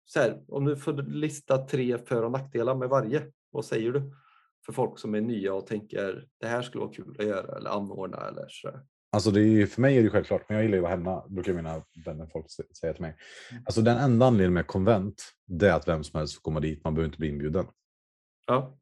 [0.04, 4.12] Så här, om du får lista tre för och nackdelar med varje, vad säger du?
[4.66, 7.70] För folk som är nya och tänker det här skulle vara kul att göra eller
[7.70, 8.70] anordna eller så.
[8.70, 8.80] där.
[9.12, 10.96] Alltså det är ju, för mig är det självklart, men jag gillar ju att vara
[10.96, 13.16] hemma, brukar mina vänner folk sä- säga till mig.
[13.64, 16.84] Alltså den enda anledningen med konvent, det är att vem som helst får komma dit,
[16.84, 17.66] man behöver inte bli inbjuden.
[18.46, 18.78] Ja.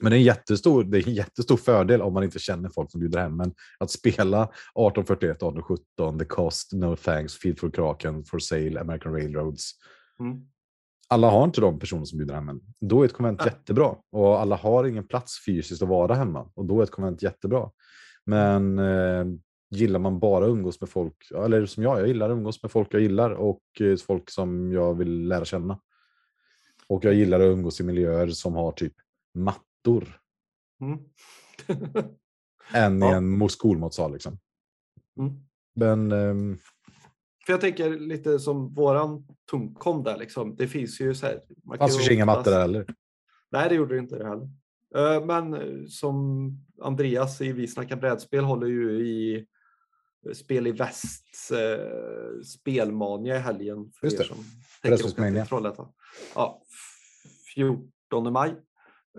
[0.00, 2.90] Men det är, en jättestor, det är en jättestor fördel om man inte känner folk
[2.90, 3.36] som bjuder hem.
[3.36, 9.12] Men att spela 1841, 1817, The Cost, No Thanks, Feed for Kraken, For Sale, American
[9.12, 9.70] Railroads.
[10.20, 10.46] Mm.
[11.08, 12.60] Alla har inte de personer som bjuder hem en.
[12.80, 13.48] Då är ett konvent Nej.
[13.48, 13.96] jättebra.
[14.12, 16.50] Och alla har ingen plats fysiskt att vara hemma.
[16.54, 17.70] Och då är ett konvent jättebra.
[18.24, 19.24] Men eh,
[19.70, 22.94] gillar man bara umgås med folk, eller som jag, jag gillar att umgås med folk
[22.94, 25.80] jag gillar och eh, folk som jag vill lära känna.
[26.86, 28.94] Och jag gillar att umgås i miljöer som har typ
[29.34, 30.20] mattor
[30.80, 30.98] Mm.
[32.74, 33.14] än i Ja.
[33.14, 34.12] en mo- skolmatsal.
[34.12, 34.38] Liksom.
[35.18, 35.32] mm.
[35.74, 36.58] Men ehm,
[37.46, 40.56] För jag tänker lite som våran tungkom där liksom.
[40.56, 41.40] Det finns ju så här.
[41.64, 42.86] Man fanns ju inga mattor där heller.
[43.50, 44.48] Nej, det gjorde det inte det heller.
[44.96, 46.50] Eh, Men eh, som
[46.82, 49.36] Andreas i Vi snackar brädspel håller ju i
[50.26, 53.90] eh, Spel i väst eh, spelmania i helgen.
[54.00, 54.24] För Just det.
[54.82, 55.46] Brädspelsmania.
[56.34, 58.54] Ja, f- 14 maj.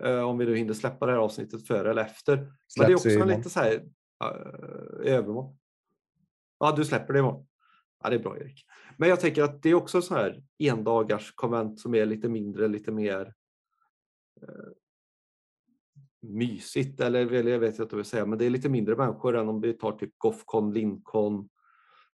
[0.03, 2.35] Eh, Om vi nu hinner släppa det här avsnittet före eller efter.
[2.37, 5.57] Men det är Släpps också lite så här uh, övermorgon.
[6.59, 7.47] Ja, du släpper det imorgon.
[8.03, 8.65] Ja, det är bra Erik.
[8.97, 12.67] Men jag tänker att det är också så här endagars konvent som är lite mindre,
[12.67, 13.33] lite mer
[14.41, 14.71] eh,
[16.21, 16.99] mysigt.
[16.99, 19.49] Eller jag vet inte vad jag vill säga, men det är lite mindre människor än
[19.49, 21.49] om vi tar typ Gothcon, Lincon.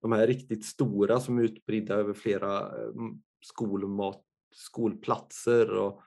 [0.01, 2.93] De här riktigt stora som är utspridda över flera eh,
[3.41, 4.25] skolmat,
[4.55, 6.03] skolplatser och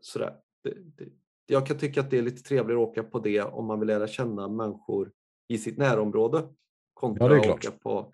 [0.00, 0.36] sådär.
[0.62, 1.12] Det, det,
[1.46, 3.86] jag kan tycka att det är lite trevligare att åka på det om man vill
[3.86, 5.12] lära känna människor
[5.48, 6.48] i sitt närområde
[6.94, 8.12] kontra Ja, att åka på.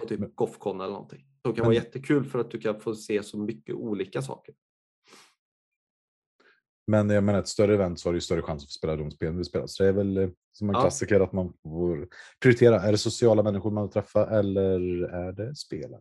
[0.00, 1.26] På typ Gothcon eller någonting.
[1.42, 4.54] Det kan vara jättekul för att du kan få se så mycket olika saker.
[6.86, 9.10] Men jag menar, ett större event så har du större chans att få spela de
[9.10, 9.66] spel vi spelar.
[9.66, 10.80] Så det är väl eh, som en Ja.
[10.80, 12.08] klassiker att man får
[12.40, 12.80] prioritera.
[12.80, 16.00] Är det sociala människor man vill träffa eller är det spelen?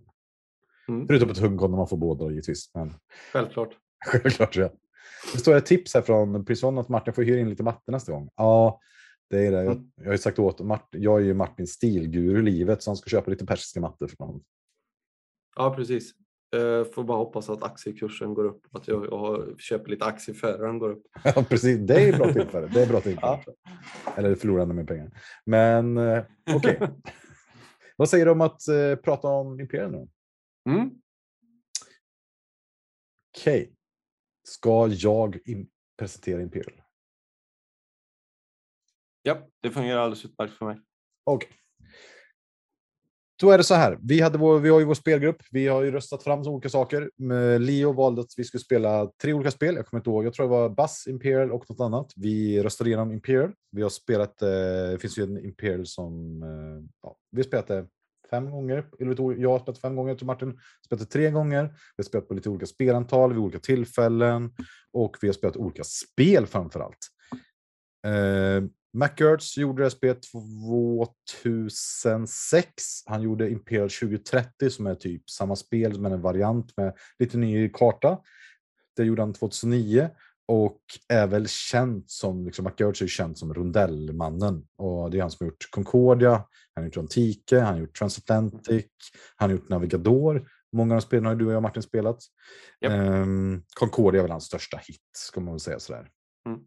[0.87, 1.07] Mm.
[1.07, 2.71] Förutom ett huggon när man får båda givetvis.
[2.73, 2.93] Men
[3.33, 3.69] Självklart.
[4.05, 4.69] självklart ja.
[5.33, 8.11] Det står ett tips här från Prison att Martin får hyra in lite matte nästa
[8.11, 8.29] gång.
[8.35, 8.79] Ja,
[9.33, 9.63] det är det.
[9.63, 9.91] Jag, Mm.
[9.95, 12.97] jag har ju sagt åt Martin, jag är ju Martins stilguru i livet så han
[12.97, 14.43] ska köpa lite persiska mattor för honom.
[15.55, 16.11] Ja, precis.
[16.55, 18.61] Eh, Får bara hoppas att aktiekursen går upp.
[18.71, 21.03] Att jag, jag köper lite aktier före den går upp.
[21.23, 21.79] Ja, precis.
[21.79, 22.67] Det är bra tillfälle.
[22.73, 23.39] Det är bra tillfälle.
[24.17, 25.11] Eller förlorar ännu mer pengar.
[25.45, 26.23] Men eh,
[26.55, 26.79] okej.
[27.97, 30.07] Vad säger du om att eh, prata om Imperium nu?
[30.71, 30.91] Mm.
[33.37, 33.75] Okej.
[34.43, 35.69] Ska jag in-
[35.99, 36.81] presentera Imperial?
[39.23, 40.79] Ja, det fungerar alldeles utmärkt för mig.
[41.23, 41.49] Okej.
[43.39, 43.99] Då är det så här.
[44.01, 45.37] Vi, hade vår, vi har ju vår spelgrupp.
[45.51, 47.09] Vi har ju röstat fram så olika saker.
[47.59, 49.75] Leo valde att vi skulle spela tre olika spel.
[49.75, 50.25] Jag kommer inte ihåg.
[50.25, 52.11] Jag tror det var Bass, Imperial och något annat.
[52.15, 53.51] Vi röstade igenom Imperial.
[53.71, 54.41] Vi har spelat.
[54.41, 54.49] Eh,
[54.91, 56.43] det finns ju en Imperial som.
[56.43, 57.87] Eh, ja, vi har spelat det
[58.29, 58.85] fem gånger.
[59.37, 60.11] Jag har spelat fem gånger.
[60.11, 61.63] Jag tror Martin spelat tre gånger.
[61.63, 64.51] Vi har spelat på lite olika spelantal vid olika tillfällen
[64.91, 66.97] och vi har spelat olika spel framför allt.
[68.05, 68.63] Eh,
[68.93, 70.23] McGurts gjorde spelet
[71.43, 72.83] 2006.
[73.05, 77.69] Han gjorde Imperial 2030 som är typ samma spel men en variant med lite ny
[77.69, 78.17] karta.
[78.95, 80.09] Det gjorde han 2009
[80.47, 84.67] och är väl känd som, liksom McGurts är känd som rondellmannen.
[84.77, 86.31] Och det är han som har gjort Concordia,
[86.73, 88.85] han har gjort Antike, han har gjort Transatlantic,
[89.35, 90.49] han har gjort Navigador.
[90.73, 92.19] Många av de spelen har du och jag Martin spelat.
[92.81, 92.91] Japp.
[92.91, 96.09] Um, Concordia är väl hans största hit, ska man väl säga sådär.
[96.47, 96.59] Mm.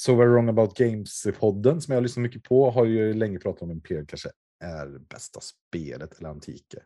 [0.00, 3.62] So Very Wrong About Games-podden som jag har lyssnat mycket på har ju länge pratat
[3.62, 4.30] om Imperial kanske
[4.64, 6.82] är bästa spelet eller Antike.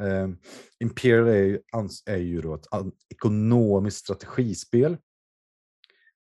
[0.00, 0.38] Um,
[0.80, 1.60] Imperial är, ju-
[2.06, 2.66] är ju då ett
[3.08, 4.96] ekonomiskt strategispel.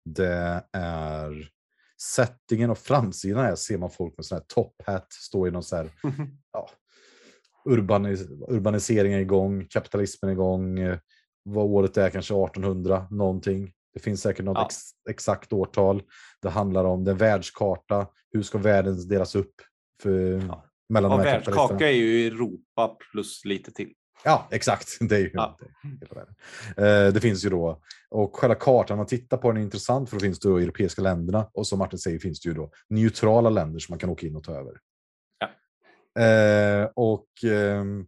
[0.04, 1.50] Det är
[2.02, 5.62] settingen och framsidan här ser man folk med sån här top hat stå i någon
[5.62, 5.90] så här
[6.52, 6.70] ja,
[7.64, 10.78] urbanis urbaniseringen igång, kapitalismen är igång.
[10.78, 10.98] eh,
[11.42, 13.72] Vad året är kanske 1800 någonting.
[13.94, 14.66] Det finns säkert något Ja.
[14.66, 14.76] ex
[15.10, 16.02] exakt årtal.
[16.42, 18.06] Det handlar om den världskarta.
[18.32, 19.54] Hur ska världen delas upp
[20.02, 20.64] för, Ja.
[20.88, 23.92] mellan Och de här världskaka är ju Europa plus lite till.
[24.24, 24.88] Ja, exakt.
[25.08, 25.58] Det är ju Ja.
[26.76, 27.06] det.
[27.06, 30.16] Eh, det finns ju då, och själva kartan, man tittar på den är intressant för
[30.16, 33.50] då finns det då europeiska länderna och som Martin säger finns det ju då neutrala
[33.50, 34.78] länder som man kan åka in och ta över.
[35.38, 36.22] Ja.
[36.22, 38.06] Eh, och ehm,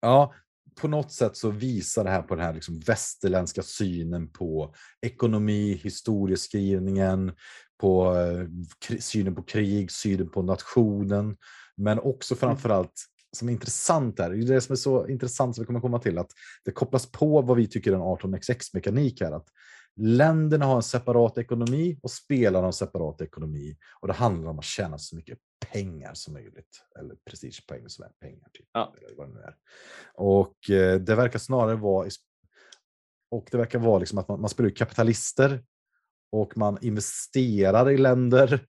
[0.00, 0.34] ja,
[0.80, 5.80] på något sätt så visar det här på den här liksom västerländska synen på ekonomi,
[5.82, 7.32] historieskrivningen,
[7.80, 11.36] på eh, synen på krig, synen på nationen,
[11.76, 15.62] men också framförallt som är intressant är, det är det som är så intressant som
[15.62, 16.30] vi kommer komma till, att
[16.64, 19.32] det kopplas på vad vi tycker är en 18xx-mekanik här.
[19.32, 19.48] Att
[19.96, 23.76] Länderna har en separat ekonomi och spelarna har en separat ekonomi.
[24.00, 25.38] Och det handlar om att tjäna så mycket
[25.72, 26.82] pengar som möjligt.
[26.98, 28.48] Eller prestigepoäng som är pengar.
[28.52, 28.94] Typ, Ja.
[29.06, 29.56] eller vad det nu är.
[30.14, 32.08] Och eh, det verkar snarare vara...
[33.30, 35.64] Och det verkar vara liksom att man, man spelar ut kapitalister.
[36.32, 38.66] Och man investerar i länder.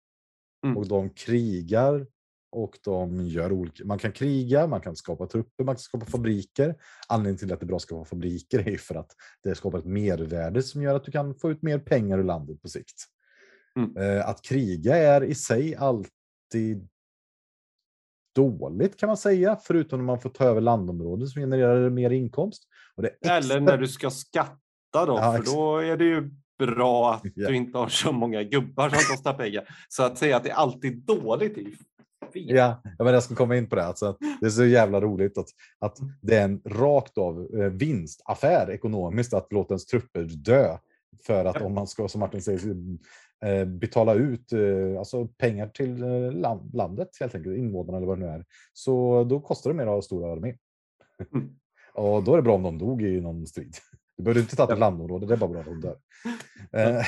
[0.66, 0.78] Mm.
[0.78, 2.08] Och de krigar.
[2.52, 3.86] Och de gör olika...
[3.86, 6.76] Man kan kriga, man kan skapa trupper, man kan skapa fabriker.
[7.08, 9.12] Anledningen till att det är bra att skapa fabriker är för att
[9.44, 12.62] det skapar ett mervärde som gör att du kan få ut mer pengar ur landet
[12.62, 13.04] på sikt.
[13.80, 13.98] Mm.
[13.98, 15.76] Eh, Att kriga är i sig
[16.48, 16.88] alltid
[18.36, 22.64] dåligt kan man säga, förutom när man får ta över landområden som genererar mer inkomst.
[22.98, 24.58] Är Eller extra- när du ska skatta
[24.94, 26.30] då, Ja, för då är det ju
[26.60, 27.48] bra att Ja.
[27.50, 29.64] du inte har så många gubbar som kostar pengar.
[29.90, 31.72] Så att säga att det är alltid dåligt är ju
[32.34, 32.56] fel.
[32.56, 33.86] Ja, men jag ska komma in på det.
[33.86, 35.50] Alltså, det är så jävla roligt att,
[35.80, 40.78] att det är en rakt av eh, vinstaffär ekonomiskt att låta ens trupper dö.
[41.26, 42.60] För att om man ska, som Martin säger,
[43.68, 48.26] betala ut eh, alltså pengar till eh, land, landet, helt enkelt, invånarna eller vad det
[48.26, 50.56] nu är, så då kostar det mer att ha stora armé.
[51.34, 51.50] Mm.
[51.94, 53.76] Och då är det bra om de dog i någon strid.
[54.18, 55.98] Du behöver inte ta ett landområde, det är bara bra att de dör.
[56.72, 57.06] Eh,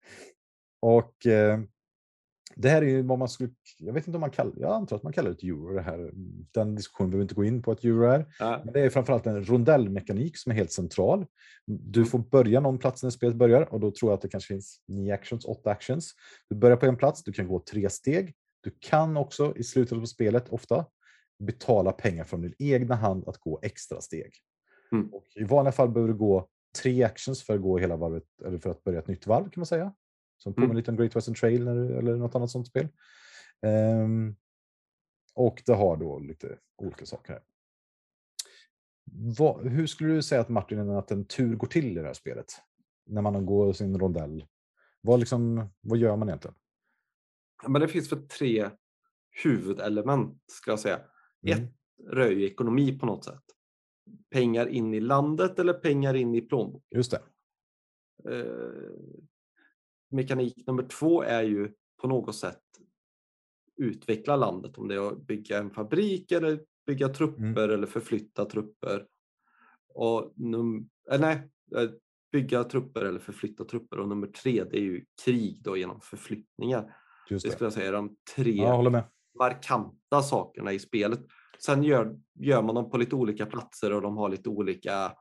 [0.80, 1.60] och eh,
[2.60, 4.96] det här är ju vad man skulle, jag vet inte om man kallar, jag antar
[4.96, 6.10] att man kallar det ett euro det här.
[6.54, 8.34] Den diskussionen behöver vi inte gå in på att euro är.
[8.38, 8.60] Ja.
[8.64, 11.26] Men det är framförallt en rondellmekanik som är helt central.
[11.66, 12.10] Du Mm.
[12.10, 14.80] får börja någon plats när spelet börjar och då tror jag att det kanske finns
[14.88, 16.12] nio actions, åtta actions.
[16.50, 18.34] Du börjar på en plats, du kan gå tre steg.
[18.60, 20.84] Du kan också i slutet på spelet ofta
[21.38, 24.32] betala pengar från din egna hand att gå extra steg.
[24.92, 25.08] Mm.
[25.14, 26.48] Och I vanliga fall behöver du gå
[26.82, 29.60] tre actions för att gå hela varvet, eller för att börja ett nytt varv kan
[29.60, 29.92] man säga.
[30.38, 30.76] Som påminner Mm.
[30.76, 32.88] lite om Great Western Trail när eller något annat sånt spel.
[33.62, 34.36] Ehm,
[35.34, 37.42] och det har då lite olika saker här.
[39.38, 42.14] Vad, hur skulle du säga att Martin, att en tur går till i det här
[42.14, 42.46] spelet?
[43.06, 44.44] När man går sin rondell.
[45.00, 46.54] Vad, liksom, vad gör man egentligen?
[47.66, 48.70] Men det finns för tre
[49.42, 51.00] huvudelement ska jag säga.
[51.46, 51.64] Mm.
[51.64, 51.72] Ett
[52.06, 53.42] rör ju ekonomi på något sätt.
[54.30, 56.98] Pengar in i landet eller pengar in i plånboken.
[56.98, 57.22] Just det.
[58.30, 58.82] Eh,
[60.10, 61.72] mekanik nummer två är ju
[62.02, 62.60] på något sätt
[63.76, 64.78] utveckla landet.
[64.78, 69.06] Om det är att bygga en fabrik eller bygga trupper eller förflytta trupper.
[69.94, 71.90] Och num- eh, nej, eh,
[72.32, 73.98] bygga trupper eller förflytta trupper.
[74.00, 76.96] Och nummer tre det är ju krig då genom förflyttningar.
[77.30, 77.52] Just Det det.
[77.52, 78.62] skulle jag säga är de tre
[79.38, 81.20] markanta sakerna i spelet.
[81.64, 85.12] Sen gör, gör man dem på lite olika platser och de har lite olika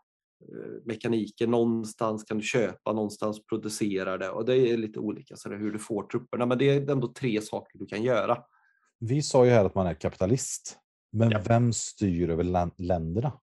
[0.86, 1.48] mekaniker.
[1.48, 5.80] Någonstans kan du köpa, någonstans producerar det och det är lite olika så hur du
[5.80, 6.46] får trupperna.
[6.46, 8.44] Men det är ändå tre saker du kan göra.
[9.00, 10.78] Vi sa ju här att man är kapitalist.
[11.12, 11.42] Men Ja.
[11.48, 13.40] vem styr över län- länderna?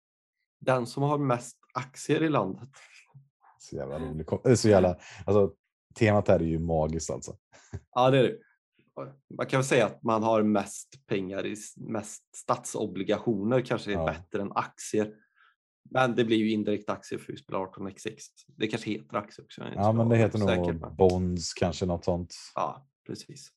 [0.60, 2.68] Den som har mest aktier i landet.
[3.58, 4.28] Så jävla roligt.
[4.46, 4.96] eh, Så jävla,
[5.26, 5.52] alltså,
[5.94, 7.36] temat här är ju magiskt alltså.
[7.94, 8.38] Ja, det är det.
[9.36, 14.06] Man kan väl säga att man har mest pengar i mest statsobligationer kanske är Ja.
[14.06, 15.14] bättre än aktier.
[15.90, 18.18] Men det blir ju indirekt aktier för vi spelar 18x6.
[18.46, 19.64] Det kanske heter aktier också.
[19.74, 20.90] Ja, men det heter säker nog på.
[20.90, 22.34] bonds, kanske något sånt.
[22.54, 23.48] Ja, precis.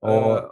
[0.00, 0.44] Och- Eh,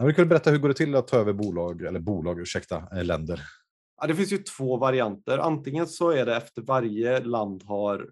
[0.00, 2.88] Ja, vi kunde berätta hur går det till att ta över bolag, eller bolag, ursäkta,
[2.92, 3.40] eh, länder?
[4.00, 5.38] Ja, det finns ju två varianter.
[5.38, 8.10] Antingen så är det efter varje land har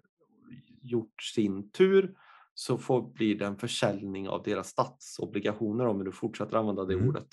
[0.81, 2.13] gjort sin tur
[2.53, 7.09] så får, blir det en försäljning av deras statsobligationer om du fortsätter använda det Mm.
[7.09, 7.27] ordet.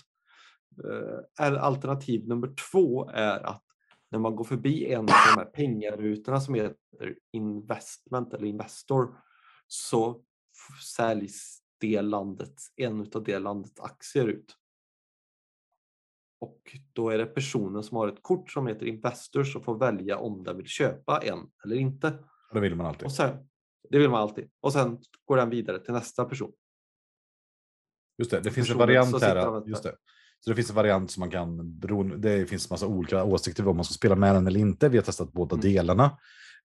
[1.40, 3.63] Eh, Alternativ nummer två är att
[4.14, 6.76] när man går förbi en av de här pengarutorna som heter
[7.32, 9.16] investment eller investor
[9.66, 10.24] så
[10.96, 14.56] säljs det landets, en av det landets aktier ut.
[16.40, 20.18] Och då är det personen som har ett kort som heter Investor som får välja
[20.18, 22.18] om den vill köpa en eller inte.
[22.52, 23.04] Det vill man alltid.
[23.04, 23.48] Och sen,
[23.90, 24.50] det vill man alltid.
[24.60, 26.52] Och sen går den vidare till nästa person.
[28.18, 29.68] Just det, det finns en variant här.
[29.68, 29.96] Just det.
[30.44, 31.80] Så det finns en variant som man kan,
[32.20, 34.88] det finns massa olika åsikter om man ska spela med den eller inte.
[34.88, 35.62] Vi har testat båda Mm.
[35.62, 36.18] delarna.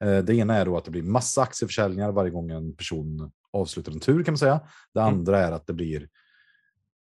[0.04, 3.92] Eh, Det ena är då att det blir massa aktieförsäljningar varje gång en person avslutar
[3.92, 4.60] en tur kan man säga.
[4.94, 5.14] Det Mm.
[5.14, 6.10] andra är att det blir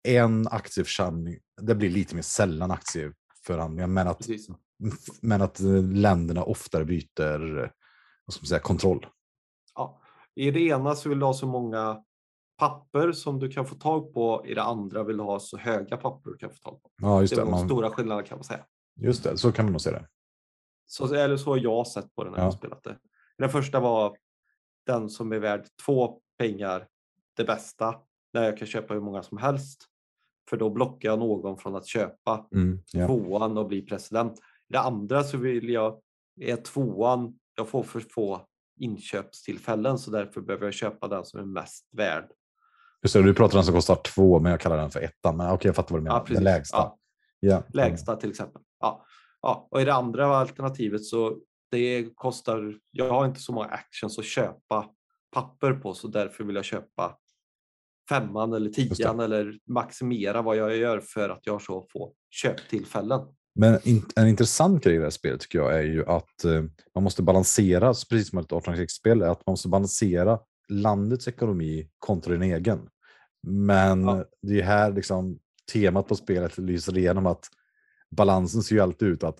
[0.08, 1.38] en aktieförsäljning.
[1.62, 4.48] Det blir lite mer sällan aktieförhandlingar, men att, Precis.
[5.22, 7.70] men att eh, länderna oftare byter eh,
[8.26, 9.06] vad ska man säga, kontroll.
[9.74, 10.00] Ja.
[10.34, 11.98] I det ena så vill du ha så många
[12.68, 14.42] papper som du kan få tag på.
[14.46, 16.90] I det andra vill du ha så höga papper du kan få tag på.
[16.96, 17.50] Ja, just det är det.
[17.50, 18.64] de Man, stora skillnaderna kan man säga.
[18.96, 20.08] just det, så kan man nog se det.
[20.86, 22.46] Så, eller så har jag sett på det när jag Ja.
[22.46, 22.98] har spelat det.
[23.38, 24.16] Den första var
[24.86, 26.86] den som är värd två pengar,
[27.36, 27.94] det bästa,
[28.32, 29.84] när jag kan köpa hur många som helst.
[30.50, 33.06] För då blockar jag någon från att köpa Mm, ja.
[33.06, 34.40] tvåan och bli president.
[34.68, 36.00] Det andra så vill jag,
[36.40, 38.46] är tvåan, jag får för få
[38.80, 42.30] inköpstillfällen så därför behöver jag köpa den som är mest värd.
[43.02, 45.36] Just det, du pratar om den som kostar två, men jag kallar den för ettan.
[45.36, 46.16] Men okej, jag fattar vad du menar.
[46.16, 46.34] Ja, precis.
[46.36, 46.76] den lägsta.
[46.76, 46.98] Ja.
[47.40, 47.62] Ja.
[47.72, 48.62] Lägsta till exempel.
[48.80, 49.04] Ja.
[49.42, 49.68] Ja.
[49.70, 51.36] Och i det andra alternativet så
[51.70, 54.86] det kostar, jag har inte så många actions att köpa
[55.32, 57.16] papper på så därför vill jag köpa
[58.08, 63.20] femman eller tian eller maximera vad jag gör för att jag har så få köptillfällen.
[63.54, 63.78] Men
[64.16, 66.62] en intressant grej i det här spelet tycker jag är ju att eh,
[66.94, 70.38] man måste balansera, precis som ett 1806-spel, att man måste balansera
[70.68, 72.88] landets ekonomi kontra din egen.
[73.46, 74.24] Men Ja.
[74.42, 75.38] det är här liksom
[75.72, 77.48] temat på spelet lyser igenom att
[78.10, 79.38] balansen ser ju alltid ut att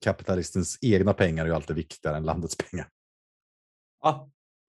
[0.00, 2.88] kapitalistens egna pengar är ju alltid viktigare än landets pengar.
[4.02, 4.30] Ja,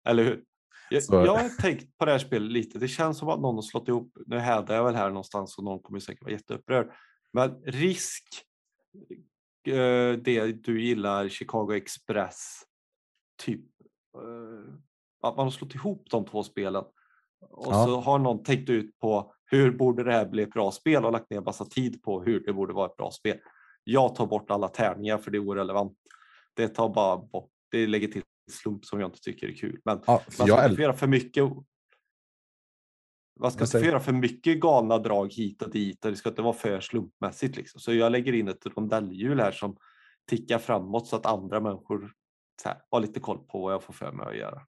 [0.08, 0.44] eller hur?
[0.90, 2.78] Jag, jag har tänkt på det här spelet lite.
[2.78, 4.12] Det känns som att någon har slått ihop.
[4.26, 6.92] Nu hävdar jag väl här någonstans och någon kommer säkert vara jätteupprörd.
[7.32, 8.24] Men risk,
[9.66, 12.62] eh, det du gillar, Chicago Express,
[13.42, 13.64] typ.
[14.16, 14.74] eh,
[15.20, 16.84] Att man har slått ihop de två spelen.
[17.50, 17.86] Och Ja.
[17.86, 21.12] så har någon tänkt ut på hur borde det här bli ett bra spel och
[21.12, 23.38] lagt ner massa tid på hur det borde vara ett bra spel.
[23.84, 25.98] Jag tar bort alla tärningar för det är orelevant.
[26.54, 29.80] Det tar bara bort, det lägger till slump som jag inte tycker är kul.
[29.84, 31.44] Men Ja, man ska inte göra för mycket.
[33.40, 36.42] Man ska inte göra för mycket galna drag hit och dit och det ska inte
[36.42, 37.56] vara för slumpmässigt.
[37.56, 37.80] Liksom.
[37.80, 39.76] Så jag lägger in ett rondellhjul här som
[40.26, 42.12] tickar framåt så att andra människor
[42.62, 44.62] så här, har lite koll på vad jag får för mig att göra.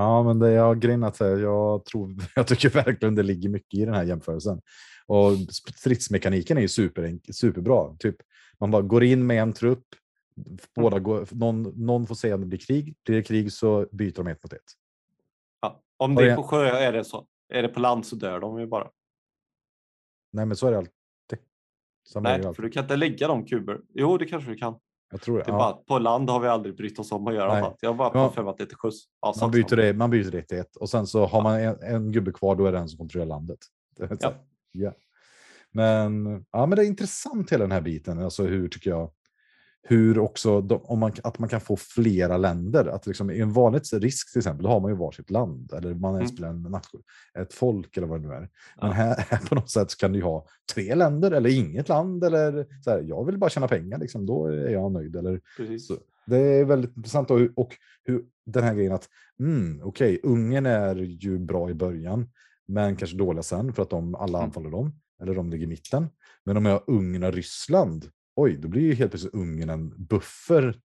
[0.00, 3.48] Ja, men det jag grejen är att säga, jag, tror, jag tycker verkligen det ligger
[3.48, 4.60] mycket i den här jämförelsen.
[5.06, 5.32] Och
[5.74, 7.96] stridsmekaniken är ju super, superbra.
[7.98, 8.16] Typ,
[8.60, 9.84] man bara går in med en trupp,
[10.76, 12.96] båda går, någon, någon får säga om det blir krig.
[13.04, 14.60] Blir det krig så byter de ett mot ett.
[15.60, 15.82] Ja.
[15.96, 17.26] Om det är på sjö är det så.
[17.48, 18.90] Är det på land så dör de ju bara.
[20.32, 20.92] Nej, men så är det alltid.
[22.08, 23.80] Samma Nej, för du kan inte lägga de kuber.
[23.94, 24.78] Jo, det kanske du kan.
[25.10, 25.44] Jag tror det.
[25.44, 25.58] Det Ja.
[25.58, 27.62] bara, på land har vi aldrig brytt oss om att göra Nej.
[27.62, 27.78] annat.
[27.80, 28.30] Jag har bara Ja.
[28.30, 28.96] för att det är till skjuts.
[29.20, 31.76] Ja, Man byter, det, man byter det till ett och sen så har man en,
[31.82, 33.58] en gubbe kvar, då är det den som kontrollerar landet.
[34.20, 34.32] Ja.
[34.72, 34.92] ja.
[35.72, 38.18] Men, ja, men det är intressant hela den här biten.
[38.24, 39.10] Alltså hur tycker jag,
[39.82, 42.86] hur också, de, om man, att man kan få flera länder.
[42.86, 45.72] Att liksom, I en vanlig risk till exempel, då har man ju varsitt land.
[45.72, 46.26] Eller man Mm.
[46.28, 47.02] spelar en nation,
[47.38, 48.40] ett folk eller vad det nu är.
[48.40, 48.48] Men
[48.80, 48.86] Ja.
[48.90, 52.24] här, här på något sätt så kan du ha tre länder eller inget land.
[52.24, 55.16] Eller så här, jag vill bara tjäna pengar, liksom, då är jag nöjd.
[55.16, 55.86] Eller, Precis.
[55.86, 55.96] så,
[56.26, 59.08] det är väldigt intressant och, och hur den här grejen att
[59.40, 62.30] mm, okej, Ungern är ju bra i början,
[62.68, 64.46] men kanske dåliga sen för att de alla Mm.
[64.48, 64.92] anfaller dem
[65.22, 66.06] eller de ligger i mitten.
[66.44, 68.04] Men om jag har Ungern och Ryssland,
[68.40, 70.80] oj, då blir ju helt plötsligt Ungern en buffer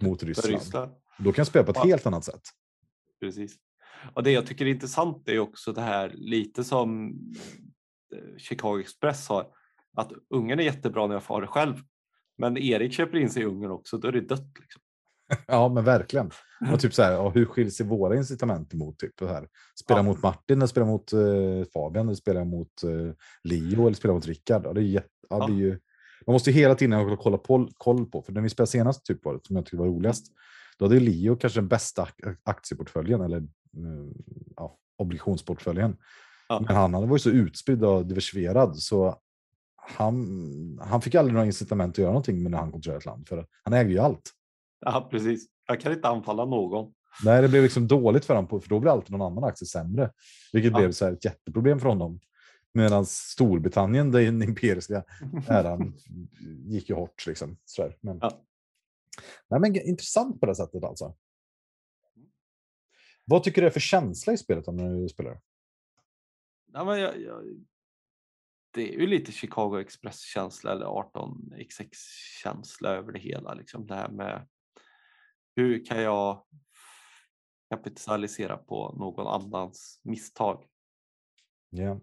[0.00, 0.54] mot Ryssland.
[0.54, 0.92] Ryssland.
[1.18, 1.84] Då kan jag spela på ett Ja.
[1.84, 2.42] helt annat sätt.
[3.20, 3.56] Precis.
[4.14, 7.08] Och det jag tycker är intressant är också det här lite som
[8.14, 9.46] eh, Chicago Express har.
[9.96, 11.76] Att Ungern är jättebra när jag får ha det själv.
[12.38, 14.52] Men Erik köper in sig i Ungern också, då är det dött.
[14.60, 14.82] Liksom.
[15.46, 16.30] Ja, men verkligen.
[16.72, 19.48] Och typ så här, ja, hur skiljer sig våra incitament emot typ det här?
[19.80, 20.02] Spela Ja.
[20.02, 21.20] mot Martin, eller spela mot eh,
[21.74, 23.14] Fabian, eller spela mot eh,
[23.44, 24.66] Leo, eller spela mot Rickard.
[24.66, 25.46] Ja, det är jätte, ja, Ja.
[25.46, 25.78] det är ju,
[26.28, 29.24] man måste hela tiden ha kolla på, koll på, för när vi spelade senast, typ
[29.24, 30.26] var det, som jag tyckte var roligast,
[30.78, 34.12] då hade Leo kanske den bästa ak- aktieportföljen, eller mm,
[34.56, 35.96] ja, obligationsportföljen.
[36.48, 36.60] Ja.
[36.66, 39.16] Men han, var ju så utspridd och diversifierad, så
[39.76, 43.28] han, han fick aldrig några incitament att göra någonting med när han kontrollerade ett land,
[43.28, 44.30] för han äger ju allt.
[44.80, 45.46] Ja, precis.
[45.68, 46.92] Jag kan inte anfalla någon.
[47.24, 50.10] Nej, det blev liksom dåligt för honom, för då blev alltid någon annan aktie sämre.
[50.52, 50.78] Vilket Ja.
[50.78, 52.20] blev så ett jätteproblem för honom.
[52.78, 55.04] Medan Storbritannien, den imperiska
[55.48, 55.94] äran,
[56.66, 57.26] gick ju hårt.
[57.26, 57.58] Liksom.
[58.00, 58.44] Men, Ja.
[59.48, 61.16] Nej, men intressant på det sättet alltså.
[63.24, 65.40] Vad tycker du är för känsla i spelet om du spelar?
[66.72, 67.44] Ja, men jag, jag,
[68.70, 73.54] det är ju lite Chicago Express-känsla eller 18XX-känsla över det hela.
[73.54, 73.86] Liksom.
[73.86, 74.48] Det här med
[75.56, 76.46] hur kan jag
[77.70, 80.64] kapitalisera på någon annans misstag?
[81.70, 82.00] Ja.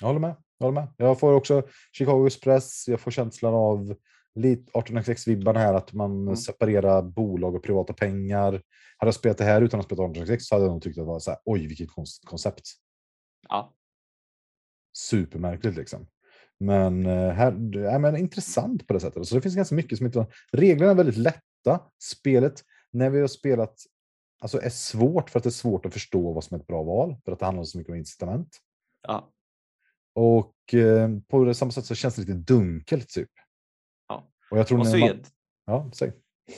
[0.00, 0.36] Jag håller med.
[0.58, 0.88] Jag, håller med.
[0.96, 1.62] jag får också
[1.92, 3.94] Chicago Express, jag får känslan av
[4.34, 6.36] lite 1806-vibbarna här, att man Mm.
[6.36, 8.52] separerar bolag och privata pengar.
[8.98, 11.04] Hade jag spelat det här utan att spela 1806 så hade jag nog tyckt att
[11.04, 12.62] det var så här, oj vilket konst- koncept.
[13.48, 13.74] Ja,
[14.98, 16.06] Supermärkligt liksom.
[16.60, 19.26] Men eh, här, ja, men intressant på det sättet.
[19.28, 20.26] Så det finns ganska mycket som inte...
[20.52, 21.80] Reglerna är väldigt lätta.
[22.02, 23.74] Spelet, när vi har spelat,
[24.40, 26.82] alltså är svårt för att det är svårt att förstå vad som är ett bra
[26.82, 27.16] val.
[27.24, 28.58] För att det handlar så mycket om incitament.
[29.08, 29.32] ja,
[30.18, 33.30] Och eh, på det samma sätt så känns det lite dunkelt typ.
[34.08, 34.30] Ja.
[34.50, 35.22] Och jag tror och så man,
[35.66, 36.12] Ja, säg.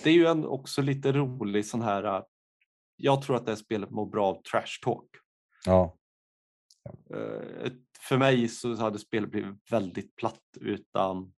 [0.05, 2.05] det är ju en, också lite rolig sån här.
[2.05, 2.23] äh,
[2.97, 5.09] Jag tror att det här spelet mår bra av trash talk.
[5.67, 5.97] Ja,
[7.15, 7.73] Eh,
[8.09, 11.33] För mig så hade spelet blivit väldigt platt utan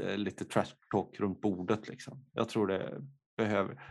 [0.00, 1.88] eh, lite trash talk runt bordet.
[1.88, 2.24] Liksom.
[2.32, 3.00] Jag tror det
[3.36, 3.82] behöver.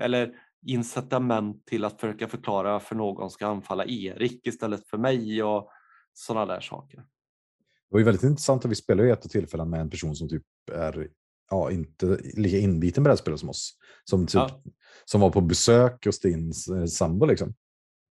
[0.00, 0.34] eller
[0.66, 5.70] incitament till att försöka förklara varför någon ska anfalla Erik istället för mig och
[6.12, 6.96] sådana där saker.
[6.96, 10.16] Det var ju väldigt intressant att vi spelade i ett av tillfällen med en person
[10.16, 11.08] som typ är
[11.50, 13.78] ja, inte lika inbiten brädspelare som oss.
[14.04, 14.62] Som, typ, Ja.
[15.04, 17.26] som var på besök hos din eh, sambo.
[17.26, 17.54] Liksom.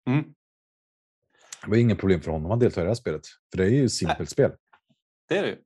[0.06, 0.34] Mm.
[1.64, 3.22] Det var inget problem för honom att delta i det här spelet.
[3.50, 4.52] För det är ju ett simpelt spel.
[5.28, 5.62] Det är det ju.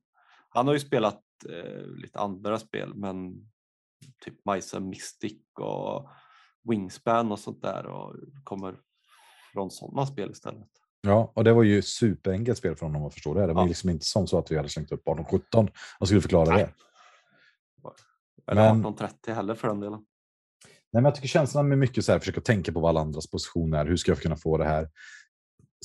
[0.49, 3.33] Han har ju spelat eh, lite andra spel, men
[4.25, 6.09] typ and Mystic och
[6.69, 8.79] Wingspan och sånt där och kommer
[9.53, 10.69] från sådana spel istället.
[11.07, 13.47] Ja, och det var ju superenkelt spel för honom att förstå det.
[13.47, 13.67] Det var Ja.
[13.67, 15.67] liksom inte som så att vi hade slängt upp 18-17
[15.99, 16.63] och skulle förklara Nej.
[16.63, 16.71] det.
[18.51, 19.99] Eller Men- 1830 heller för den delen.
[20.93, 23.27] Nej, men jag tycker känslan med mycket så här, försöka tänka på vad alla andras
[23.27, 23.85] position är.
[23.85, 24.89] Hur ska jag kunna få det här?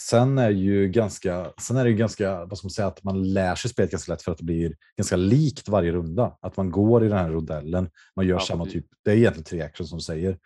[0.01, 3.33] Sen är, ju ganska, sen är det ju ganska, vad ska man säga, att man
[3.33, 6.39] lär sig spelet ganska lätt för att det blir ganska likt varje runda.
[6.41, 9.45] Att man går i den här rondellen, man gör Ja, samma typ, det är egentligen
[9.45, 10.39] tre actions som säger,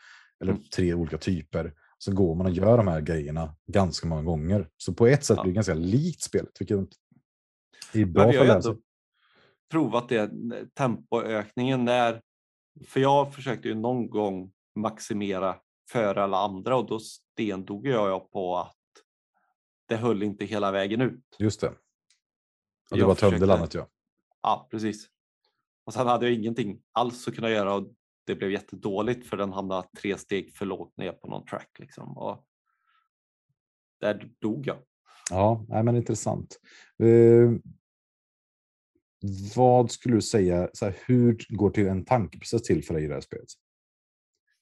[0.43, 0.65] eller Mm.
[0.75, 1.73] tre olika typer.
[2.05, 4.69] Så går man och gör de här grejerna ganska många gånger.
[4.77, 5.43] Så på ett sätt Ja.
[5.43, 6.79] blir det ganska likt spelet, vilket
[7.93, 8.77] är bra för ändå
[9.71, 10.31] provat det,
[10.75, 12.23] tempoökningen där.
[12.87, 15.57] För jag försökte ju någon gång maximera
[15.91, 18.77] för alla andra och då stendog jag på att
[19.89, 21.37] det höll inte hela vägen ut.
[21.39, 21.73] Just det.
[22.91, 23.89] Och du bara tömde landet ja.
[24.43, 25.09] Ja, precis.
[25.85, 27.95] Och sen hade jag ingenting alls att kunna göra och
[28.27, 32.19] det blev jättedåligt för den hamnade tre steg för lågt ner på någon track liksom.
[32.19, 32.47] Och
[34.01, 34.79] där dog jag.
[35.31, 36.61] Ja, nej, men intressant.
[37.03, 37.53] Eh,
[39.57, 43.07] vad skulle du säga, så här, hur går till en tankeprocess till för dig i
[43.07, 43.49] det här spelet?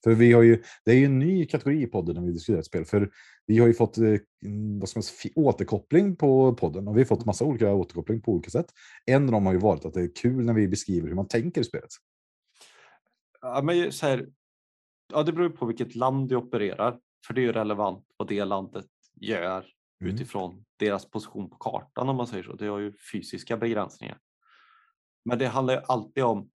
[0.03, 2.61] För vi har ju, det är ju en ny kategori i podden när vi diskuterar
[2.61, 2.85] spel.
[2.85, 3.11] För
[3.45, 4.17] vi har ju fått eh,
[4.79, 8.31] vad ska man säga, återkoppling på podden och vi har fått massa olika återkoppling på
[8.31, 8.65] olika sätt.
[9.05, 11.27] En av dem har ju varit att det är kul när vi beskriver hur man
[11.27, 11.89] tänker i spelet.
[13.41, 14.27] Ja, men så här,
[15.13, 16.99] ja, det beror på vilket land du opererar.
[17.27, 18.87] För det är ju relevant vad det landet
[19.21, 19.65] gör
[20.01, 20.13] Mm.
[20.15, 22.53] utifrån deras position på kartan om man säger så.
[22.55, 24.19] Det har ju fysiska begränsningar.
[25.25, 26.49] Men det handlar ju alltid om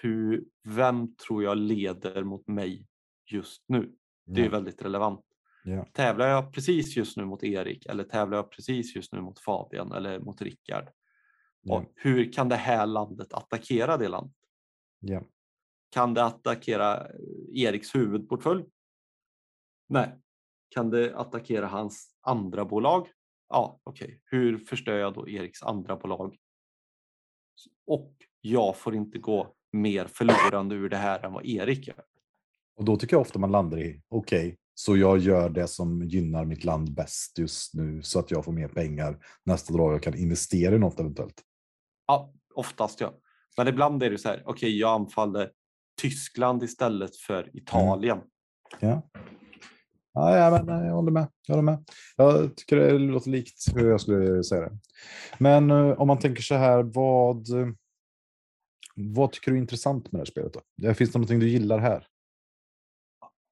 [0.00, 2.86] hur, vem tror jag leder mot mig
[3.30, 3.92] just nu?
[4.26, 4.50] Det är ju Ja.
[4.50, 5.20] väldigt relevant.
[5.64, 5.86] Ja.
[5.92, 9.92] Tävlar jag precis just nu mot Erik eller tävlar jag precis just nu mot Fabian
[9.92, 10.88] eller mot Rickard?
[11.62, 11.84] Ja.
[11.94, 14.36] Hur kan det här landet attackera det landet?
[15.00, 15.22] Ja.
[15.94, 18.64] Kan det attackera eh, Eriks huvudportfölj?
[19.88, 20.18] Nej.
[20.68, 23.08] Kan det attackera hans andra bolag?
[23.48, 24.20] Ja, okej.
[24.24, 26.36] Hur förstör jag då Eriks andra bolag?
[27.86, 32.04] Och jag får inte gå mer förlorande ur det här än vad Erik gör.
[32.76, 36.44] Och då tycker jag ofta man landar i, okej, så jag gör det som gynnar
[36.44, 40.14] mitt land bäst just nu så att jag får mer pengar nästa dag jag kan
[40.14, 41.42] investera i något eventuellt.
[42.06, 43.14] Ja, oftast ja.
[43.56, 45.50] Men ibland är det så här, okej, jag anfaller
[46.00, 48.20] Tyskland istället för Italien.
[48.80, 49.02] Ja.
[50.16, 51.28] Ja, ja, men nej, jag håller med.
[51.46, 51.84] Jag håller med.
[52.16, 54.78] Jag tycker det låter likt hur jag skulle säga det.
[55.38, 57.68] Men eh, om man tänker så här, vad, eh,
[58.94, 60.52] vad tycker du är intressant med det här spelet?
[60.52, 60.60] Då?
[60.76, 62.06] Det- Finns det någonting du gillar här?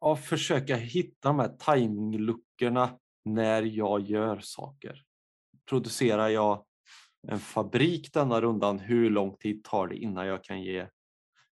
[0.01, 5.03] och försöka hitta de här timingluckorna när jag gör saker.
[5.69, 6.65] Producerar jag
[7.29, 10.87] en fabrik denna rundan, hur lång tid tar det innan jag kan ge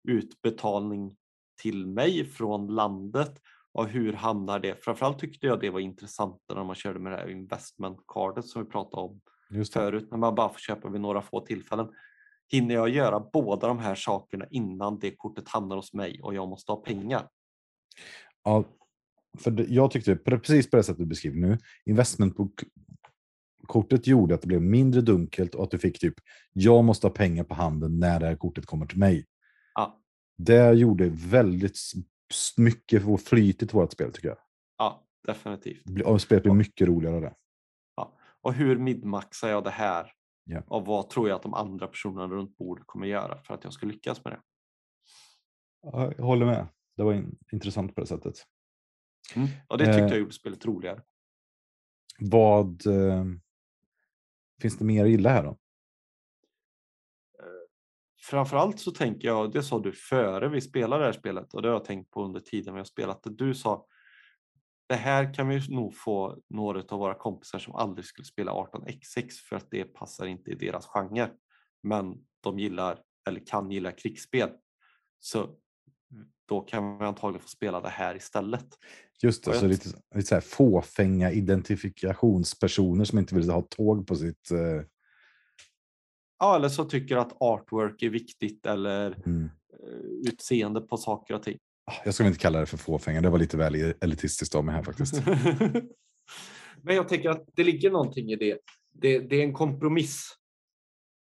[0.09, 1.17] utbetalning
[1.63, 3.41] till mig från landet
[3.73, 4.85] och hur hamnar det?
[4.85, 8.71] Framförallt tyckte jag det var intressant när man körde med det här investmentcardet som vi
[8.71, 9.21] pratade om
[9.73, 11.89] förut, när man bara får köpa vid några få tillfällen.
[12.53, 16.49] Hinner jag göra båda de här sakerna innan det kortet hamnar hos mig och jag
[16.49, 17.29] måste ha pengar?
[18.45, 18.65] Ja,
[19.39, 24.63] för jag tyckte precis på det sättet du beskriver nu, investmentkortet gjorde att det blev
[24.63, 26.15] mindre dunkelt och att du fick typ,
[26.53, 29.27] jag måste ha pengar på handen när det här kortet kommer till mig.
[30.37, 31.79] Ja, Det gjorde väldigt
[32.57, 34.39] mycket för flytigt i vårt spel tycker jag.
[34.79, 35.83] ja definitivt.
[36.05, 37.35] Och Spelet blir mycket roligare av det.
[38.43, 40.13] Och hur midmaxar jag det här?
[40.45, 40.63] Ja.
[40.67, 43.73] Och vad tror jag att de andra personerna runt bordet kommer göra för att jag
[43.73, 44.41] ska lyckas med det?
[45.83, 46.67] Ja, Jag håller med.
[46.97, 48.35] Det var in, intressant på det sättet.
[49.69, 50.09] Och det tyckte Eh.
[50.09, 51.03] jag gjorde spelet roligare.
[52.19, 53.25] Vad eh,
[54.63, 55.59] finns det mer att gilla här då?
[58.31, 61.69] Framförallt så tänker jag, det sa du före vi spelade det här spelet och det
[61.69, 63.31] har jag tänkt på under tiden vi har spelat det.
[63.31, 63.87] Du sa,
[64.89, 69.31] det här kan vi nog få några av våra kompisar som aldrig skulle spela 18x6
[69.49, 71.31] för att det passar inte i deras genre.
[71.83, 72.99] Men de gillar,
[73.29, 74.51] eller kan gilla krigsspel.
[75.21, 75.57] Så
[76.49, 78.67] då kan vi antagligen få spela det här istället.
[79.23, 83.63] Just det, Och så jag- lite, lite så här fåfänga identifikationspersoner som inte vill ha
[83.63, 84.51] tåg på sitt...
[84.51, 84.83] Eh,
[86.45, 89.51] Ja, eller så tycker att artwork är viktigt eller mm.
[89.73, 91.59] eh, utseende på saker och ting.
[91.85, 94.65] Ah, Jag ska väl inte kalla det för fåfänga, det var lite väl elitistiskt av
[94.65, 95.15] mig här faktiskt.
[96.83, 98.59] Men jag tänker att det ligger någonting i det.
[98.93, 100.29] Det, det är en kompromiss.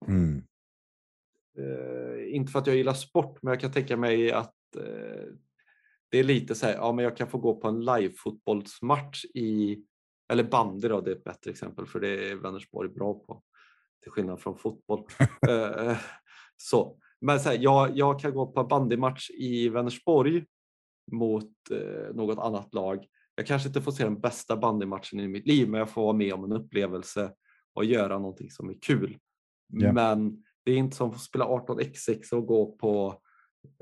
[0.07, 0.43] Mm.
[1.57, 5.25] Eh, inte för att jag gillar sport, men jag kan tänka mig att eh,
[6.09, 9.83] det är lite så här, ja men jag kan få gå på en live-fotbollsmatch i,
[10.31, 13.43] eller bandy då, det är ett bättre exempel för det är Vänersborg bra på,
[14.03, 15.07] till skillnad från fotboll.
[15.49, 15.97] Eh,
[16.57, 16.97] så.
[17.21, 20.45] Men så här, jag, jag kan gå på en bandymatch i Vänersborg
[21.11, 23.05] mot eh, något annat lag.
[23.35, 26.13] Jag kanske inte får se den bästa bandymatchen i mitt liv, men jag får vara
[26.13, 27.31] med om en upplevelse
[27.73, 29.17] och göra någonting som är kul.
[29.67, 29.93] Ja.
[29.93, 33.21] Men det är inte som att spela 18x6 och gå på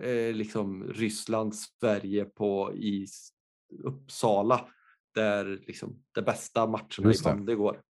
[0.01, 3.07] eh, liksom Ryssland, Sverige på i
[3.83, 4.69] Uppsala
[5.15, 7.81] där liksom det bästa matcherna i Just bandy går.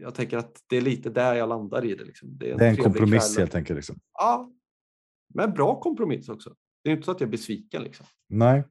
[0.00, 2.04] Jag tänker att det är lite där jag landar i det.
[2.04, 2.38] Liksom.
[2.38, 3.42] Det är en, Det är en kompromiss kväll.
[3.42, 3.76] helt enkelt.
[3.76, 3.98] Liksom.
[4.12, 4.52] Ja,
[5.34, 6.54] men bra kompromiss också.
[6.84, 7.82] Det är inte så att jag är besviken.
[7.82, 8.06] Liksom.
[8.28, 8.64] Nej,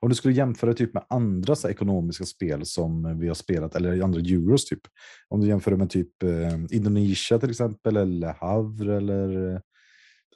[0.00, 4.02] om du skulle jämföra typ med andra så ekonomiska spel som vi har spelat, eller
[4.02, 4.80] andra euros typ.
[5.28, 9.60] Om du jämför med typ eh, Indonesia till exempel, eller Havre, eller eh,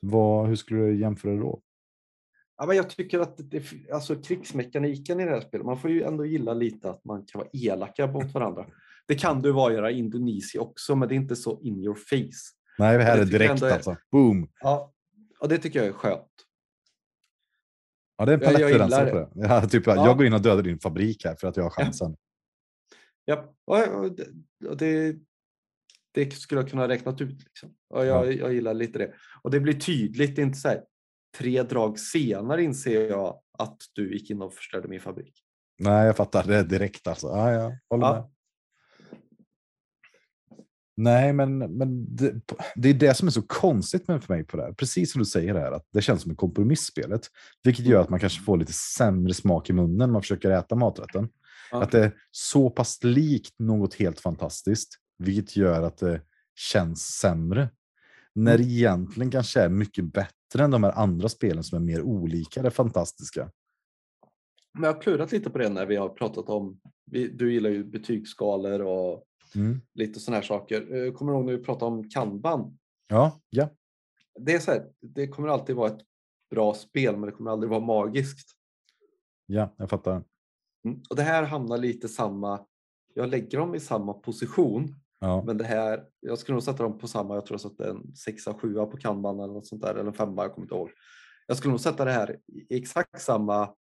[0.03, 1.61] vad, hur skulle du jämföra då?
[2.57, 3.63] Ja, men jag tycker att det,
[3.93, 7.39] alltså krigsmekaniken i det här spelet, man får ju ändå gilla lite att man kan
[7.39, 8.67] vara elaka mot varandra.
[9.07, 11.95] Det kan du vara göra i Indonesien också, men det är inte så in your
[11.95, 12.55] face.
[12.79, 13.97] Nej, det här det är direkt är- alltså.
[14.13, 14.51] Boom!
[14.61, 14.93] Ja,
[15.41, 16.29] och det tycker jag är skönt.
[18.17, 19.31] Ja, det är en Ja, palettrensare på det.
[19.35, 19.95] Ja, typ, Ja.
[20.07, 22.17] Jag går in och dödar din fabrik här för att jag har chansen.
[23.25, 23.77] Ja, och,
[24.69, 25.17] och det,
[26.13, 27.45] det, skulle jag kunna ha räknat ut.
[27.45, 27.75] Liksom.
[27.91, 29.13] Och jag, jag gillar lite det.
[29.43, 30.85] Och det blir tydligt, det är inte så här,
[31.39, 35.35] tre drag senare inser jag att du gick in och förstörde min fabrik.
[35.79, 36.45] Nej, jag fattar.
[36.45, 37.27] Det direkt alltså.
[37.27, 38.15] Ja, ja, håller Ja.
[38.15, 38.31] med.
[40.97, 42.35] Nej, men, men det,
[42.75, 44.73] det är det som är så konstigt med för mig på det här.
[44.73, 47.21] Precis som du säger här, att det känns som ett kompromisspelet.
[47.63, 50.75] Vilket gör att man kanske får lite sämre smak i munnen när man försöker äta
[50.75, 51.29] maträtten.
[51.71, 51.83] Ja.
[51.83, 56.21] Att det är så pass likt något helt fantastiskt, vilket gör att det
[56.55, 57.69] känns sämre.
[58.35, 62.03] När det egentligen kanske är mycket bättre än de här andra spelen som är mer
[62.03, 63.51] olika det fantastiska.
[64.75, 66.81] Men jag har klurat lite på det när vi har pratat om,
[67.33, 69.25] du gillar ju betygsskalor och
[69.57, 69.81] Mm.
[69.95, 70.95] lite sådana här saker.
[71.07, 72.79] Eh, Kommer du ihåg när vi pratade om kanban?
[73.09, 73.69] Ja, ja.
[74.41, 76.01] Det är så här, det kommer alltid vara ett
[76.51, 78.51] bra spel, men det kommer aldrig vara magiskt.
[79.47, 80.25] Ja, jag fattar.
[80.85, 81.03] Mm.
[81.11, 82.67] Och det här hamnar lite samma,
[83.15, 85.43] jag lägger dem i samma position, Ja.
[85.47, 88.17] men det här, jag skulle nog sätta dem på samma, jag tror jag satte en
[88.17, 90.91] sexa, sjua på kanban eller något sånt där, eller en femma, jag kommer inte ihåg.
[91.47, 93.75] Jag skulle nog sätta det här i exakt samma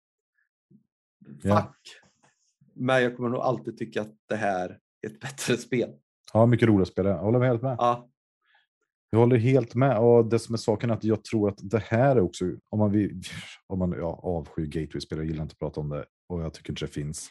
[1.43, 1.55] Ja.
[1.57, 1.79] fack,
[2.75, 5.91] men jag kommer nog alltid tycka att det här är ett bättre spel.
[6.33, 7.15] ja, mycket roliga spelare.
[7.15, 7.77] Jag håller helt med.
[7.79, 8.11] Ja,
[9.11, 9.99] Jag håller helt med.
[9.99, 12.79] Och det som är saken är att jag tror att det här är också, om
[12.79, 13.23] man, vill,
[13.67, 16.71] om man ja, avskyr gateway-spel, jag gillar inte att prata om det och jag tycker
[16.73, 17.31] inte det finns.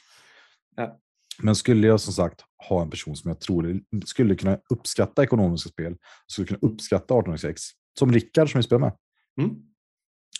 [0.75, 0.99] Ja.
[1.41, 5.69] Men skulle jag som sagt ha en person som jag tror skulle kunna uppskatta ekonomiska
[5.69, 5.97] spel,
[6.27, 7.61] skulle kunna uppskatta 1806,
[7.99, 8.97] som Rickard som vi spelar med,
[9.41, 9.55] mm.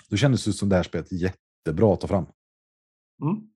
[0.09, 2.25] då kändes det som det här spelet jättebra att ta fram.
[3.23, 3.49] Mm.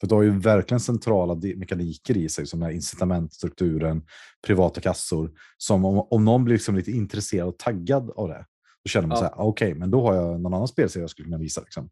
[0.00, 4.02] För det har ju verkligen centrala mekaniker i sig som är incitamentstrukturen,
[4.46, 5.30] privata kassor.
[5.56, 8.46] Som om, om någon blir liksom lite intresserad och taggad av det,
[8.84, 9.18] då känner man Ja.
[9.18, 11.60] så här, "Ah, okej, men då har jag någon annan spelserie jag skulle kunna visa.
[11.60, 11.90] Liksom.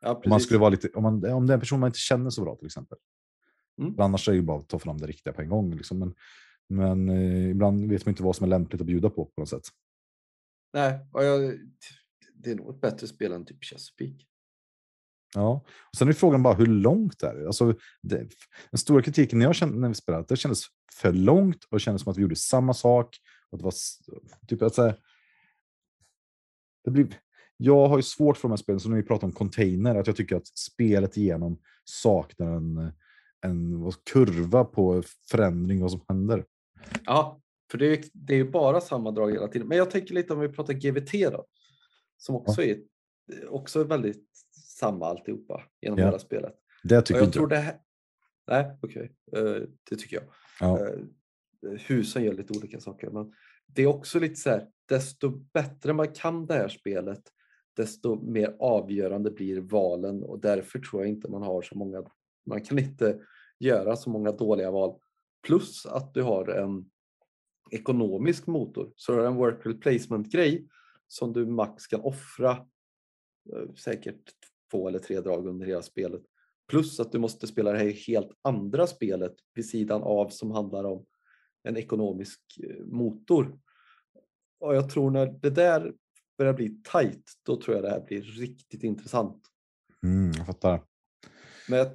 [0.00, 1.98] ja Om, man skulle vara lite, om, man, om det är en person man inte
[1.98, 2.98] känner så bra till exempel.
[3.80, 4.00] Mm.
[4.00, 5.74] Annars är det ju bara att ta fram det riktiga på en gång.
[5.76, 5.98] Liksom.
[5.98, 6.14] Men,
[6.68, 9.48] men eh, ibland vet man inte vad som är lämpligt att bjuda på på något
[9.48, 9.64] sätt.
[10.72, 11.58] Nej, och jag,
[12.34, 14.24] det är nog ett bättre spel än typ Chesapeake.
[15.34, 15.64] Ja.
[15.92, 17.46] Och sen är frågan bara hur långt är det?
[17.46, 18.28] Alltså, det
[18.70, 22.02] den stora kritiken jag kände när vi spelade, det kändes för långt och det kändes
[22.02, 23.16] som att vi gjorde samma sak.
[23.50, 23.74] Och det var
[24.46, 24.96] typ att säga,
[26.84, 27.20] det blir,
[27.56, 30.06] jag har ju svårt för de här spelen, som när vi pratar om container, att
[30.06, 32.92] jag tycker att spelet igenom saknar en,
[33.40, 36.44] en kurva på förändring, vad som händer.
[37.04, 37.40] Ja,
[37.70, 39.68] för det är, det är ju bara samma drag hela tiden.
[39.68, 41.46] Men jag tänker lite om vi pratar GVT då.
[42.16, 42.78] Som också är
[43.48, 44.24] också är väldigt
[44.78, 46.04] samma alltihopa genom Ja.
[46.04, 46.54] hela spelet.
[46.82, 47.80] Det tycker jag inte tror det här...
[48.46, 49.12] Nej, okej.
[49.32, 50.24] Eh, det tycker jag.
[50.60, 50.88] Ja.
[50.88, 50.98] Eh,
[51.86, 53.10] husen gör lite olika saker.
[53.10, 53.32] Men
[53.66, 57.22] det är också lite så här, desto bättre man kan det här spelet,
[57.76, 62.04] desto mer avgörande blir valen och därför tror jag inte man har så många,
[62.46, 63.20] man kan inte
[63.58, 65.00] göra så många dåliga val.
[65.46, 66.90] Plus att du har en
[67.70, 70.68] ekonomisk motor, så du har en work replacement grej
[71.08, 72.50] som du max kan offra
[73.52, 74.22] eh, säkert
[74.70, 76.22] två eller tre drag under hela spelet.
[76.68, 80.84] Plus att du måste spela det här helt andra spelet vid sidan av som handlar
[80.84, 81.04] om
[81.62, 83.58] en ekonomisk eh, motor.
[84.60, 85.94] Och jag tror när det där
[86.38, 89.42] börjar bli tight, då tror jag det här blir riktigt intressant.
[90.02, 90.82] Mm, jag fattar.
[91.68, 91.88] Men jag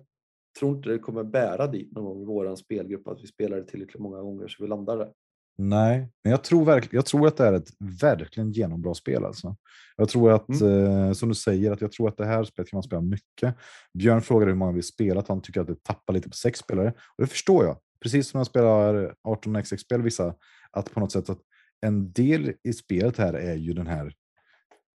[0.59, 3.65] tror inte det kommer bära dit någon gång i våran spelgrupp att vi spelar det
[3.65, 5.13] tillräckligt många gånger så vi landar där.
[5.57, 7.69] Nej, men jag tror, verkligen, jag tror att det är ett
[8.01, 9.25] verkligen genombra spel.
[9.25, 9.55] Alltså.
[9.97, 12.77] Jag tror att, eh, som du säger, att jag tror att det här spelet kan
[12.77, 13.55] man spela mycket.
[13.93, 15.27] Björn frågade hur många vi spelat.
[15.27, 16.88] Han tycker att det tappar lite på sex spelare.
[16.89, 17.77] Och det förstår jag.
[17.99, 20.35] Precis som jag spelar 18xx-spel, vissa,
[20.71, 21.39] att på något sätt att
[21.81, 24.13] en del i spelet här är ju den här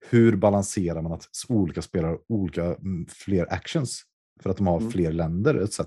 [0.10, 4.04] hur balanserar man att olika spelare har olika mm, fler actions
[4.44, 4.92] för att de har Mm.
[4.92, 5.80] fler länder etc.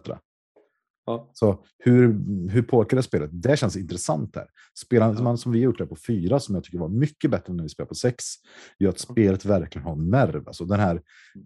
[1.09, 1.31] Ja.
[1.33, 2.07] Så hur,
[2.51, 3.31] hur påverkar det spelet?
[3.33, 4.47] Det känns intressant här.
[4.79, 5.37] Spelar Ja.
[5.37, 7.69] som vi gjort det på fyra, som jag tycker var mycket bättre än när vi
[7.69, 8.25] spelade på sex,
[8.79, 10.49] gör att spelet verkligen har nerv.
[10.49, 10.97] Alltså den här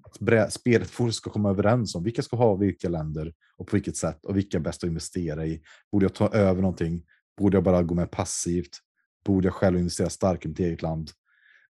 [0.02, 3.76] att brä- spelet får ska komma överens om vilka ska ha vilka länder och på
[3.76, 5.62] vilket sätt och vilka är bäst att investera i.
[5.92, 7.02] Borde jag ta över någonting?
[7.38, 8.78] Borde jag bara gå med passivt?
[9.24, 11.10] Borde jag själv investera starkt i mitt eget land?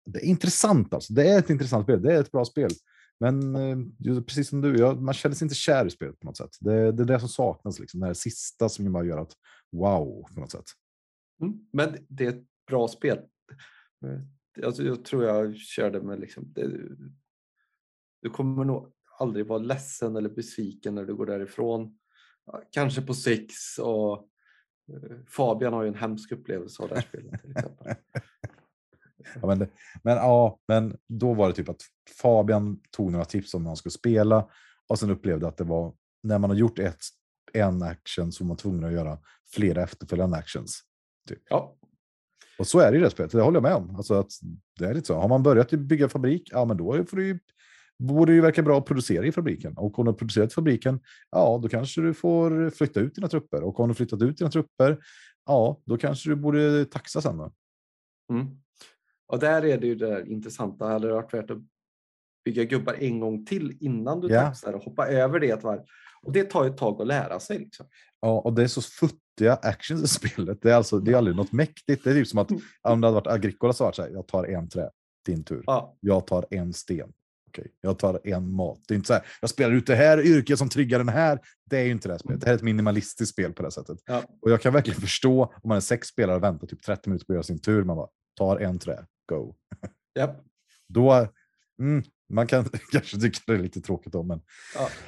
[0.06, 1.12] Det är intressant alltså.
[1.12, 2.02] Det är ett intressant spel.
[2.02, 2.70] Det är ett bra spel.
[3.20, 6.36] Men eh, precis som du, jag, man känner sig inte kär i spelet på något
[6.36, 6.56] sätt.
[6.60, 8.00] Det, det är det som saknas, liksom.
[8.00, 9.32] det här sista som bara gör att
[9.72, 10.66] wow på något sätt.
[11.40, 11.68] Mm.
[11.72, 13.18] Men det är ett bra spel.
[14.64, 16.70] Alltså, jag tror jag körde med liksom, det,
[18.22, 21.98] du kommer nog aldrig vara ledsen eller besviken när du går därifrån.
[22.70, 24.30] Kanske på sex och
[24.92, 27.86] eh, Fabian har ju en hemsk upplevelse av det här spelet till exempel.
[29.34, 29.58] Ja, men,
[30.02, 31.82] men, ja, men då var det typ att
[32.22, 34.48] Fabian tog några tips om hur han skulle spela
[34.88, 37.00] och sen upplevde att det var när man har gjort ett,
[37.52, 39.18] en action så var man tvungen att göra
[39.54, 40.80] flera efterföljande actions.
[41.50, 41.76] Ja,
[42.58, 43.96] Och så är det i det spelet, det håller jag med om.
[43.96, 44.30] Alltså att
[44.78, 45.14] det är lite så.
[45.14, 47.38] Har man börjat bygga fabrik, ja men då får du
[47.98, 49.76] borde ju verka bra att producera i fabriken.
[49.76, 51.00] Och om du har producerat i fabriken,
[51.30, 53.62] ja då kanske du får flytta ut dina trupper.
[53.62, 54.98] Och om du flyttat ut dina trupper,
[55.46, 57.40] ja då kanske du borde taxa sen.
[58.32, 58.46] Mm.
[59.28, 60.86] Och där är det ju det där intressanta.
[60.86, 61.58] Hade det varit värt att
[62.44, 64.40] bygga gubbar en gång till innan du Ja.
[64.42, 65.80] taxar och hoppa över det ett varv?
[66.22, 67.58] Och det tar ett tag att lära sig.
[67.58, 67.86] Liksom.
[68.20, 70.62] Ja, och det är så futtiga actions i spelet.
[70.62, 72.04] Det är, alltså, det är aldrig något mäktigt.
[72.04, 72.50] Det är typ som att
[72.82, 74.90] om det hade varit Agricola så hade så här, jag tar en trä,
[75.26, 75.62] din tur.
[75.66, 77.12] Ja, Jag tar en sten.
[77.48, 78.80] Okej, jag tar en mat.
[78.88, 81.40] Det är inte så här, jag spelar ut det här yrket som triggar den här.
[81.70, 82.40] Det är ju inte det här spelet.
[82.40, 83.98] Det här är ett minimalistiskt spel på det sättet.
[84.06, 84.22] Ja.
[84.42, 87.26] Och jag kan verkligen förstå om man är sex spelare och väntar typ 30 minuter
[87.26, 87.84] på att göra sin tur.
[87.84, 89.54] Man bara, tar en trä, go.
[90.14, 90.44] japp.
[90.88, 91.26] Då,
[91.80, 94.40] mm, man kan kanske tycka det är lite tråkigt då, men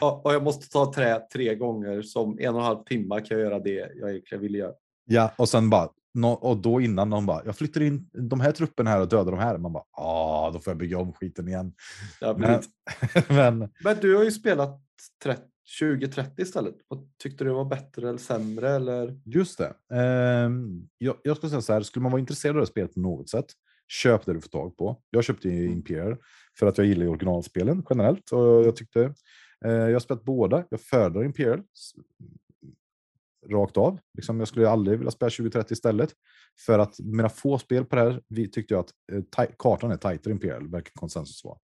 [0.01, 2.03] Ja, och- jag måste ta trä tre gånger.
[2.03, 4.73] Som en och en halv timme kan jag göra det jag egentligen vill göra.
[5.05, 5.89] Ja, och sen bara,
[6.41, 9.41] och då innan någon bara, jag flyttar in de här trupperna här och dödar de
[9.41, 9.59] här.
[9.59, 11.73] Man bara, ah, då får jag bygga om skiten igen.
[12.21, 12.61] Ja, Men,
[13.29, 14.81] men Men du har ju spelat
[15.23, 15.43] 30
[15.81, 16.75] 2030 istället.
[16.89, 18.71] Vad tyckte du var bättre eller sämre?
[18.71, 19.21] Eller?
[19.25, 19.97] just det.
[19.97, 23.01] Ehm, jag, jag skulle säga så här, skulle man vara intresserad av det spelet på
[23.01, 23.47] något sätt,
[23.91, 25.03] köp det du får tag på.
[25.11, 26.17] Jag köpte ju Imperial
[26.59, 29.15] för att jag gillar originalspelen generellt och jag tyckte,
[29.65, 30.65] eh, jag har spelat båda.
[30.71, 31.93] Jag föredrar Imperial s-
[33.51, 33.99] rakt av.
[34.15, 36.11] Liksom, jag skulle aldrig vilja spela 2030 istället.
[36.67, 38.91] För att mina få spel på det här, vi tyckte jag att
[39.39, 41.59] eh, kartan är tajtare Imperial, verkar konsensus vara.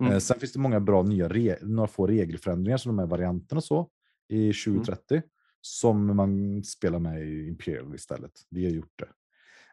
[0.00, 0.12] Mm.
[0.12, 3.90] Eh, sen finns det många bra nya, några få regelförändringar som de här varianterna så
[4.28, 5.22] i 2030
[5.60, 8.32] som man spelar med i Imperial istället.
[8.50, 9.08] Vi har gjort det.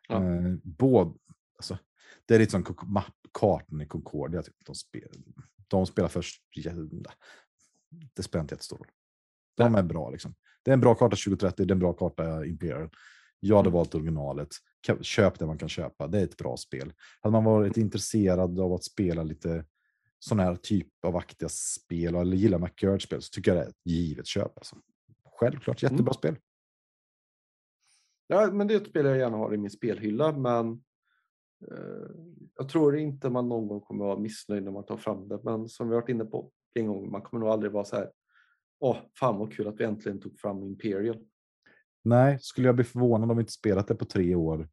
[0.09, 0.23] Ja.
[0.25, 1.13] Eh, både,
[1.57, 1.77] alltså,
[2.27, 2.63] det är lite som
[3.33, 4.43] kartan i Concordia.
[4.43, 4.55] Typ.
[4.65, 5.09] De, spel,
[5.67, 6.41] de spelar först.
[8.15, 8.87] Det spelar inte jättestor roll.
[9.57, 10.35] De är bra liksom.
[10.63, 12.89] Det är en bra karta 2030, det är en bra karta Imperial.
[13.39, 13.73] Jag hade Mm.
[13.77, 14.47] valt originalet.
[15.01, 16.07] Köp det man kan köpa.
[16.07, 16.93] Det är ett bra spel.
[17.21, 19.65] Hade man varit intresserad av att spela lite
[20.19, 23.81] sån här typ av aktiga spel eller gillar McCurd-spel så tycker jag det är ett
[23.85, 24.57] givet köp.
[24.57, 24.75] Alltså.
[25.39, 26.13] Självklart jättebra Mm.
[26.13, 26.35] spel.
[28.27, 30.31] Ja, men det är ett spel jag gärna har i min spelhylla.
[30.37, 30.83] Men
[32.55, 35.39] jag tror inte man någon gång kommer vara missnöjd när man tar fram det.
[35.43, 38.11] Men som vi varit inne på en gång, man kommer nog aldrig vara så här.
[38.79, 41.25] Åh, fan vad kul att vi äntligen tog fram Imperial.
[42.03, 44.69] Nej, skulle jag bli förvånad om vi inte spelat det på tre år?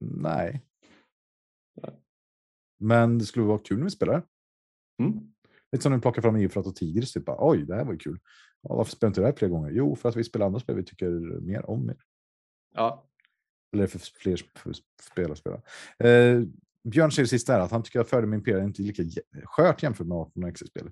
[0.00, 0.66] Nej.
[1.82, 2.00] Nej.
[2.78, 4.26] Men det skulle vara kul när vi spelar.
[4.98, 5.32] Mm.
[5.72, 7.12] Lite som när vi plockar fram Eufrat och Tigris.
[7.12, 8.18] Typ, Oj, det här var ju kul.
[8.62, 9.70] Ja, varför spelar inte det här fler gånger?
[9.70, 11.10] Jo, för att vi spelar andra spel vi tycker
[11.40, 11.86] mer om.
[11.86, 11.96] Mer.
[12.74, 13.08] Ja,
[13.72, 14.38] eller för fler
[15.02, 15.60] spelare att spela.
[15.98, 16.42] Eh,
[16.84, 19.02] Björn säger sist där att han tycker att Fördel med Imperial inte är lika
[19.44, 20.90] skört jämfört med 18 och spel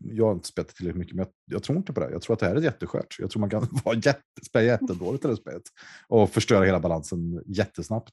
[0.00, 2.10] Jag har inte spelat tillräckligt mycket, men jag, jag tror inte på det.
[2.10, 3.16] Jag tror att det här är jätteskört.
[3.18, 5.62] Jag tror man kan vara jätte, spela jättedåligt i det spelet
[6.08, 8.12] och förstöra hela balansen jättesnabbt.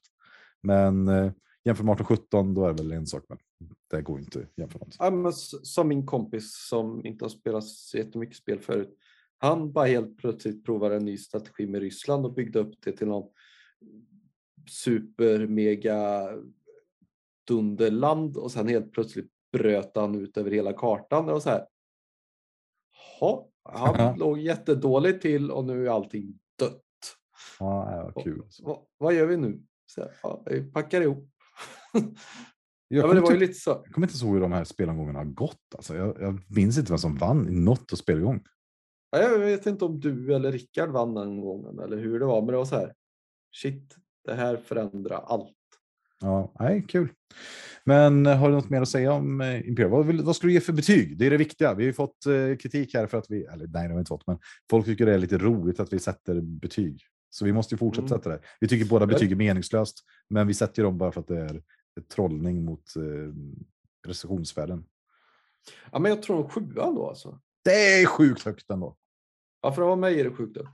[0.62, 1.32] Men eh,
[1.64, 3.38] jämfört med 18-17, då är det väl en sak, men
[3.90, 4.84] det går inte att jämföra.
[4.86, 4.96] med.
[4.98, 8.98] Ja, men som min kompis som inte har spelat så jättemycket spel förut.
[9.38, 13.06] Han bara helt plötsligt provade en ny strategi med Ryssland och byggde upp det till
[13.06, 13.28] någon
[14.70, 16.28] super mega
[17.48, 21.26] dunderland och sen helt plötsligt bröt han ut över hela kartan.
[21.26, 21.66] Var så här.
[23.20, 26.82] "Jaha, han låg jättedåligt till och nu är allting dött.
[27.58, 27.66] Ja,
[28.14, 28.40] var kul.
[28.42, 28.64] Alltså.
[28.64, 29.62] Vad, vad gör vi nu?
[29.86, 31.28] Så här, ja, vi packar ihop.
[32.88, 33.70] Jag, Ja, kommer lite så.
[33.70, 35.74] jag kommer inte ihåg hur de här spelomgångarna har gått.
[35.76, 38.44] Alltså, jag, jag minns inte vem som vann i något spelgång.
[39.10, 42.40] Ja, Jag vet inte om du eller Rickard vann den gången eller hur det var,
[42.40, 42.94] men det var så här.
[43.62, 45.52] Shit, det här förändrar allt.
[46.20, 47.08] Ja, nej, kul.
[47.84, 49.90] Men eh, har du något mer att säga om eh, Imperial?
[49.90, 51.18] Vad, vill, vad ska du ge för betyg?
[51.18, 51.74] Det är det viktiga.
[51.74, 53.98] Vi har ju fått eh, kritik här för att vi, eller nej, det har vi
[53.98, 54.38] inte fått, men
[54.70, 57.02] folk tycker det är lite roligt att vi sätter betyg.
[57.30, 58.18] Så vi måste ju fortsätta Mm.
[58.18, 58.40] sätta det.
[58.60, 61.38] Vi tycker båda betyg är meningslöst, men vi sätter ju dem bara för att det
[61.40, 61.62] är
[62.14, 63.02] trollning mot eh,
[64.08, 64.84] recensionsvärden.
[65.92, 67.40] Ja, men jag tror en sjua då alltså.
[67.64, 68.96] Det är sjukt högt ändå.
[69.62, 70.68] Ja, för av mig är det sjukt upp.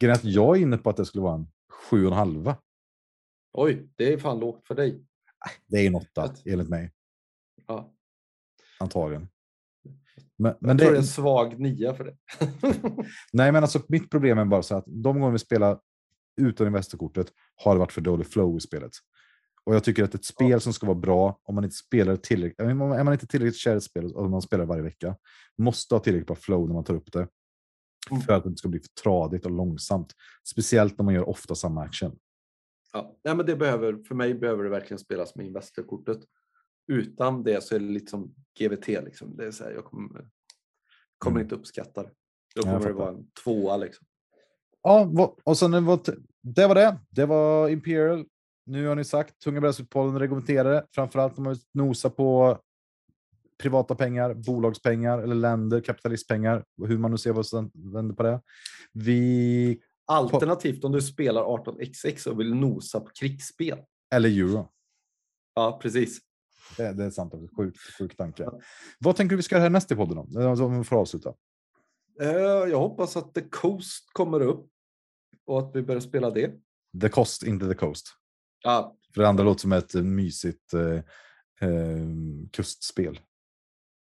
[0.00, 1.46] Grejen att jag är inne på att det skulle vara en
[1.90, 2.56] sju och en halva.
[3.52, 5.04] Oj, det är fan lågt för dig.
[5.66, 6.92] Det är en åtta, Ett- enligt mig.
[7.66, 7.92] Ja,
[8.80, 9.28] Antagligen.
[10.38, 12.16] Men, jag men tror det, det är en svag nia för det.
[13.32, 15.80] Nej, men alltså mitt problem är bara så att de gånger vi spelar
[16.40, 18.90] utan Investorkortet har det varit för dålig flow i spelet.
[19.64, 22.60] Och jag tycker att ett spel som ska vara bra, om man inte spelar tillräckligt,
[22.60, 22.74] är
[23.04, 25.16] man inte tillräckligt kär i ett spel och man spelar varje vecka,
[25.58, 27.28] måste ha tillräckligt bra flow när man tar upp det.
[28.10, 28.22] Mm.
[28.22, 30.12] För att det inte ska bli för tradigt och långsamt.
[30.48, 32.18] Speciellt när man gör ofta samma action.
[32.92, 36.18] Ja, nej, men det behöver, för mig behöver det verkligen spelas med Investorkortet.
[36.92, 38.86] Utan det så är det lite som GVT.
[38.88, 39.36] Liksom.
[39.36, 40.28] Det är så här, jag kommer,
[41.18, 41.42] kommer Mm.
[41.42, 42.10] inte uppskatta det.
[42.54, 43.76] Då kommer det vara en tvåa.
[43.76, 44.06] Liksom.
[44.82, 46.00] Ja, och sen var
[46.42, 46.98] det var det.
[47.10, 48.26] Det var Imperial.
[48.66, 50.86] Nu har ni sagt Tunga brädspelspodden rekommenderar det.
[50.94, 52.58] Framförallt om man vill nosa på
[53.62, 56.64] privata pengar, bolagspengar eller länder, kapitalistpengar.
[56.86, 58.40] Hur man nu ser vad som vänder på det.
[58.92, 63.78] Vi, Alternativt om du spelar 18xx och vill nosa på krigsspel.
[64.14, 64.68] eller euro.
[65.54, 66.18] Ja, precis.
[66.76, 67.32] Det, det är sant.
[67.56, 68.42] Sjuk, sjuk tanke.
[68.42, 68.60] Ja.
[68.98, 70.18] Vad tänker du vi ska göra härnäst i podden?
[70.18, 71.34] Alltså, Om vi får avsluta.
[72.20, 72.28] Eh,
[72.70, 74.68] Jag hoppas att The Coast kommer upp
[75.46, 76.52] och att vi börjar spela det.
[77.00, 78.06] The cost, inte the coast.
[78.64, 80.94] Ja, För det andra låter som ett mysigt eh,
[81.70, 82.06] eh,
[82.52, 83.20] kustspel.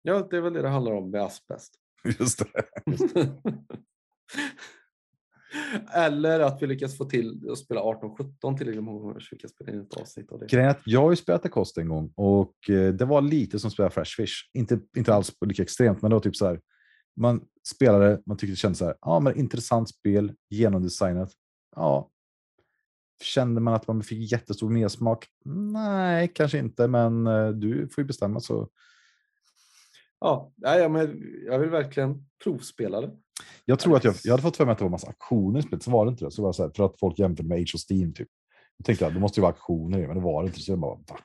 [0.08, 1.74] Ja, det är väl det det handlar om med asbest.
[2.18, 2.64] Just det.
[5.94, 9.50] Eller att vi lyckas få till att spela 18-17 tillräckligt många gånger så vi kan
[9.50, 10.46] spela in ett avsnitt av det.
[10.46, 13.74] Grejen jag har ju spelat Cost en gång och eh, det var lite som att
[13.74, 14.50] spela Fresh Fish.
[14.54, 16.60] Inte, inte alls lika extremt, men det var typ så här.
[17.16, 18.96] Man spelade, man tyckte det kändes så här.
[19.00, 21.32] Ja, men intressant spel, genomdesignat.
[21.76, 22.10] Ja.
[23.22, 25.26] Kände man att man fick jättestor mersmak?
[25.72, 28.68] Nej, kanske inte, men eh, du får ju bestämma så.
[30.20, 33.10] Ja, ja, men jag vill verkligen provspela det.
[33.64, 35.62] Jag tror att jag, jag hade fått för mig att det var massa aktioner i
[35.62, 36.30] spelet, så var det inte det.
[36.30, 38.28] Så var det så här, för att folk jämförde med Age of Steam typ.
[38.78, 40.60] Då tänkte jag, det måste ju vara aktioner men det var det inte.
[40.60, 41.18] Så jag bara, va?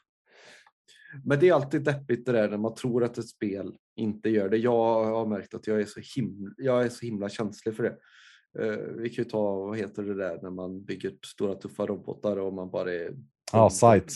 [1.24, 4.50] Men det är alltid deppigt det där när man tror att ett spel inte gör
[4.50, 4.58] det.
[4.58, 7.98] Jag har märkt att jag är så himla, jag är så himla känslig för det.
[8.60, 12.38] Eh, vi kan ju ta, vad heter det där när man bygger stora tuffa robotar
[12.38, 13.14] och man bara är...
[13.52, 14.14] Ja, Sight.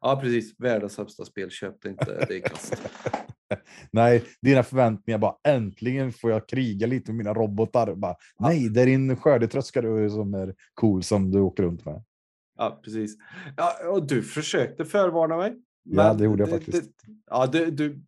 [0.00, 0.54] Ja, precis.
[0.58, 1.50] Världens sämsta spel.
[1.50, 2.26] Köp det inte.
[2.28, 2.82] Det är kast.
[3.90, 7.94] Nej, dina förväntningar bara äntligen får jag kriga lite med mina robotar.
[7.94, 12.04] Bara, Nej, det är din skördetröska du som är cool som du åker runt med.
[12.58, 13.16] Ja, precis.
[13.56, 15.56] Ja, och du försökte förvarna mig.
[15.84, 16.82] Ja, det gjorde jag faktiskt.
[16.82, 18.02] Det, ja, du, du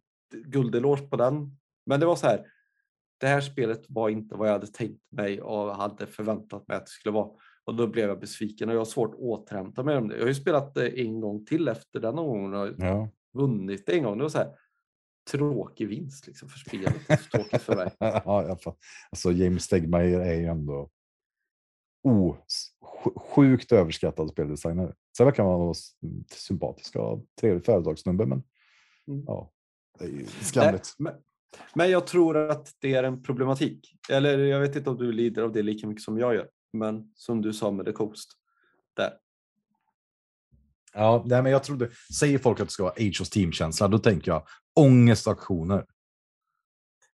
[0.45, 1.57] guldeloge på den.
[1.87, 2.47] Men det var så här.
[3.21, 6.87] Det här spelet var inte vad jag hade tänkt mig och hade förväntat mig att
[6.87, 7.29] det skulle vara.
[7.65, 10.15] Och då blev jag besviken och jag har svårt att återhämta mig om det.
[10.15, 13.09] Jag har ju spelat det en gång till efter den gången och Ja.
[13.35, 14.16] vunnit det en gång.
[14.19, 14.49] Det var så här
[15.30, 17.30] tråkig vinst liksom för spelet.
[17.32, 17.90] Tråkigt för mig.
[17.98, 18.59] ja,
[19.10, 20.90] alltså, James Stegmaier är ju ändå
[22.02, 22.36] oh,
[23.16, 24.94] sjukt överskattad speldesigner.
[25.16, 25.74] Sen verkar man vara
[26.34, 28.42] sympatisk och trevlig företagssnubbe, men
[29.09, 29.24] Mm.
[29.26, 29.52] ja,
[29.98, 30.94] det är ju skamligt.
[30.98, 31.14] men,
[31.74, 33.96] men jag tror att det är en problematik.
[34.10, 36.48] Eller jag vet inte om du lider av det lika mycket som jag gör.
[36.72, 38.32] Men som du sa med The Coast.
[38.96, 39.12] Där.
[40.92, 43.98] Ja, nej, men jag trodde, säger folk att det ska vara Age of Steam-känsla, då
[43.98, 45.86] tänker jag ångestaktioner.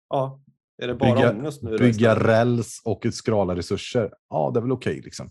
[0.10, 0.42] Ja,
[0.84, 1.78] är det bara Bygga, ångest nu?
[1.78, 4.12] bygga räls och skrala resurser.
[4.30, 5.30] Ja, det är väl okej liksom.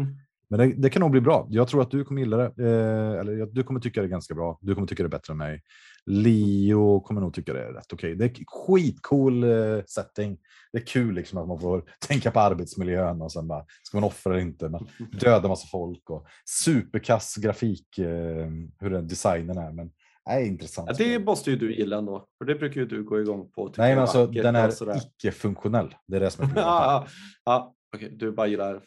[0.00, 0.16] Mm.
[0.50, 1.46] Men det, det kan nog bli bra.
[1.50, 2.44] Jag tror att du kommer gilla det.
[2.44, 4.58] Eh, eller du kommer tycka det är ganska bra.
[4.60, 5.62] Du kommer tycka det är bättre än mig.
[6.06, 8.14] Leo kommer nog tycka det är rätt okej.
[8.14, 10.38] Det är skitcool eh, setting.
[10.72, 14.04] Det är kul liksom att man får tänka på arbetsmiljön och sen bara, ska man
[14.04, 14.68] offra eller inte?
[14.68, 14.86] Men
[15.20, 16.26] döda massa folk och
[16.64, 19.72] superkass grafik, eh, hur den designen är.
[19.72, 19.90] Men
[20.26, 20.88] nej, intressant.
[20.90, 22.26] Ja, det måste ju du gilla ändå.
[22.38, 23.72] För det brukar ju du gå igång på.
[23.78, 25.94] Nej, är men alltså den är icke-funktionell.
[26.06, 26.66] Det är det som är problemet.
[26.66, 27.06] ja,
[27.44, 27.74] ja.
[27.96, 28.80] Okej, du bara gillar eh,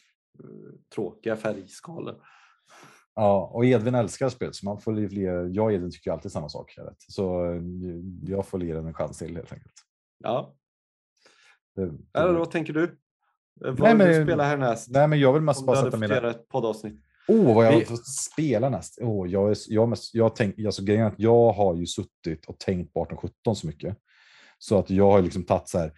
[0.95, 2.15] tråkiga färgskalor.
[3.15, 6.49] Ja, och Edvin älskar spelet så man får ge, jag och Edvin tycker alltid samma
[6.49, 6.73] sak.
[6.77, 6.95] Jag.
[6.97, 7.61] Så eh,
[8.23, 9.73] jag får ge den en chans till helt enkelt.
[10.23, 10.55] Ja.
[11.75, 12.99] Det, det, Eller vad tänker du?
[13.55, 14.89] Vad Nej, vill du men- spela härnäst?
[14.91, 16.15] nej, men jag vill mest bara sätta mina...
[16.15, 17.01] göra ett poddavsnitt.
[17.27, 18.97] Åh, vad jag Vi- har fått spela näst.
[19.01, 22.93] Åh, jag, är, jag, jag, tänk, alltså, grejen att jag har ju suttit och tänkt
[22.93, 23.97] på 1817 så mycket.
[24.57, 25.91] Så att jag har liksom tagit så här,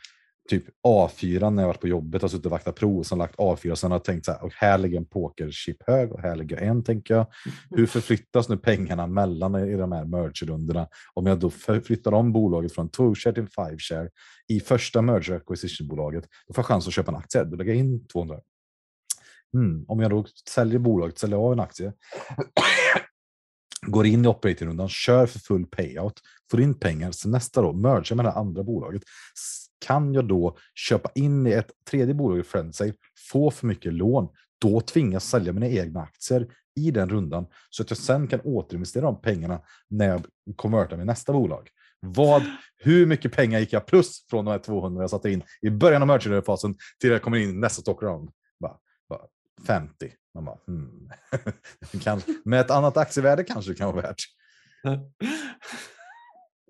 [0.50, 3.36] typ A4 när jag varit på jobbet och suttit och vaktat prov och sen lagt
[3.36, 6.22] A4 och sen har jag tänkt så här, och här ligger en pokerchip hög och
[6.22, 7.26] här ligger en tänker jag.
[7.70, 10.88] Hur förflyttas nu pengarna mellan i de här merge-rundorna?
[11.14, 14.10] Om jag då förflyttar om bolaget från 2-share till 5-share
[14.48, 17.44] i första merger acquisition-bolaget, då får jag chans att köpa en aktie.
[17.44, 18.40] Då lägger jag in 200.
[19.56, 21.94] Mm, om jag då säljer bolaget, säljer av en aktie,
[23.88, 26.22] går in i operatingrundan, kör för full payout,
[26.52, 29.04] får in pengar, så nästa då mergar med det andra bolaget.
[29.86, 32.94] Kan jag då köpa in i ett tredje bolag i Friendsafe,
[33.32, 34.28] få för mycket lån,
[34.62, 39.06] då tvingas sälja mina egna aktier i den rundan så att jag sen kan återinvestera
[39.06, 40.26] de pengarna när jag
[40.56, 41.70] konverterar med nästa bolag.
[42.00, 42.44] Vad,
[42.78, 46.02] hur mycket pengar gick jag plus från de här 200 jag satte in i början
[46.02, 48.30] av merger-fasen till jag kommer in i nästa stock round?
[49.68, 50.14] 50.
[50.34, 51.10] Man bara, hmm.
[52.46, 54.22] med ett annat aktievärde kanske det kan vara värt.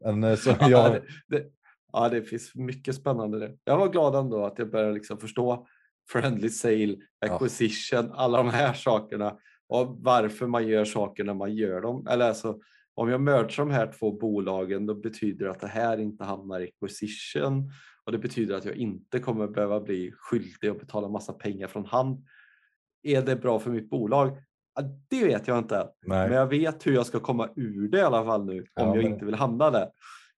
[0.03, 1.45] Men, eh, så Ja, jag, det, det,
[1.93, 3.57] ja, det finns mycket spännande där.
[3.63, 5.67] Jag var glad ändå att jag började liksom förstå
[6.11, 7.35] friendly sale, Ja.
[7.35, 9.37] acquisition, alla de här sakerna
[9.67, 12.07] och varför man gör saker när man gör dem.
[12.07, 12.59] Eller alltså,
[12.95, 16.59] om jag mergar de här två bolagen då betyder det att det här inte hamnar
[16.59, 17.71] i acquisition
[18.03, 21.85] och det betyder att jag inte kommer behöva bli skyldig och betala massa pengar från
[21.85, 22.25] hand.
[23.05, 24.37] Är det bra för mitt bolag?
[24.75, 25.75] Ja, det vet jag inte.
[26.05, 26.29] nej.
[26.29, 28.85] Men jag vet hur jag ska komma ur det i alla fall nu om Ja,
[28.85, 29.89] jag men- inte vill hamna där.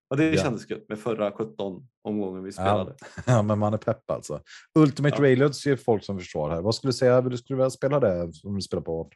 [0.10, 0.44] Och det Ja.
[0.44, 2.96] kändes gött med förra 17 omgången vi spelade.
[3.26, 4.42] Ja, men man är pepp alltså.
[4.80, 5.24] Ultimate Ja.
[5.24, 6.62] Railroads är folk som förstår här.
[6.62, 7.22] Vad skulle du säga?
[7.22, 9.10] Du skulle vilja spela det om du spelar på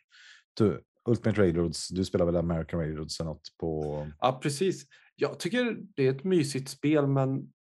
[0.54, 1.88] du, Ultimate Railroads?
[1.90, 4.08] Du spelar väl American Railroads eller något på?
[4.20, 4.86] Ja, precis.
[5.16, 7.52] Jag tycker det är ett mysigt spel, men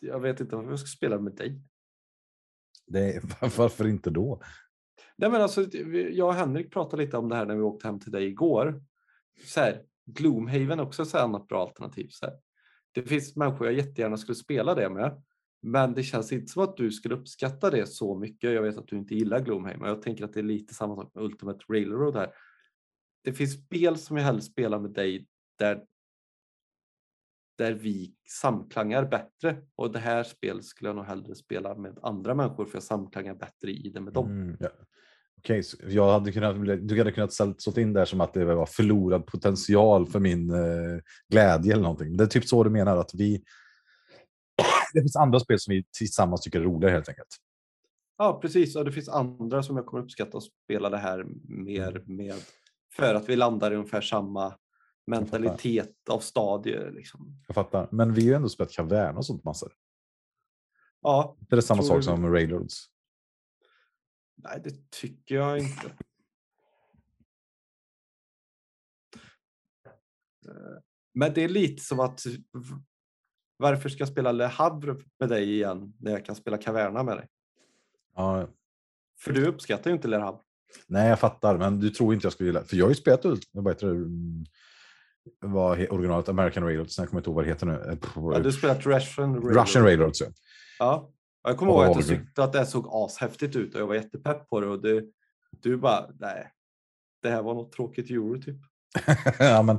[0.00, 1.60] jag vet inte varför jag ska spela med dig.
[2.86, 3.22] Det är,
[3.58, 4.40] varför inte då?
[5.16, 5.62] Nej, men alltså,
[6.10, 8.82] jag och Henrik pratade lite om det här när vi åkte hem till dig igår.
[9.44, 12.08] Så här, Gloomhaven är också ett annat bra alternativ.
[12.10, 12.34] Så här.
[12.92, 15.22] Det finns människor jag jättegärna skulle spela det med.
[15.62, 18.52] Men det känns inte som att du skulle uppskatta det så mycket.
[18.52, 19.88] Jag vet att du inte gillar Gloomhaven.
[19.88, 22.32] Jag tänker att det är lite samma sak med Ultimate Railroad här.
[23.24, 25.26] Det finns spel som jag hellre spelar med dig
[25.58, 25.84] där,
[27.60, 29.56] där vi samklangar bättre.
[29.76, 33.34] Och det här spelet skulle jag nog hellre spela med andra människor för jag samklangar
[33.34, 34.30] bättre i det med dem.
[34.30, 34.68] Mm, ja.
[35.38, 38.66] Okej, så jag hade kunnat, du hade kunnat ställt in där som att det var
[38.66, 42.16] förlorad potential för min eh, glädje eller någonting.
[42.16, 43.42] Det är typ så du menar att vi.
[44.94, 47.36] Det finns andra spel som vi tillsammans tycker är roliga helt enkelt.
[48.18, 48.76] Ja, precis.
[48.76, 52.34] Och det finns andra som jag kommer uppskatta att spela det här mer med.
[52.96, 54.54] För att vi landar i ungefär samma
[55.10, 56.90] mentalitet av stadier.
[56.90, 57.42] Liksom.
[57.46, 57.88] Jag fattar.
[57.92, 59.72] Men vi har ju ändå spelat Caverna och sånt massor.
[61.00, 62.86] Ja, Det är samma sak som Railroads.
[64.36, 65.86] nej det tycker jag inte.
[70.46, 70.78] Eh,
[71.14, 72.22] Men det är lite som att
[73.56, 77.16] varför ska jag spela Le Havre med dig igen när jag kan spela Caverna med
[77.16, 77.28] dig?
[78.16, 78.48] Ja,
[79.20, 80.40] För du uppskattar ju inte Le Havre.
[80.86, 82.64] nej, jag fattar, men du tror inte jag skulle gilla.
[82.64, 83.48] För jag har ju spelat ut.
[83.52, 83.94] Vad heter det?
[85.44, 86.98] He- originalet American Railroads.
[86.98, 87.72] Jag kommer inte ihåg vad det heter nu.
[87.72, 87.98] Eh,
[88.34, 89.56] Ja, du spelat Russian Railroad.
[89.56, 90.20] Russian Railroads.
[90.20, 90.30] Ja.
[90.78, 92.08] Ja, jag kommer ihåg att var jag det?
[92.08, 95.12] tyckte att det såg ashäftigt ut och jag var jättepepp på det och du,
[95.50, 96.52] du bara, nej,
[97.22, 98.56] det här var något tråkigt euro typ.
[99.38, 99.78] ja, men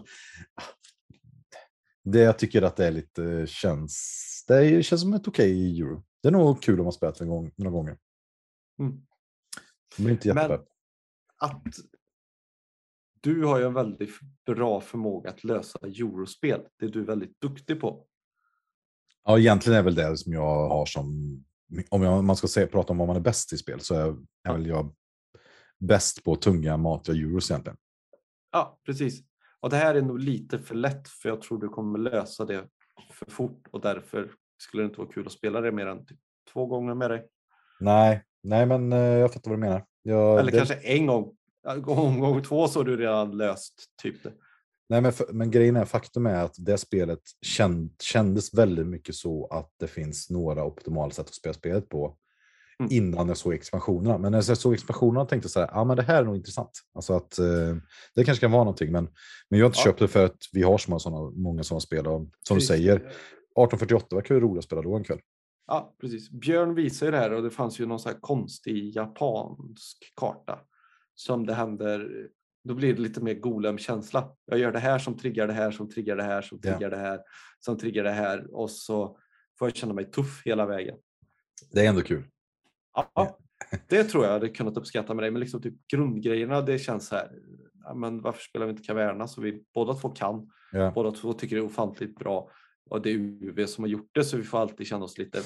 [2.04, 4.46] det jag tycker att det är lite känns.
[4.48, 6.04] Det känns som ett okej euro.
[6.22, 7.98] Det är nog kul om man spelat en gång, några gånger.
[8.80, 9.02] Mm.
[9.98, 10.68] Det blir inte Men- jättepepp.
[11.38, 11.62] Att
[13.22, 14.10] du har ju en väldigt
[14.46, 16.62] bra förmåga att lösa eurospel.
[16.80, 18.06] Det är du väldigt duktig på.
[19.24, 21.08] Ja, egentligen är väl det som jag har som.
[21.90, 24.16] Om jag, man ska säga, prata om vad man är bäst i spel så är,
[24.50, 24.96] är väl jag
[25.80, 27.78] bäst på tunga matiga euros egentligen.
[28.52, 29.24] Ja, precis.
[29.60, 32.68] Och det här är nog lite för lätt för jag tror du kommer lösa det
[33.14, 36.20] för fort och därför skulle det inte vara kul att spela det mer än typ
[36.54, 37.28] två gånger med dig.
[37.80, 39.86] Nej, nej, men eh, jag fattar vad du menar.
[40.02, 41.36] Jag, Eller det, kanske en gång.
[41.64, 44.34] Ja, Gång, gång två så har du redan löst typ det.
[44.90, 49.16] Nej, men, för, men grejen är, faktum är att det spelet känd, kändes väldigt mycket
[49.16, 52.18] så att det finns några optimala sätt att spela spelet på
[52.80, 52.92] Mm.
[52.94, 54.18] innan jag såg expansionerna.
[54.18, 56.36] Men när jag såg expansionerna tänkte jag så här, ja men det här är nog
[56.36, 56.70] intressant.
[56.96, 57.76] Alltså att eh,
[58.16, 59.04] det kanske kan vara någonting, men,
[59.50, 59.84] men jag har inte Ja.
[59.84, 62.08] köpt det för att vi har så många sådana, många sådana spel.
[62.08, 62.68] Och, som du Precis.
[62.68, 65.20] säger, 1848 verkar ju roligt att spela då en kväll.
[65.68, 66.30] Ja, precis.
[66.30, 70.60] Björn visar ju det här och det fanns ju någon så här konstig japansk karta
[71.22, 72.28] som det händer
[72.64, 74.36] Då blir det lite mer Golem-känsla.
[74.46, 76.72] Jag gör det här som triggar det här, som triggar det här, som Ja.
[76.72, 77.20] triggar det här,
[77.60, 79.18] som triggar det här och så
[79.60, 80.98] får jag känna mig tuff hela vägen.
[81.72, 82.24] Det är ändå kul.
[83.14, 83.38] Ja,
[83.88, 87.16] det tror jag hade kunnat uppskatta med dig, men liksom typ grundgrejerna, det känns så
[87.16, 87.32] här.
[87.84, 90.92] Ja, men varför spelar vi inte Caverna så vi båda två kan, Ja.
[90.96, 92.50] båda två tycker det är ofantligt bra
[92.90, 95.42] och det är UV som har gjort det så vi får alltid känna oss lite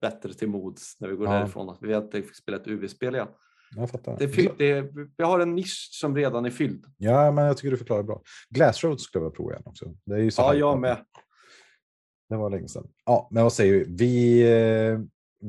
[0.00, 1.32] bättre till mods när vi går Ja.
[1.32, 1.70] därifrån.
[1.70, 3.28] Att vi alltid fick spela ett UV-spel igen.
[3.76, 4.16] Jag fattar.
[4.18, 4.82] Det är fyllt, det
[5.18, 6.84] vi har en nisch som redan är fylld.
[6.96, 8.22] Ja, men jag tycker du förklarar bra.
[8.50, 9.94] Glassroad skulle jag prova igen också.
[10.04, 11.04] Det är ju så Ja, jag med.
[12.28, 12.88] Det var länge sedan.
[13.04, 13.84] Ja, men vad säger vi?
[13.96, 14.42] vi
[14.92, 14.98] eh,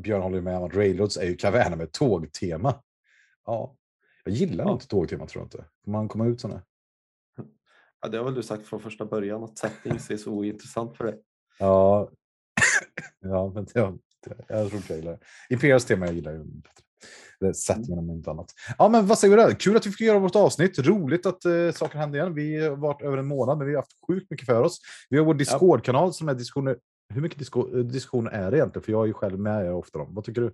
[0.02, 2.74] Björn håller med om att Railroads är ju kaverner med tågtema.
[3.46, 3.76] Ja,
[4.24, 4.72] jag gillar Ja.
[4.74, 5.66] inte tågtema tror jag inte.
[5.86, 6.64] Får man komma ut sådana?
[8.02, 11.04] Ja, det har väl du sagt från första början att settings är så ointressant för
[11.04, 11.22] dig.
[11.60, 12.12] Ja,
[13.20, 14.00] ja men jag,
[14.48, 15.20] jag tror inte jag gillar det.
[15.54, 16.84] Imperials tema jag gillar ju bättre.
[17.40, 18.54] Det är Settingen om inte annat.
[18.78, 19.54] Ja, men vad säger du där?
[19.54, 20.80] Kul att vi fick göra vårt avsnitt.
[20.80, 22.34] Roligt att uh, saker händer igen.
[22.34, 24.80] Vi har varit över en månad, men vi har haft sjukt mycket för oss.
[25.10, 26.78] Vi har vår Discord-kanal som är diskussioner.
[27.14, 28.84] Hur mycket eh, diskussioner är det egentligen?
[28.84, 30.00] För jag är ju själv med ofta.
[30.00, 30.16] Om.
[30.16, 30.54] Vad tycker du?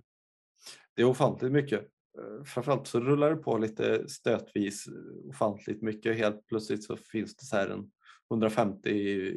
[0.94, 1.80] Det är ofantligt mycket.
[2.18, 6.16] Eh, Framförallt så rullar det på lite stötvis eh, ofantligt mycket.
[6.16, 7.90] Helt plötsligt så finns det så här en
[8.30, 9.34] 150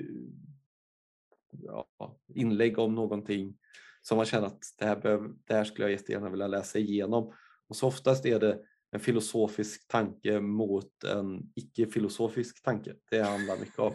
[1.63, 1.87] ja,
[2.33, 3.57] inlägg om någonting
[4.01, 7.33] som man känner att det här, behöver, det här skulle jag jättegärna vilja läsa igenom.
[7.69, 8.59] Och så oftast är det
[8.91, 12.93] en filosofisk tanke mot en icke-filosofisk tanke.
[13.11, 13.93] Det handlar mycket om.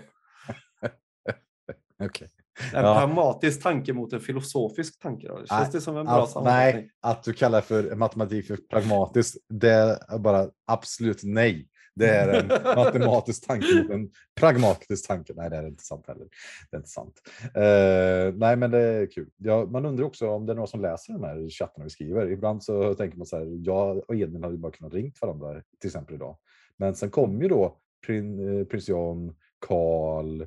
[2.04, 2.30] Okej.
[2.74, 2.94] En Ja.
[3.00, 5.28] pragmatisk tanke mot en filosofisk tanke.
[5.28, 5.36] Då.
[5.36, 6.82] Känns Nej, det som en bra Att, sammanfattning?
[6.82, 11.68] nej, att du kallar för matematik för pragmatiskt, det är bara absolut nej.
[11.96, 14.10] Det är en matematisk tanke mot en
[14.40, 15.32] pragmatisk tanke.
[15.36, 16.26] Nej, det är inte sant heller.
[16.70, 17.22] Det är inte sant.
[17.54, 19.28] Eh, nej, men det är kul.
[19.36, 22.30] Ja, man undrar också om det är några som läser de här chattarna vi skriver.
[22.30, 25.62] Ibland så tänker man så här, jag och Edvin hade ju bara kunnat ringt varandra,
[25.80, 26.36] till exempel idag.
[26.76, 30.46] Men sen kommer ju då prin, eh, prins Jan, Karl,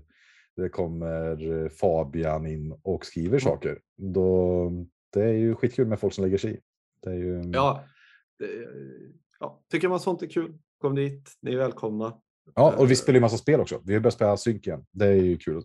[0.56, 3.80] det kommer eh, Fabian in och skriver saker.
[3.98, 4.72] Då,
[5.14, 6.60] det är ju skitkul med folk som lägger sig i.
[7.04, 7.84] Det är ju, Ja,
[8.40, 8.48] det,
[9.40, 11.38] ja, tycker man sånt är kul, kom dit.
[11.42, 12.22] Ni är välkomna.
[12.56, 13.82] ja, och vi spelar ju massa spel också.
[13.86, 14.86] Vi har börjat spela synk igen.
[14.92, 15.64] Det är ju kul.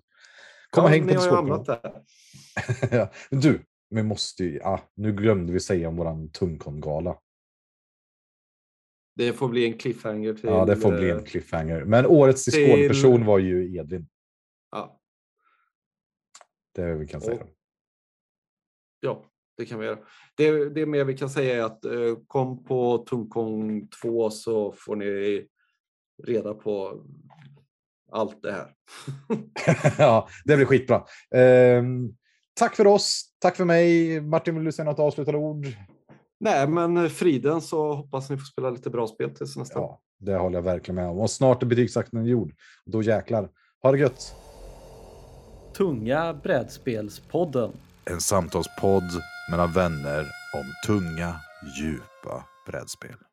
[0.70, 1.68] Kom och häng på Discord.
[2.90, 3.10] ja.
[3.30, 7.18] Du, vi måste ju, ah, nu glömde vi säga om våran Tungkon-gala.
[9.16, 10.44] Det får bli en cliffhanger till...
[10.50, 11.84] Ja, det får bli en eh, cliffhanger.
[11.84, 14.08] Men årets till- Discord-person var ju Edvin.
[14.70, 15.00] Ja,
[16.74, 17.42] Det är vi kan säga.
[17.42, 17.48] Och-
[19.00, 19.24] ja,
[19.56, 19.98] det kan vi göra.
[20.36, 24.96] Det, det mer vi kan säga är att eh, kom på Tungkong 2 så får
[24.96, 25.46] ni
[26.22, 27.02] reda på
[28.12, 28.74] allt det här.
[29.98, 31.04] ja, det blir skitbra.
[31.34, 32.12] Ehm,
[32.54, 33.24] tack för oss.
[33.38, 34.20] Tack för mig.
[34.20, 35.66] Martin, vill du säga något avslutande ord?
[36.40, 39.78] Nej, men friden så hoppas ni får spela lite bra spel tills nästa.
[39.78, 41.18] Ja, det håller jag verkligen med om.
[41.18, 42.52] Och snart är betygsakten gjord.
[42.86, 43.50] Då jäklar.
[43.82, 44.34] Ha det gött.
[45.76, 47.72] Tunga brädspelspodden.
[48.04, 49.04] En samtalspodd
[49.50, 51.40] mellan vänner om tunga,
[51.76, 53.24] djupa brädspel.